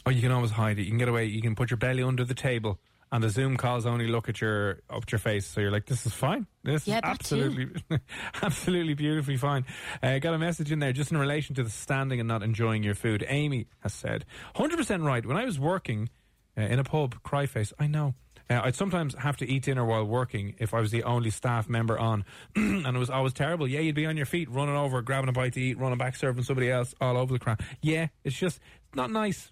Or 0.07 0.13
you 0.13 0.23
can 0.23 0.33
always 0.33 0.53
hide 0.53 0.79
it. 0.79 0.85
You 0.85 0.89
can 0.93 0.99
get 0.99 1.09
away. 1.11 1.27
You 1.27 1.43
can 1.43 1.55
put 1.55 1.71
your 1.71 1.77
belly 1.77 2.03
under 2.03 2.25
the 2.25 2.33
table, 2.35 2.79
and 3.11 3.23
the 3.25 3.31
Zoom 3.31 3.57
calls 3.57 3.87
only 3.87 4.07
look 4.07 4.29
at 4.29 4.41
your 4.41 4.81
up 4.91 5.03
at 5.03 5.13
your 5.13 5.19
face. 5.19 5.47
So 5.47 5.61
you're 5.61 5.71
like, 5.71 5.87
"This 5.87 6.07
is 6.07 6.13
fine. 6.13 6.47
This 6.65 6.87
Yeah, 6.87 6.97
is 6.99 7.03
absolutely, 7.05 7.69
absolutely 8.43 8.95
beautifully 8.95 9.37
fine." 9.37 9.65
Uh, 10.03 10.19
got 10.19 10.35
a 10.35 10.39
message 10.39 10.71
in 10.73 10.79
there 10.79 10.93
just 10.93 11.11
in 11.11 11.19
relation 11.19 11.55
to 11.57 11.63
the 11.63 11.71
standing 11.71 12.21
and 12.21 12.29
not 12.29 12.43
enjoying 12.43 12.83
your 12.83 12.95
food. 12.95 13.25
Amy 13.29 13.67
has 13.81 13.95
said, 13.95 14.25
"100% 14.57 15.05
right." 15.05 15.25
When 15.25 15.37
I 15.37 15.45
was 15.45 15.59
working 15.59 16.09
uh, 16.57 16.63
in 16.63 16.79
a 16.79 16.85
pub, 16.85 17.23
cry 17.23 17.47
face. 17.47 17.73
I 17.79 17.87
know. 17.87 18.15
Uh, 18.51 18.63
I'd 18.65 18.75
sometimes 18.75 19.15
have 19.15 19.37
to 19.39 19.47
eat 19.47 19.65
dinner 19.65 19.85
while 19.85 20.05
working 20.05 20.55
if 20.59 20.73
I 20.73 20.81
was 20.81 20.91
the 20.91 21.03
only 21.03 21.29
staff 21.29 21.69
member 21.69 21.99
on, 21.99 22.25
and 22.57 22.87
it 22.87 22.99
was 22.99 23.11
always 23.11 23.35
terrible. 23.35 23.69
Yeah, 23.69 23.81
you'd 23.81 23.95
be 23.95 24.07
on 24.07 24.17
your 24.17 24.25
feet, 24.25 24.51
running 24.51 24.75
over, 24.75 25.03
grabbing 25.03 25.29
a 25.29 25.33
bite 25.33 25.53
to 25.53 25.61
eat, 25.61 25.79
running 25.79 25.99
back, 25.99 26.17
serving 26.17 26.45
somebody 26.45 26.71
else 26.71 26.95
all 27.01 27.19
over 27.19 27.33
the 27.33 27.39
crowd. 27.39 27.61
Yeah, 27.83 28.07
it's 28.25 28.37
just 28.39 28.59
not 28.95 29.11
nice. 29.11 29.51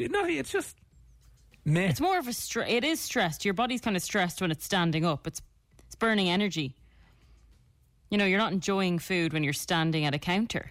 No, 0.00 0.24
it's 0.24 0.50
just 0.50 0.76
meh. 1.64 1.88
It's 1.88 2.00
more 2.00 2.18
of 2.18 2.28
a 2.28 2.32
stre- 2.32 2.68
it 2.68 2.84
is 2.84 3.00
stressed. 3.00 3.44
Your 3.44 3.54
body's 3.54 3.80
kind 3.80 3.96
of 3.96 4.02
stressed 4.02 4.40
when 4.40 4.50
it's 4.50 4.64
standing 4.64 5.04
up. 5.04 5.26
It's 5.26 5.40
it's 5.86 5.94
burning 5.94 6.28
energy. 6.28 6.74
You 8.10 8.18
know, 8.18 8.24
you're 8.24 8.38
not 8.38 8.52
enjoying 8.52 8.98
food 8.98 9.32
when 9.32 9.44
you're 9.44 9.52
standing 9.52 10.04
at 10.04 10.14
a 10.14 10.18
counter. 10.18 10.70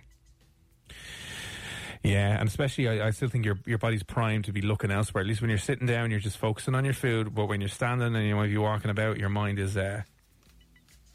Yeah, 2.04 2.38
and 2.38 2.50
especially 2.50 2.90
I, 2.90 3.08
I 3.08 3.12
still 3.12 3.30
think 3.30 3.46
your 3.46 3.60
your 3.66 3.78
body's 3.78 4.04
primed 4.04 4.46
to 4.46 4.52
be 4.52 4.62
looking 4.62 4.92
elsewhere. 4.92 5.22
At 5.22 5.28
least 5.28 5.42
when 5.42 5.50
you're 5.50 5.58
sitting 5.58 5.88
down, 5.88 6.12
you're 6.12 6.20
just 6.20 6.38
focusing 6.38 6.76
on 6.76 6.84
your 6.84 6.94
food. 6.94 7.34
But 7.34 7.46
when 7.46 7.62
you're 7.62 7.70
standing 7.70 8.16
and 8.16 8.28
you 8.28 8.36
might 8.36 8.50
be 8.50 8.58
walking 8.58 8.92
about, 8.92 9.18
your 9.18 9.30
mind 9.30 9.58
is 9.58 9.78
uh, 9.78 10.02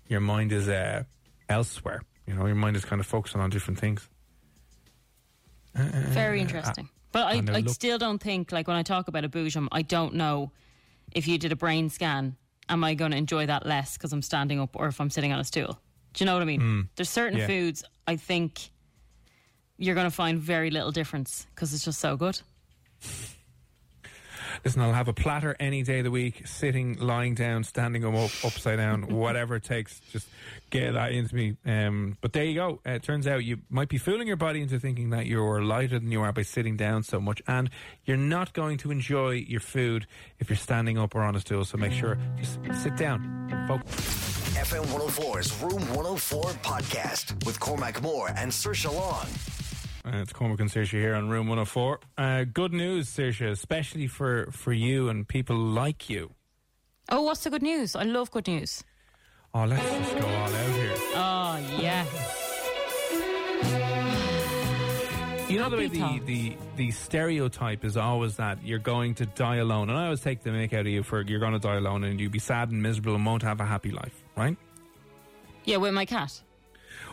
your 0.08 0.20
mind 0.20 0.52
is 0.52 0.68
uh, 0.68 1.04
elsewhere. 1.48 2.02
You 2.26 2.34
know, 2.34 2.46
your 2.46 2.56
mind 2.56 2.76
is 2.76 2.84
kind 2.84 3.00
of 3.00 3.06
focusing 3.06 3.40
on 3.40 3.50
different 3.50 3.78
things. 3.78 4.08
Uh, 5.78 5.82
uh, 5.82 6.00
Very 6.08 6.40
uh, 6.40 6.42
interesting. 6.42 6.88
But 7.12 7.26
I, 7.26 7.32
I 7.36 7.60
look- 7.60 7.68
still 7.70 7.98
don't 7.98 8.18
think, 8.22 8.52
like 8.52 8.68
when 8.68 8.76
I 8.76 8.82
talk 8.82 9.08
about 9.08 9.24
a 9.24 9.28
boojum, 9.28 9.68
I 9.72 9.82
don't 9.82 10.14
know 10.14 10.52
if 11.12 11.26
you 11.26 11.38
did 11.38 11.52
a 11.52 11.56
brain 11.56 11.88
scan, 11.88 12.36
am 12.68 12.84
I 12.84 12.94
going 12.94 13.12
to 13.12 13.16
enjoy 13.16 13.46
that 13.46 13.64
less 13.66 13.96
because 13.96 14.12
I'm 14.12 14.22
standing 14.22 14.60
up 14.60 14.76
or 14.76 14.88
if 14.88 15.00
I'm 15.00 15.10
sitting 15.10 15.32
on 15.32 15.40
a 15.40 15.44
stool? 15.44 15.80
Do 16.12 16.24
you 16.24 16.26
know 16.26 16.34
what 16.34 16.42
I 16.42 16.46
mean? 16.46 16.60
Hmm. 16.60 16.80
There's 16.96 17.08
certain. 17.10 17.38
Yeah. 17.38 17.46
foods 17.46 17.84
I 18.06 18.16
think 18.16 18.70
you're 19.78 19.94
going 19.94 20.06
to 20.06 20.10
find 20.14 20.38
very 20.38 20.70
little 20.70 20.90
difference 20.90 21.46
because 21.54 21.72
it's 21.72 21.84
just 21.84 22.00
so 22.00 22.16
good. 22.16 22.40
Listen, 24.64 24.82
I'll 24.82 24.92
have 24.92 25.08
a 25.08 25.12
platter 25.12 25.56
any 25.58 25.82
day 25.82 25.98
of 25.98 26.04
the 26.04 26.10
week, 26.10 26.46
sitting, 26.46 26.98
lying 26.98 27.34
down, 27.34 27.64
standing 27.64 28.02
them 28.02 28.14
up, 28.14 28.30
upside 28.44 28.78
down, 28.78 29.02
whatever 29.08 29.56
it 29.56 29.64
takes. 29.64 30.00
Just 30.12 30.28
get 30.70 30.92
that 30.94 31.12
into 31.12 31.34
me. 31.34 31.56
Um, 31.64 32.16
but 32.20 32.32
there 32.32 32.44
you 32.44 32.54
go. 32.54 32.80
Uh, 32.86 32.92
it 32.92 33.02
turns 33.02 33.26
out 33.26 33.44
you 33.44 33.58
might 33.70 33.88
be 33.88 33.98
fooling 33.98 34.26
your 34.26 34.36
body 34.36 34.60
into 34.60 34.78
thinking 34.78 35.10
that 35.10 35.26
you're 35.26 35.62
lighter 35.62 35.98
than 35.98 36.10
you 36.10 36.22
are 36.22 36.32
by 36.32 36.42
sitting 36.42 36.76
down 36.76 37.02
so 37.02 37.20
much, 37.20 37.42
and 37.46 37.70
you're 38.04 38.16
not 38.16 38.52
going 38.52 38.78
to 38.78 38.90
enjoy 38.90 39.30
your 39.30 39.60
food 39.60 40.06
if 40.38 40.50
you're 40.50 40.56
standing 40.56 40.98
up 40.98 41.14
or 41.14 41.22
on 41.22 41.36
a 41.36 41.40
stool. 41.40 41.64
So 41.64 41.78
make 41.78 41.92
sure 41.92 42.18
just 42.38 42.58
sit 42.82 42.96
down, 42.96 43.66
focus. 43.68 44.38
FM 44.58 44.84
104's 44.86 45.62
Room 45.62 45.80
104 45.94 46.42
podcast 46.62 47.46
with 47.46 47.60
Cormac 47.60 48.02
Moore 48.02 48.30
and 48.36 48.50
Saoirse 48.50 48.92
Long. 48.92 49.26
Uh, 50.08 50.22
it's 50.22 50.32
Cormac 50.32 50.58
and 50.60 50.70
Saoirse 50.70 50.90
here 50.90 51.14
on 51.14 51.28
Room 51.28 51.48
104. 51.48 52.00
Uh, 52.16 52.44
good 52.44 52.72
news, 52.72 53.10
Saoirse, 53.10 53.50
especially 53.50 54.06
for, 54.06 54.48
for 54.52 54.72
you 54.72 55.10
and 55.10 55.28
people 55.28 55.56
like 55.56 56.08
you. 56.08 56.30
Oh, 57.10 57.22
what's 57.22 57.44
the 57.44 57.50
good 57.50 57.62
news? 57.62 57.94
I 57.94 58.04
love 58.04 58.30
good 58.30 58.46
news. 58.46 58.82
Oh, 59.52 59.64
let's 59.64 59.82
just 59.82 60.18
go 60.18 60.26
all 60.26 60.54
out 60.54 60.70
here. 60.70 60.94
Oh, 61.14 61.78
yeah. 61.78 62.06
You 65.48 65.58
know 65.58 65.68
the 65.68 65.76
way 65.76 65.88
the, 65.88 66.20
the, 66.24 66.56
the 66.76 66.90
stereotype 66.90 67.84
is 67.84 67.96
always 67.98 68.36
that 68.36 68.64
you're 68.64 68.78
going 68.78 69.14
to 69.16 69.26
die 69.26 69.56
alone. 69.56 69.90
And 69.90 69.98
I 69.98 70.04
always 70.04 70.20
take 70.20 70.42
the 70.42 70.52
make 70.52 70.72
out 70.72 70.80
of 70.80 70.86
you 70.86 71.02
for 71.02 71.20
you're 71.22 71.40
going 71.40 71.54
to 71.54 71.58
die 71.58 71.76
alone 71.76 72.04
and 72.04 72.18
you'll 72.18 72.30
be 72.30 72.38
sad 72.38 72.70
and 72.70 72.82
miserable 72.82 73.14
and 73.14 73.26
won't 73.26 73.42
have 73.42 73.60
a 73.60 73.64
happy 73.66 73.90
life, 73.90 74.24
right? 74.36 74.56
Yeah, 75.64 75.78
with 75.78 75.92
my 75.92 76.06
cat. 76.06 76.42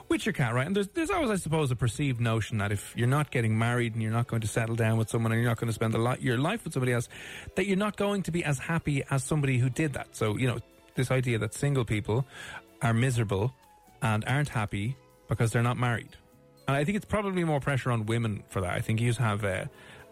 With 0.08 0.26
your 0.26 0.34
cat, 0.34 0.54
right? 0.54 0.68
And 0.68 0.76
there's, 0.76 0.88
there's 0.90 1.10
always, 1.10 1.32
I 1.32 1.36
suppose, 1.38 1.72
a 1.72 1.76
perceived 1.76 2.22
notion 2.22 2.60
that 2.60 2.72
if 2.72 2.94
you're 2.96 3.08
not 3.08 3.32
getting 3.32 3.58
married 3.58 3.94
and 3.94 4.04
you're 4.04 4.12
not 4.12 4.28
going 4.28 4.42
to 4.44 4.48
settle 4.48 4.76
down 4.76 4.98
with 4.98 5.10
someone 5.10 5.32
and 5.32 5.42
you're 5.42 5.50
not 5.50 5.58
going 5.58 5.68
to 5.68 5.74
spend 5.74 5.96
a 5.96 5.98
lot 5.98 6.22
your 6.22 6.38
life 6.38 6.64
with 6.64 6.74
somebody 6.74 6.94
else, 6.94 7.10
that 7.56 7.66
you're 7.66 7.76
not 7.78 7.96
going 7.98 8.22
to 8.24 8.32
be 8.32 8.44
as 8.44 8.60
happy 8.60 9.04
as 9.10 9.24
somebody 9.24 9.58
who 9.58 9.70
did 9.70 9.94
that. 9.94 10.16
So, 10.16 10.38
you 10.38 10.48
know, 10.48 10.60
this 10.94 11.10
idea 11.10 11.40
that 11.40 11.54
single 11.56 11.86
people 11.86 12.26
are 12.84 12.94
miserable 12.94 13.54
and 14.02 14.24
aren't 14.28 14.50
happy 14.50 14.96
because 15.28 15.52
they're 15.52 15.64
not 15.64 15.78
married. 15.78 16.10
And 16.68 16.78
I 16.78 16.84
think 16.84 16.98
it's 16.98 17.06
probably 17.06 17.44
more 17.44 17.60
pressure 17.60 17.92
on 17.92 18.06
women 18.06 18.44
for 18.50 18.62
that. 18.62 18.74
I 18.74 18.82
think 18.82 19.02
you 19.02 19.08
just 19.10 19.20
have 19.20 19.44
uh, 19.44 19.66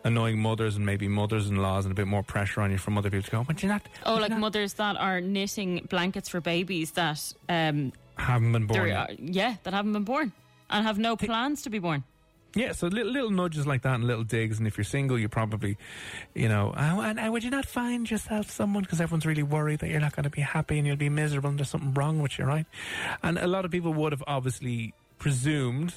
annoying 0.04 0.40
mothers 0.40 0.76
and 0.76 0.86
maybe 0.86 1.08
mothers-in-laws 1.08 1.86
and 1.86 1.92
a 1.92 1.96
bit 1.96 2.08
more 2.08 2.24
pressure 2.24 2.62
on 2.62 2.72
you 2.72 2.78
from 2.80 2.98
other 2.98 3.10
people 3.12 3.26
to 3.26 3.32
go, 3.32 3.44
but 3.44 3.62
you're 3.62 3.72
not, 3.72 3.84
Oh, 4.06 4.16
like 4.16 4.32
not- 4.32 4.40
mothers 4.40 4.74
that 4.74 4.98
are 4.98 5.22
knitting 5.22 5.86
blankets 5.90 6.30
for 6.30 6.42
babies 6.42 6.92
that, 6.92 7.32
um, 7.48 7.94
haven't 8.18 8.52
been 8.52 8.68
born 8.68 8.88
yeah, 9.20 9.56
that 9.64 9.74
haven't 9.74 9.94
been 9.94 10.04
born 10.04 10.32
and 10.70 10.86
have 10.86 10.98
no 10.98 11.16
plans 11.16 11.62
to 11.64 11.70
be 11.70 11.80
born. 11.80 12.04
Yeah, 12.56 12.72
so 12.74 12.86
little, 12.88 13.12
little 13.12 13.32
nudges 13.32 13.66
like 13.66 13.82
that 13.82 13.96
and 13.96 14.04
little 14.04 14.24
digs. 14.24 14.60
And 14.60 14.68
if 14.68 14.78
you're 14.78 14.86
single, 14.86 15.18
you 15.18 15.28
probably, 15.28 15.76
you 16.36 16.48
know, 16.48 16.72
oh, 16.78 17.02
and, 17.02 17.20
and 17.20 17.34
would 17.34 17.44
you 17.44 17.50
not 17.50 17.66
find 17.66 18.10
yourself 18.10 18.52
someone 18.52 18.84
because 18.84 19.02
everyone's 19.02 19.26
really 19.26 19.42
worried 19.42 19.80
that 19.80 19.90
you're 19.90 20.00
not 20.00 20.16
going 20.16 20.26
to 20.26 20.30
be 20.30 20.42
happy 20.42 20.78
and 20.78 20.86
you'll 20.86 20.96
be 20.96 21.10
miserable 21.10 21.50
and 21.50 21.58
there's 21.58 21.70
something 21.70 21.94
wrong 21.96 22.22
with 22.22 22.38
you, 22.38 22.46
right? 22.46 22.68
And 23.24 23.40
a 23.40 23.48
lot 23.48 23.66
of 23.66 23.72
people 23.72 23.92
would 23.94 24.12
have 24.12 24.24
obviously 24.28 24.94
presumed 25.18 25.96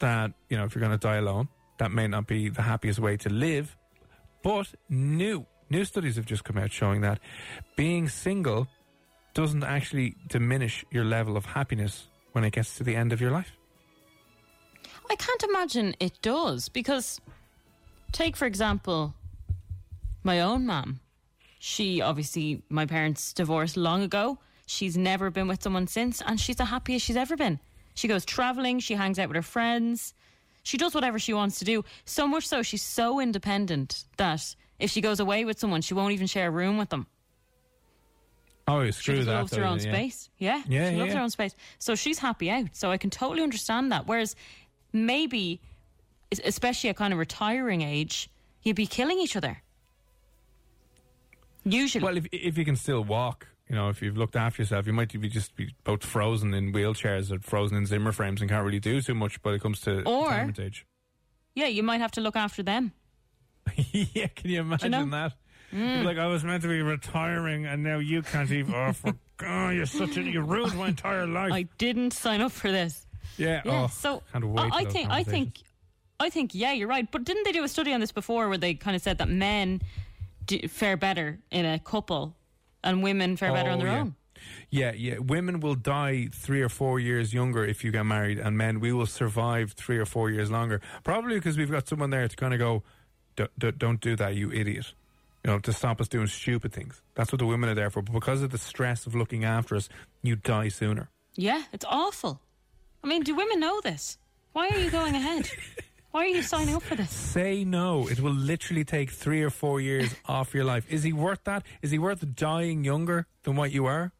that, 0.00 0.32
you 0.50 0.58
know, 0.58 0.64
if 0.64 0.74
you're 0.74 0.80
going 0.80 0.98
to 0.98 0.98
die 0.98 1.16
alone, 1.16 1.48
that 1.78 1.92
may 1.92 2.06
not 2.06 2.26
be 2.26 2.50
the 2.50 2.62
happiest 2.62 2.98
way 2.98 3.16
to 3.16 3.30
live. 3.30 3.74
But 4.42 4.74
new, 4.90 5.46
new 5.70 5.84
studies 5.84 6.16
have 6.16 6.26
just 6.26 6.44
come 6.44 6.58
out 6.58 6.72
showing 6.72 7.00
that 7.00 7.20
being 7.74 8.08
single 8.08 8.68
doesn't 9.38 9.62
actually 9.62 10.16
diminish 10.26 10.84
your 10.90 11.04
level 11.04 11.36
of 11.36 11.44
happiness 11.44 12.08
when 12.32 12.42
it 12.42 12.50
gets 12.50 12.76
to 12.76 12.82
the 12.82 12.96
end 12.96 13.12
of 13.12 13.20
your 13.20 13.30
life. 13.30 13.52
I 15.08 15.14
can't 15.14 15.44
imagine 15.44 15.94
it 16.00 16.20
does 16.22 16.68
because, 16.68 17.20
take 18.10 18.36
for 18.36 18.46
example, 18.46 19.14
my 20.24 20.40
own 20.40 20.66
mum. 20.66 20.98
She 21.60 22.00
obviously, 22.00 22.62
my 22.68 22.84
parents 22.84 23.32
divorced 23.32 23.76
long 23.76 24.02
ago. 24.02 24.38
She's 24.66 24.96
never 24.96 25.30
been 25.30 25.46
with 25.46 25.62
someone 25.62 25.86
since, 25.86 26.20
and 26.26 26.40
she's 26.40 26.56
the 26.56 26.64
happiest 26.64 27.06
she's 27.06 27.16
ever 27.16 27.36
been. 27.36 27.60
She 27.94 28.08
goes 28.08 28.24
traveling, 28.24 28.80
she 28.80 28.94
hangs 28.94 29.20
out 29.20 29.28
with 29.28 29.36
her 29.36 29.42
friends, 29.42 30.14
she 30.64 30.76
does 30.76 30.96
whatever 30.96 31.20
she 31.20 31.32
wants 31.32 31.60
to 31.60 31.64
do. 31.64 31.84
So 32.06 32.26
much 32.26 32.48
so, 32.48 32.62
she's 32.62 32.82
so 32.82 33.20
independent 33.20 34.02
that 34.16 34.56
if 34.80 34.90
she 34.90 35.00
goes 35.00 35.20
away 35.20 35.44
with 35.44 35.60
someone, 35.60 35.82
she 35.82 35.94
won't 35.94 36.12
even 36.12 36.26
share 36.26 36.48
a 36.48 36.50
room 36.50 36.76
with 36.76 36.88
them. 36.88 37.06
Oh, 38.68 38.84
She 38.84 38.92
screw 38.92 39.14
just 39.16 39.26
that. 39.26 39.32
loves 39.34 39.54
her 39.56 39.64
own 39.64 39.78
yeah. 39.80 39.92
space. 39.92 40.30
Yeah, 40.38 40.62
Yeah, 40.68 40.90
she 40.90 40.96
yeah, 40.96 41.02
loves 41.02 41.14
her 41.14 41.20
own 41.20 41.30
space. 41.30 41.56
So 41.78 41.94
she's 41.94 42.18
happy 42.18 42.50
out. 42.50 42.68
So 42.72 42.90
I 42.90 42.98
can 42.98 43.10
totally 43.10 43.42
understand 43.42 43.90
that. 43.92 44.06
Whereas 44.06 44.36
maybe, 44.92 45.60
especially 46.44 46.90
at 46.90 46.96
kind 46.96 47.12
of 47.12 47.18
retiring 47.18 47.82
age, 47.82 48.28
you'd 48.62 48.76
be 48.76 48.86
killing 48.86 49.18
each 49.18 49.34
other. 49.36 49.62
Usually, 51.64 52.04
Well, 52.04 52.16
if 52.16 52.26
if 52.32 52.56
you 52.58 52.64
can 52.64 52.76
still 52.76 53.02
walk, 53.04 53.46
You 53.70 53.74
know, 53.74 53.90
if 53.90 54.00
you've 54.00 54.16
looked 54.16 54.34
after 54.36 54.62
yourself, 54.62 54.86
you 54.86 54.94
might 54.94 55.12
be 55.20 55.28
just 55.28 55.54
be 55.54 55.74
both 55.84 56.02
frozen 56.02 56.54
in 56.54 56.72
wheelchairs 56.72 57.30
or 57.30 57.38
frozen 57.40 57.76
in 57.76 57.84
Zimmer 57.84 58.12
frames 58.12 58.40
and 58.40 58.48
can't 58.48 58.64
really 58.64 58.80
do 58.80 59.02
too 59.02 59.14
much 59.14 59.36
when 59.42 59.54
it 59.54 59.60
comes 59.60 59.80
to 59.82 60.02
Or- 60.04 60.24
retirement 60.30 60.58
age. 60.58 60.86
Yeah, 61.54 61.66
you 61.66 61.82
might 61.82 62.00
have 62.00 62.12
to 62.12 62.22
look 62.22 62.34
after 62.36 62.62
them. 62.62 62.92
yeah, 63.92 64.28
can 64.28 64.50
you 64.50 64.60
imagine 64.60 64.90
know? 64.92 65.04
that? 65.10 65.32
You'd 65.72 66.04
like, 66.04 66.16
I 66.18 66.26
was 66.26 66.44
meant 66.44 66.62
to 66.62 66.68
be 66.68 66.80
retiring, 66.82 67.66
and 67.66 67.82
now 67.82 67.98
you 67.98 68.22
can't 68.22 68.50
even. 68.50 68.74
Oh, 68.74 68.92
for 68.92 69.12
God, 69.36 69.70
you're 69.74 69.86
such 69.86 70.16
a 70.16 70.22
you 70.22 70.40
ruined 70.40 70.76
my 70.76 70.88
entire 70.88 71.26
life. 71.26 71.52
I 71.52 71.64
didn't 71.78 72.12
sign 72.12 72.40
up 72.40 72.52
for 72.52 72.70
this. 72.72 73.06
yeah. 73.36 73.60
Yeah, 73.64 73.84
oh, 73.84 73.86
so 73.88 74.22
I, 74.34 74.70
I 74.72 74.84
think 74.84 75.10
I 75.10 75.22
think. 75.22 75.58
I 76.20 76.30
think 76.30 76.52
yeah, 76.54 76.72
you're 76.72 76.88
right. 76.88 77.08
But 77.10 77.22
didn't 77.24 77.44
they 77.44 77.52
do 77.52 77.62
a 77.62 77.68
study 77.68 77.92
on 77.92 78.00
this 78.00 78.10
before 78.10 78.48
where 78.48 78.58
they 78.58 78.74
kind 78.74 78.96
of 78.96 79.02
said 79.02 79.18
that 79.18 79.28
men 79.28 79.80
do, 80.46 80.66
fare 80.66 80.96
better 80.96 81.38
in 81.52 81.64
a 81.64 81.78
couple 81.78 82.34
and 82.82 83.04
women 83.04 83.36
fare 83.36 83.52
better 83.52 83.70
on 83.70 83.78
Oh, 83.80 83.84
their 83.84 83.92
yeah. 83.92 84.00
own? 84.00 84.14
Yeah, 84.70 84.92
yeah. 84.96 85.18
Women 85.18 85.60
will 85.60 85.76
die 85.76 86.28
three 86.32 86.60
or 86.60 86.68
four 86.68 86.98
years 86.98 87.32
younger 87.32 87.64
if 87.64 87.84
you 87.84 87.92
get 87.92 88.04
married, 88.04 88.38
and 88.40 88.56
men 88.58 88.80
we 88.80 88.92
will 88.92 89.06
survive 89.06 89.72
three 89.72 89.98
or 89.98 90.06
four 90.06 90.28
years 90.30 90.50
longer. 90.50 90.80
Probably 91.04 91.34
because 91.36 91.56
we've 91.56 91.70
got 91.70 91.86
someone 91.86 92.10
there 92.10 92.26
to 92.26 92.34
kind 92.36 92.52
of 92.52 92.58
go, 92.58 92.82
"D- 93.36 93.46
d- 93.56 93.70
"Don't 93.72 94.00
do 94.00 94.16
that, 94.16 94.34
you 94.34 94.50
idiot." 94.50 94.94
You 95.44 95.52
know, 95.52 95.58
to 95.60 95.72
stop 95.72 96.00
us 96.00 96.08
doing 96.08 96.26
stupid 96.26 96.72
things. 96.72 97.00
That's 97.14 97.32
what 97.32 97.38
the 97.38 97.46
women 97.46 97.70
are 97.70 97.74
there 97.74 97.90
for. 97.90 98.02
But 98.02 98.12
because 98.12 98.42
of 98.42 98.50
the 98.50 98.58
stress 98.58 99.06
of 99.06 99.14
looking 99.14 99.44
after 99.44 99.76
us, 99.76 99.88
you 100.22 100.36
die 100.36 100.68
sooner. 100.68 101.10
Yeah, 101.36 101.62
it's 101.72 101.84
awful. 101.88 102.40
I 103.04 103.06
mean, 103.06 103.22
do 103.22 103.34
women 103.34 103.60
know 103.60 103.80
this? 103.80 104.18
Why 104.52 104.68
are 104.68 104.78
you 104.78 104.90
going 104.90 105.14
ahead? 105.14 105.48
Why 106.10 106.24
are 106.24 106.28
you 106.28 106.42
signing 106.42 106.74
up 106.74 106.82
for 106.82 106.96
this? 106.96 107.10
Say 107.10 107.64
no. 107.64 108.08
It 108.08 108.20
will 108.20 108.32
literally 108.32 108.84
take 108.84 109.10
three 109.10 109.42
or 109.42 109.50
four 109.50 109.80
years 109.80 110.14
off 110.26 110.54
your 110.54 110.64
life. 110.64 110.84
Is 110.90 111.02
he 111.02 111.12
worth 111.12 111.44
that? 111.44 111.64
Is 111.82 111.90
he 111.90 111.98
worth 111.98 112.34
dying 112.34 112.84
younger 112.84 113.26
than 113.44 113.56
what 113.56 113.72
you 113.72 113.86
are? 113.86 114.12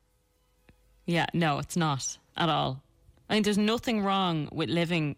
Yeah, 1.07 1.27
no, 1.33 1.59
it's 1.59 1.77
not 1.77 2.19
at 2.37 2.49
all. 2.49 2.83
I 3.29 3.35
mean, 3.35 3.43
there's 3.43 3.59
nothing 3.59 4.03
wrong 4.03 4.49
with 4.53 4.69
living 4.69 5.17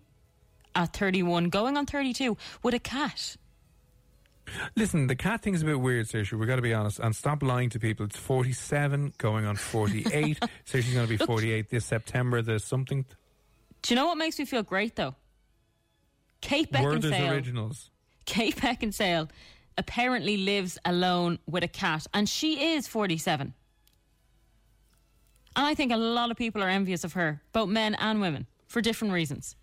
at 0.74 0.96
31, 0.96 1.48
going 1.48 1.76
on 1.76 1.86
32 1.86 2.36
with 2.62 2.74
a 2.74 2.78
cat. 2.78 3.36
Listen, 4.76 5.06
the 5.06 5.16
cat 5.16 5.42
thing's 5.42 5.62
a 5.62 5.64
bit 5.64 5.80
weird, 5.80 6.06
Saoirse. 6.06 6.32
We've 6.32 6.48
got 6.48 6.56
to 6.56 6.62
be 6.62 6.74
honest. 6.74 6.98
And 6.98 7.14
stop 7.14 7.42
lying 7.42 7.70
to 7.70 7.78
people. 7.78 8.06
It's 8.06 8.16
47, 8.16 9.14
going 9.18 9.46
on 9.46 9.56
48. 9.56 10.38
Saoirse's 10.66 10.94
going 10.94 11.06
to 11.06 11.18
be 11.18 11.24
48 11.24 11.70
this 11.70 11.84
September. 11.84 12.42
There's 12.42 12.64
something. 12.64 13.04
Do 13.82 13.94
you 13.94 13.96
know 13.96 14.06
what 14.06 14.18
makes 14.18 14.38
me 14.38 14.44
feel 14.44 14.62
great 14.62 14.96
though? 14.96 15.14
Kate 16.40 16.70
Werther's 16.72 17.12
Beckinsale. 17.12 17.32
Originals. 17.32 17.90
Kate 18.24 18.56
Beckinsale 18.56 19.28
apparently 19.76 20.36
lives 20.36 20.78
alone 20.84 21.38
with 21.46 21.64
a 21.64 21.68
cat, 21.68 22.06
and 22.12 22.28
she 22.28 22.74
is 22.74 22.86
47. 22.86 23.54
And 25.56 25.66
I 25.66 25.74
think 25.74 25.92
a 25.92 25.96
lot 25.96 26.30
of 26.30 26.36
people 26.36 26.62
are 26.62 26.68
envious 26.68 27.04
of 27.04 27.14
her, 27.14 27.42
both 27.52 27.68
men 27.68 27.94
and 27.96 28.20
women, 28.20 28.46
for 28.68 28.80
different 28.80 29.12
reasons. 29.14 29.56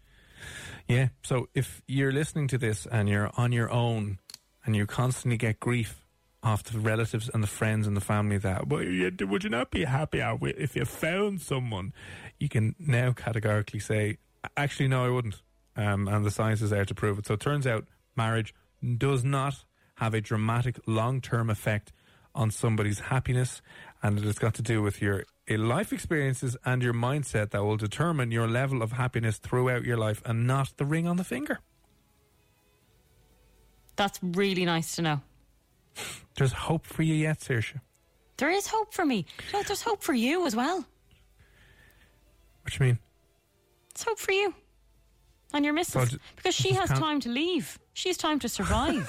Yeah. 0.88 1.10
So 1.24 1.50
if 1.54 1.82
you're 1.88 2.12
listening 2.12 2.48
to 2.50 2.58
this 2.58 2.86
and 2.86 3.10
you're 3.10 3.32
on 3.38 3.52
your 3.52 3.72
own 3.72 4.20
and 4.68 4.76
you 4.76 4.86
constantly 4.86 5.38
get 5.38 5.62
grief 5.62 6.04
off 6.44 6.62
the 6.64 6.78
relatives 6.78 7.30
and 7.34 7.42
the 7.42 7.48
friends 7.48 7.88
and 7.88 7.96
the 7.96 8.02
family 8.02 8.38
that, 8.38 8.68
well, 8.68 8.84
you, 8.84 9.12
would 9.22 9.44
you 9.44 9.50
not 9.50 9.72
be 9.72 9.86
happier 9.86 10.38
if 10.42 10.76
you 10.76 10.84
found 10.84 11.42
someone? 11.42 11.94
You 12.38 12.50
can 12.50 12.76
now 12.78 13.14
categorically 13.14 13.80
say, 13.80 14.18
actually, 14.58 14.90
no, 14.90 15.06
I 15.06 15.10
wouldn't. 15.10 15.42
Um, 15.78 16.08
and 16.10 16.26
the 16.26 16.32
science 16.32 16.62
is 16.62 16.70
there 16.70 16.84
to 16.84 16.94
prove 16.94 17.18
it. 17.18 17.28
So 17.28 17.36
it 17.36 17.40
turns 17.40 17.66
out 17.66 17.86
marriage 18.16 18.54
does 18.98 19.24
not 19.24 19.64
have 19.96 20.14
a 20.14 20.22
dramatic 20.22 20.80
long 20.86 21.22
term 21.22 21.50
effect 21.50 21.94
on 22.36 22.52
somebody's 22.52 23.00
happiness. 23.00 23.62
And 24.04 24.18
it 24.20 24.26
has 24.26 24.38
got 24.38 24.54
to 24.56 24.62
do 24.62 24.82
with 24.82 25.02
your 25.02 25.24
life 25.50 25.94
experiences 25.94 26.58
and 26.66 26.84
your 26.84 26.94
mindset 26.94 27.52
that 27.52 27.64
will 27.64 27.78
determine 27.78 28.32
your 28.32 28.48
level 28.48 28.82
of 28.82 28.92
happiness 28.92 29.38
throughout 29.38 29.86
your 29.86 29.98
life 29.98 30.22
and 30.26 30.46
not 30.46 30.74
the 30.76 30.86
ring 30.86 31.08
on 31.08 31.16
the 31.16 31.24
finger. 31.24 31.60
That's 33.98 34.20
really 34.22 34.64
nice 34.66 34.96
to 34.96 35.02
know. 35.02 35.22
There's 36.38 36.54
hope 36.54 36.86
for 36.86 37.04
you 37.04 37.16
yet, 37.16 37.40
Saoirse. 37.40 37.80
There 38.38 38.52
is 38.52 38.68
hope 38.68 38.94
for 38.94 39.04
me. 39.06 39.26
Know, 39.52 39.64
there's 39.64 39.82
hope 39.82 40.02
for 40.04 40.14
you 40.14 40.46
as 40.46 40.56
well. 40.56 40.86
What 42.62 42.72
do 42.74 42.78
you 42.84 42.86
mean? 42.92 43.00
It's 43.92 44.04
hope 44.04 44.20
for 44.20 44.32
you 44.32 44.54
and 45.54 45.66
your 45.66 45.74
missus 45.74 46.14
I 46.14 46.18
because 46.36 46.54
she 46.56 46.74
has 46.74 46.90
can't- 46.90 47.00
time 47.00 47.20
to 47.22 47.30
leave. 47.30 47.80
She 47.94 48.10
has 48.10 48.18
time 48.18 48.38
to 48.40 48.50
survive 48.50 49.08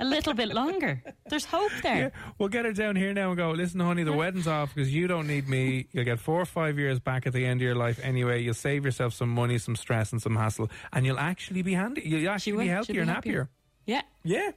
a 0.00 0.04
little 0.06 0.32
bit 0.32 0.54
longer. 0.54 1.02
There's 1.28 1.44
hope 1.44 1.70
there. 1.82 1.96
Yeah, 1.98 2.10
we'll 2.38 2.48
get 2.48 2.64
her 2.64 2.72
down 2.72 2.96
here 2.96 3.12
now 3.12 3.28
and 3.28 3.36
go, 3.36 3.50
listen, 3.50 3.80
honey, 3.80 4.04
the 4.04 4.12
wedding's 4.14 4.46
off 4.46 4.74
because 4.74 4.94
you 4.94 5.06
don't 5.06 5.26
need 5.26 5.46
me. 5.48 5.88
You'll 5.92 6.06
get 6.06 6.18
four 6.18 6.40
or 6.40 6.46
five 6.46 6.78
years 6.78 6.98
back 6.98 7.26
at 7.26 7.34
the 7.34 7.44
end 7.44 7.60
of 7.60 7.62
your 7.64 7.74
life 7.74 8.00
anyway. 8.02 8.42
You'll 8.42 8.54
save 8.54 8.86
yourself 8.86 9.12
some 9.12 9.28
money, 9.28 9.58
some 9.58 9.76
stress, 9.76 10.12
and 10.12 10.22
some 10.22 10.34
hassle, 10.36 10.70
and 10.94 11.04
you'll 11.04 11.18
actually 11.18 11.60
be 11.60 11.74
handy. 11.74 12.00
You'll 12.06 12.30
actually 12.30 12.56
be 12.56 12.68
healthier 12.68 12.94
be 12.94 13.00
and 13.00 13.10
happier. 13.10 13.50
Yeah. 13.86 14.02
Yeah. 14.24 14.50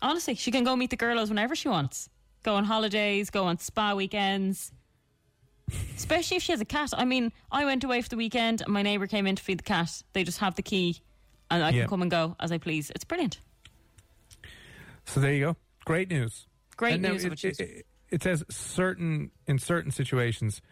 Honestly, 0.00 0.34
she 0.36 0.50
can 0.50 0.64
go 0.64 0.76
meet 0.76 0.90
the 0.90 0.96
girls 0.96 1.28
whenever 1.28 1.54
she 1.56 1.68
wants. 1.68 2.08
Go 2.44 2.54
on 2.54 2.64
holidays, 2.64 3.30
go 3.30 3.44
on 3.44 3.58
spa 3.58 3.94
weekends. 3.94 4.70
Especially 5.96 6.36
if 6.36 6.42
she 6.42 6.52
has 6.52 6.60
a 6.60 6.64
cat. 6.64 6.90
I 6.96 7.04
mean, 7.04 7.32
I 7.52 7.64
went 7.64 7.84
away 7.84 8.00
for 8.00 8.08
the 8.08 8.16
weekend 8.16 8.62
and 8.62 8.72
my 8.72 8.82
neighbour 8.82 9.06
came 9.06 9.26
in 9.26 9.36
to 9.36 9.42
feed 9.42 9.58
the 9.58 9.64
cat. 9.64 10.02
They 10.12 10.24
just 10.24 10.38
have 10.38 10.54
the 10.54 10.62
key 10.62 11.00
and 11.50 11.62
I 11.62 11.70
Yeah. 11.70 11.80
can 11.82 11.88
come 11.90 12.02
and 12.02 12.10
go 12.10 12.36
as 12.40 12.52
I 12.52 12.58
please. 12.58 12.90
It's 12.94 13.04
brilliant. 13.04 13.40
So 15.04 15.20
there 15.20 15.32
you 15.32 15.40
go. 15.44 15.56
Great 15.84 16.08
news. 16.10 16.46
Great 16.76 16.94
And 16.94 17.02
news 17.02 17.24
it, 17.24 17.44
it, 17.60 17.86
it 18.10 18.22
says 18.22 18.44
certain 18.48 19.30
in 19.46 19.58
certain 19.58 19.90
situations, 19.90 20.62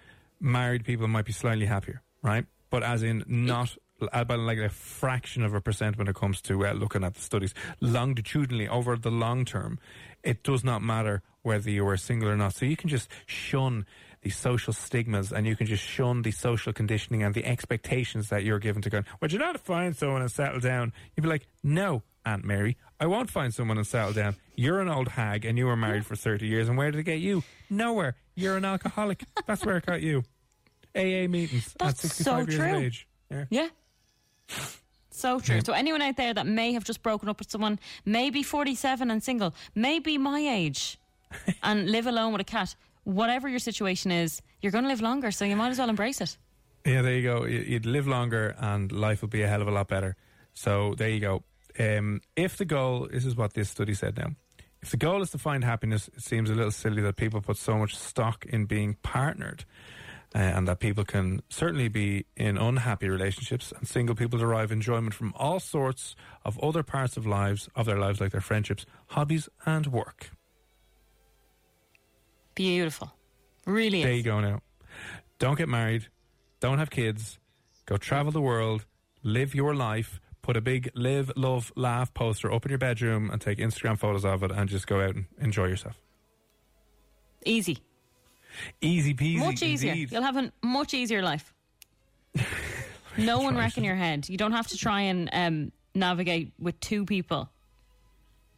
married 0.41 0.85
people 0.85 1.09
might 1.09 1.25
be 1.25 1.33
slightly 1.33 1.67
happier, 1.67 2.03
right? 2.23 2.47
But 2.71 2.83
as 2.83 3.03
in 3.03 3.25
not 3.27 3.77
about 4.13 4.41
like 4.41 4.59
a 4.59 4.69
fraction 4.69 5.43
of 5.43 5.55
a 5.55 5.61
percent 5.61 5.97
when 5.99 6.09
it 6.09 6.15
comes 6.15 6.41
to 6.43 6.67
uh, 6.67 6.73
looking 6.73 7.05
at 7.05 7.15
the 7.15 7.21
studies 7.21 7.55
longitudinally 7.81 8.69
over 8.69 8.97
the 8.97 9.11
long 9.11 9.45
term. 9.45 9.79
It 10.23 10.43
does 10.43 10.65
not 10.65 10.83
matter 10.83 11.23
whether 11.43 11.71
you 11.71 11.87
are 11.89 11.97
single 11.97 12.29
or 12.29 12.37
not. 12.37 12.55
So 12.55 12.67
you 12.67 12.77
can 12.77 12.89
just 12.89 13.09
shun 13.27 13.87
the 14.23 14.31
social 14.31 14.73
stigmas 14.73 15.33
and 15.33 15.47
you 15.47 15.55
can 15.55 15.67
just 15.67 15.85
shun 15.85 16.23
the 16.23 16.33
social 16.33 16.73
conditioning 16.73 17.23
and 17.23 17.33
the 17.35 17.45
expectations 17.45 18.29
that 18.29 18.43
you're 18.43 18.59
given 18.59 18.83
to 18.83 18.91
go, 18.91 19.03
would 19.21 19.33
you 19.33 19.39
not 19.39 19.61
find 19.61 19.97
someone 19.97 20.21
and 20.21 20.31
settle 20.31 20.59
down? 20.59 20.93
You'd 21.15 21.23
be 21.23 21.29
like, 21.29 21.47
no, 21.63 22.03
Aunt 22.25 22.45
Mary, 22.45 22.77
I 22.99 23.07
won't 23.07 23.31
find 23.31 23.55
someone 23.55 23.79
and 23.79 23.87
settle 23.87 24.13
down. 24.13 24.35
You're 24.57 24.81
an 24.81 24.89
old 24.89 25.09
hag 25.09 25.45
and 25.45 25.57
you 25.57 25.67
were 25.67 25.77
married 25.77 26.05
for 26.05 26.17
30 26.17 26.47
years. 26.47 26.69
And 26.69 26.77
where 26.77 26.91
did 26.91 26.99
it 26.99 27.05
get 27.05 27.21
you? 27.21 27.45
Nowhere. 27.71 28.17
You're 28.35 28.57
an 28.57 28.65
alcoholic. 28.65 29.23
That's 29.47 29.65
where 29.65 29.77
it 29.77 29.87
got 29.87 30.03
you. 30.03 30.25
AA 30.97 31.29
meetings 31.29 31.77
at 31.79 31.97
65 31.97 32.25
so 32.25 32.37
years 32.39 32.55
true. 32.57 32.77
of 32.77 32.83
age. 32.83 33.09
Yeah. 33.31 33.45
Yeah. 33.51 33.69
So 35.11 35.41
true. 35.41 35.61
So 35.65 35.73
anyone 35.73 36.03
out 36.03 36.17
there 36.17 36.35
that 36.35 36.47
may 36.47 36.73
have 36.75 36.85
just 36.85 37.03
broken 37.03 37.29
up 37.29 37.39
with 37.39 37.51
someone, 37.51 37.79
maybe 38.05 38.43
47 38.43 39.11
and 39.11 39.23
single, 39.23 39.55
maybe 39.75 40.19
my 40.19 40.41
age, 40.41 40.99
and 41.63 41.91
live 41.91 42.07
alone 42.07 42.33
with 42.33 42.41
a 42.43 42.45
cat, 42.45 42.75
whatever 43.05 43.49
your 43.49 43.59
situation 43.59 44.11
is, 44.11 44.43
you're 44.61 44.73
going 44.73 44.85
to 44.85 44.89
live 44.91 45.01
longer, 45.01 45.31
so 45.31 45.45
you 45.45 45.57
might 45.57 45.71
as 45.71 45.79
well 45.79 45.89
embrace 45.89 46.21
it. 46.21 46.37
Yeah, 46.85 47.03
there 47.03 47.15
you 47.15 47.23
go. 47.23 47.45
You- 47.47 47.61
You'd 47.67 47.87
live 47.87 48.07
longer 48.07 48.55
and 48.59 48.93
life 48.93 49.23
would 49.23 49.31
be 49.31 49.43
a 49.43 49.49
hell 49.49 49.63
of 49.63 49.69
a 49.69 49.73
lot 49.73 49.89
better. 49.89 50.17
So 50.55 50.95
there 50.97 51.09
you 51.09 51.21
go. 51.21 51.43
Um, 51.79 52.21
if 52.37 52.57
the 52.59 52.65
goal, 52.65 53.09
this 53.11 53.25
is 53.25 53.37
what 53.37 53.55
this 53.55 53.71
study 53.71 53.95
said 53.95 54.17
now. 54.17 54.31
If 54.83 54.91
the 54.91 54.97
goal 54.99 55.21
is 55.23 55.31
to 55.31 55.39
find 55.39 55.65
happiness, 55.65 56.09
it 56.09 56.23
seems 56.23 56.49
a 56.51 56.55
little 56.55 56.71
silly 56.71 57.03
that 57.03 57.17
people 57.17 57.41
put 57.41 57.57
so 57.57 57.77
much 57.77 57.97
stock 57.97 58.45
in 58.47 58.67
being 58.67 58.97
partnered. 59.03 59.65
Uh, 60.37 60.41
and 60.41 60.69
that 60.69 60.81
people 60.81 61.03
can 61.03 61.41
certainly 61.49 61.89
be 61.89 62.27
in 62.37 62.59
unhappy 62.59 63.09
relationships, 63.09 63.73
and 63.75 63.89
single 63.89 64.15
people 64.15 64.39
derive 64.39 64.71
enjoyment 64.71 65.15
from 65.15 65.33
all 65.35 65.59
sorts 65.59 66.15
of 66.45 66.59
other 66.63 66.83
parts 66.83 67.17
of 67.17 67.27
lives 67.27 67.71
of 67.75 67.87
their 67.87 67.99
lives, 67.99 68.21
like 68.21 68.33
their 68.33 68.43
friendships, 68.43 68.85
hobbies, 69.07 69.49
and 69.65 69.87
work. 69.87 70.31
Beautiful. 72.55 73.11
Really 73.65 74.03
There 74.03 74.13
is. 74.13 74.19
you 74.19 74.23
go 74.25 74.41
now. 74.41 74.61
Don't 75.39 75.57
get 75.57 75.71
married. 75.71 76.09
Don't 76.61 76.79
have 76.79 76.91
kids. 76.91 77.39
Go 77.87 77.97
travel 77.97 78.31
the 78.31 78.43
world. 78.43 78.85
Live 79.23 79.55
your 79.55 79.75
life. 79.75 80.21
Put 80.43 80.59
a 80.59 80.61
big 80.61 80.91
live, 80.95 81.33
love, 81.35 81.73
laugh 81.77 82.13
poster 82.13 82.53
up 82.53 82.67
in 82.67 82.71
your 82.71 82.79
bedroom 82.79 83.31
and 83.31 83.41
take 83.41 83.57
Instagram 83.59 83.99
photos 83.99 84.27
of 84.27 84.43
it 84.43 84.51
and 84.53 84.69
just 84.69 84.87
go 84.87 85.01
out 85.01 85.15
and 85.15 85.25
enjoy 85.41 85.67
yourself. 85.67 85.99
Easy. 87.45 87.79
Easy 88.81 89.15
peasy. 89.15 89.39
Much 89.39 89.63
easier. 89.63 89.93
indeed. 89.93 90.13
You'll 90.13 90.23
have 90.23 90.37
a 90.37 90.53
much 90.63 90.95
easier 90.95 91.23
life. 91.23 91.53
no 93.19 93.39
one 93.41 93.57
wrecking 93.57 93.85
your 93.85 93.97
head. 93.97 94.29
You 94.29 94.37
don't 94.37 94.53
have 94.53 94.67
to 94.69 94.77
try 94.77 95.03
and 95.03 95.31
um, 95.33 95.73
navigate 95.95 96.53
with 96.59 96.79
two 96.81 97.05
people, 97.05 97.51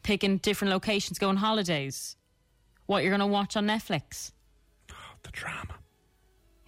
picking 0.02 0.38
different 0.38 0.72
locations, 0.72 1.18
going 1.18 1.36
holidays, 1.36 2.16
what 2.86 3.02
you're 3.02 3.10
going 3.10 3.20
to 3.20 3.26
watch 3.26 3.56
on 3.56 3.66
Netflix. 3.66 4.32
The 5.24 5.30
drama. 5.32 5.74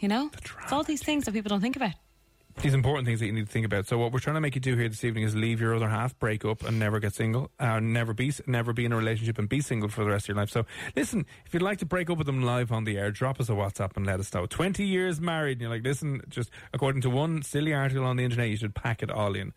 You 0.01 0.09
know? 0.09 0.29
The 0.33 0.51
It's 0.65 0.73
all 0.73 0.83
these 0.83 1.03
things 1.03 1.25
that 1.25 1.33
people 1.33 1.51
don't 1.51 1.61
think 1.61 1.77
about. 1.77 1.93
These 2.63 2.75
important 2.75 3.07
things 3.07 3.21
that 3.21 3.27
you 3.27 3.33
need 3.33 3.47
to 3.47 3.53
think 3.53 3.67
about. 3.67 3.87
So 3.87 3.99
what 3.99 4.13
we're 4.13 4.19
trying 4.19 4.35
to 4.35 4.41
make 4.41 4.55
you 4.55 4.61
do 4.61 4.77
here 4.77 4.89
this 4.89 5.05
evening 5.05 5.25
is 5.25 5.35
leave 5.35 5.61
your 5.61 5.75
other 5.75 5.89
half, 5.89 6.19
break 6.19 6.45
up, 6.45 6.63
and 6.65 6.79
never 6.79 7.01
get 7.01 7.15
single, 7.15 7.51
uh, 7.59 7.81
never 7.81 8.13
be, 8.13 8.33
never 8.47 8.73
be 8.73 8.85
in 8.85 8.93
a 8.93 8.97
relationship 8.97 9.39
and 9.39 9.49
be 9.49 9.61
single 9.61 9.89
for 9.89 10.05
the 10.05 10.11
rest 10.11 10.25
of 10.25 10.29
your 10.29 10.37
life. 10.37 10.51
So 10.51 10.67
listen, 10.95 11.27
if 11.47 11.55
you'd 11.55 11.63
like 11.63 11.79
to 11.79 11.87
break 11.87 12.11
up 12.11 12.19
with 12.19 12.27
them 12.27 12.43
live 12.43 12.73
on 12.73 12.85
the 12.85 12.99
air, 12.99 13.11
drop 13.11 13.41
us 13.41 13.49
a 13.49 13.53
WhatsApp 13.53 13.97
and 13.97 14.07
let 14.07 14.21
us 14.21 14.33
know. 14.35 14.47
Twenty 14.47 14.85
years 14.85 15.21
married, 15.21 15.53
and 15.53 15.63
you're 15.63 15.71
like, 15.71 15.85
listen, 15.85 16.23
just 16.29 16.51
according 16.73 17.03
to 17.03 17.11
one 17.11 17.43
silly 17.43 17.73
article 17.73 18.05
on 18.05 18.17
the 18.17 18.25
internet, 18.25 18.49
you 18.49 18.57
should 18.57 18.75
pack 18.75 19.03
it 19.03 19.11
all 19.11 19.35
in. 19.35 19.53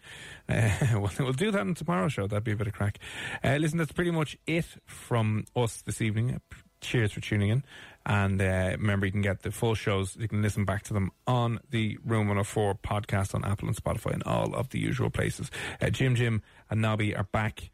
Uh, 0.48 0.70
we'll, 0.94 1.12
we'll, 1.20 1.34
do 1.34 1.52
that 1.52 1.62
in 1.62 1.76
tomorrow's 1.76 2.14
show. 2.14 2.28
That'd 2.28 2.44
be 2.44 2.52
a 2.52 2.56
bit 2.56 2.68
of 2.68 2.74
crack. 2.74 3.00
Uh, 3.44 3.58
listen, 3.58 3.78
that's 3.78 3.92
pretty 3.92 4.12
much 4.12 4.38
it 4.48 4.66
from 4.86 5.46
us 5.56 5.82
this 5.82 6.02
evening. 6.02 6.40
Cheers 6.84 7.12
for 7.14 7.22
tuning 7.22 7.50
in. 7.50 7.64
And 8.06 8.42
uh, 8.42 8.76
remember, 8.78 9.06
you 9.06 9.12
can 9.14 9.22
get 9.22 9.44
the 9.44 9.52
full 9.52 9.76
shows. 9.76 10.18
You 10.20 10.28
can 10.28 10.42
listen 10.42 10.66
back 10.66 10.84
to 10.84 10.94
them 10.94 11.12
on 11.26 11.60
the 11.72 11.98
Room 12.06 12.28
104 12.28 12.76
podcast 12.76 13.34
on 13.34 13.46
Apple 13.46 13.70
and 13.70 13.78
Spotify 13.78 14.14
and 14.14 14.24
all 14.24 14.54
of 14.54 14.70
the 14.70 14.80
usual 14.80 15.10
places. 15.10 15.50
Uh, 15.82 15.90
Jim 15.90 16.16
Jim 16.16 16.42
and 16.70 16.82
Nobby 16.82 17.16
are 17.16 17.24
back 17.24 17.70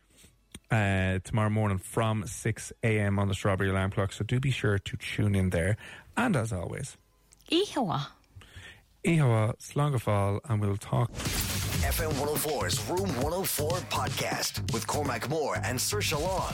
uh, 0.70 1.18
tomorrow 1.24 1.50
morning 1.50 1.80
from 1.80 2.28
6 2.28 2.74
a.m. 2.84 3.18
on 3.18 3.28
the 3.28 3.34
Strawberry 3.34 3.72
Alarm 3.72 3.90
Clock. 3.92 4.14
So 4.14 4.24
do 4.24 4.40
be 4.40 4.52
sure 4.52 4.78
to 4.78 4.98
tune 4.98 5.34
in 5.34 5.50
there. 5.50 5.78
And 6.16 6.36
as 6.36 6.54
always, 6.54 6.96
Ihawa. 7.52 8.08
Ihawa, 9.04 9.56
slán 9.58 9.92
go 9.94 9.98
fóill, 9.98 10.42
and 10.48 10.62
we'll 10.62 10.78
talk. 10.78 11.12
FM 11.14 12.12
104's 12.12 12.88
Room 12.90 13.08
104 13.24 13.70
podcast 13.90 14.72
with 14.74 14.86
Cormac 14.86 15.28
Moore 15.30 15.56
and 15.64 15.80
Saoirse 15.80 16.22
Long. 16.22 16.54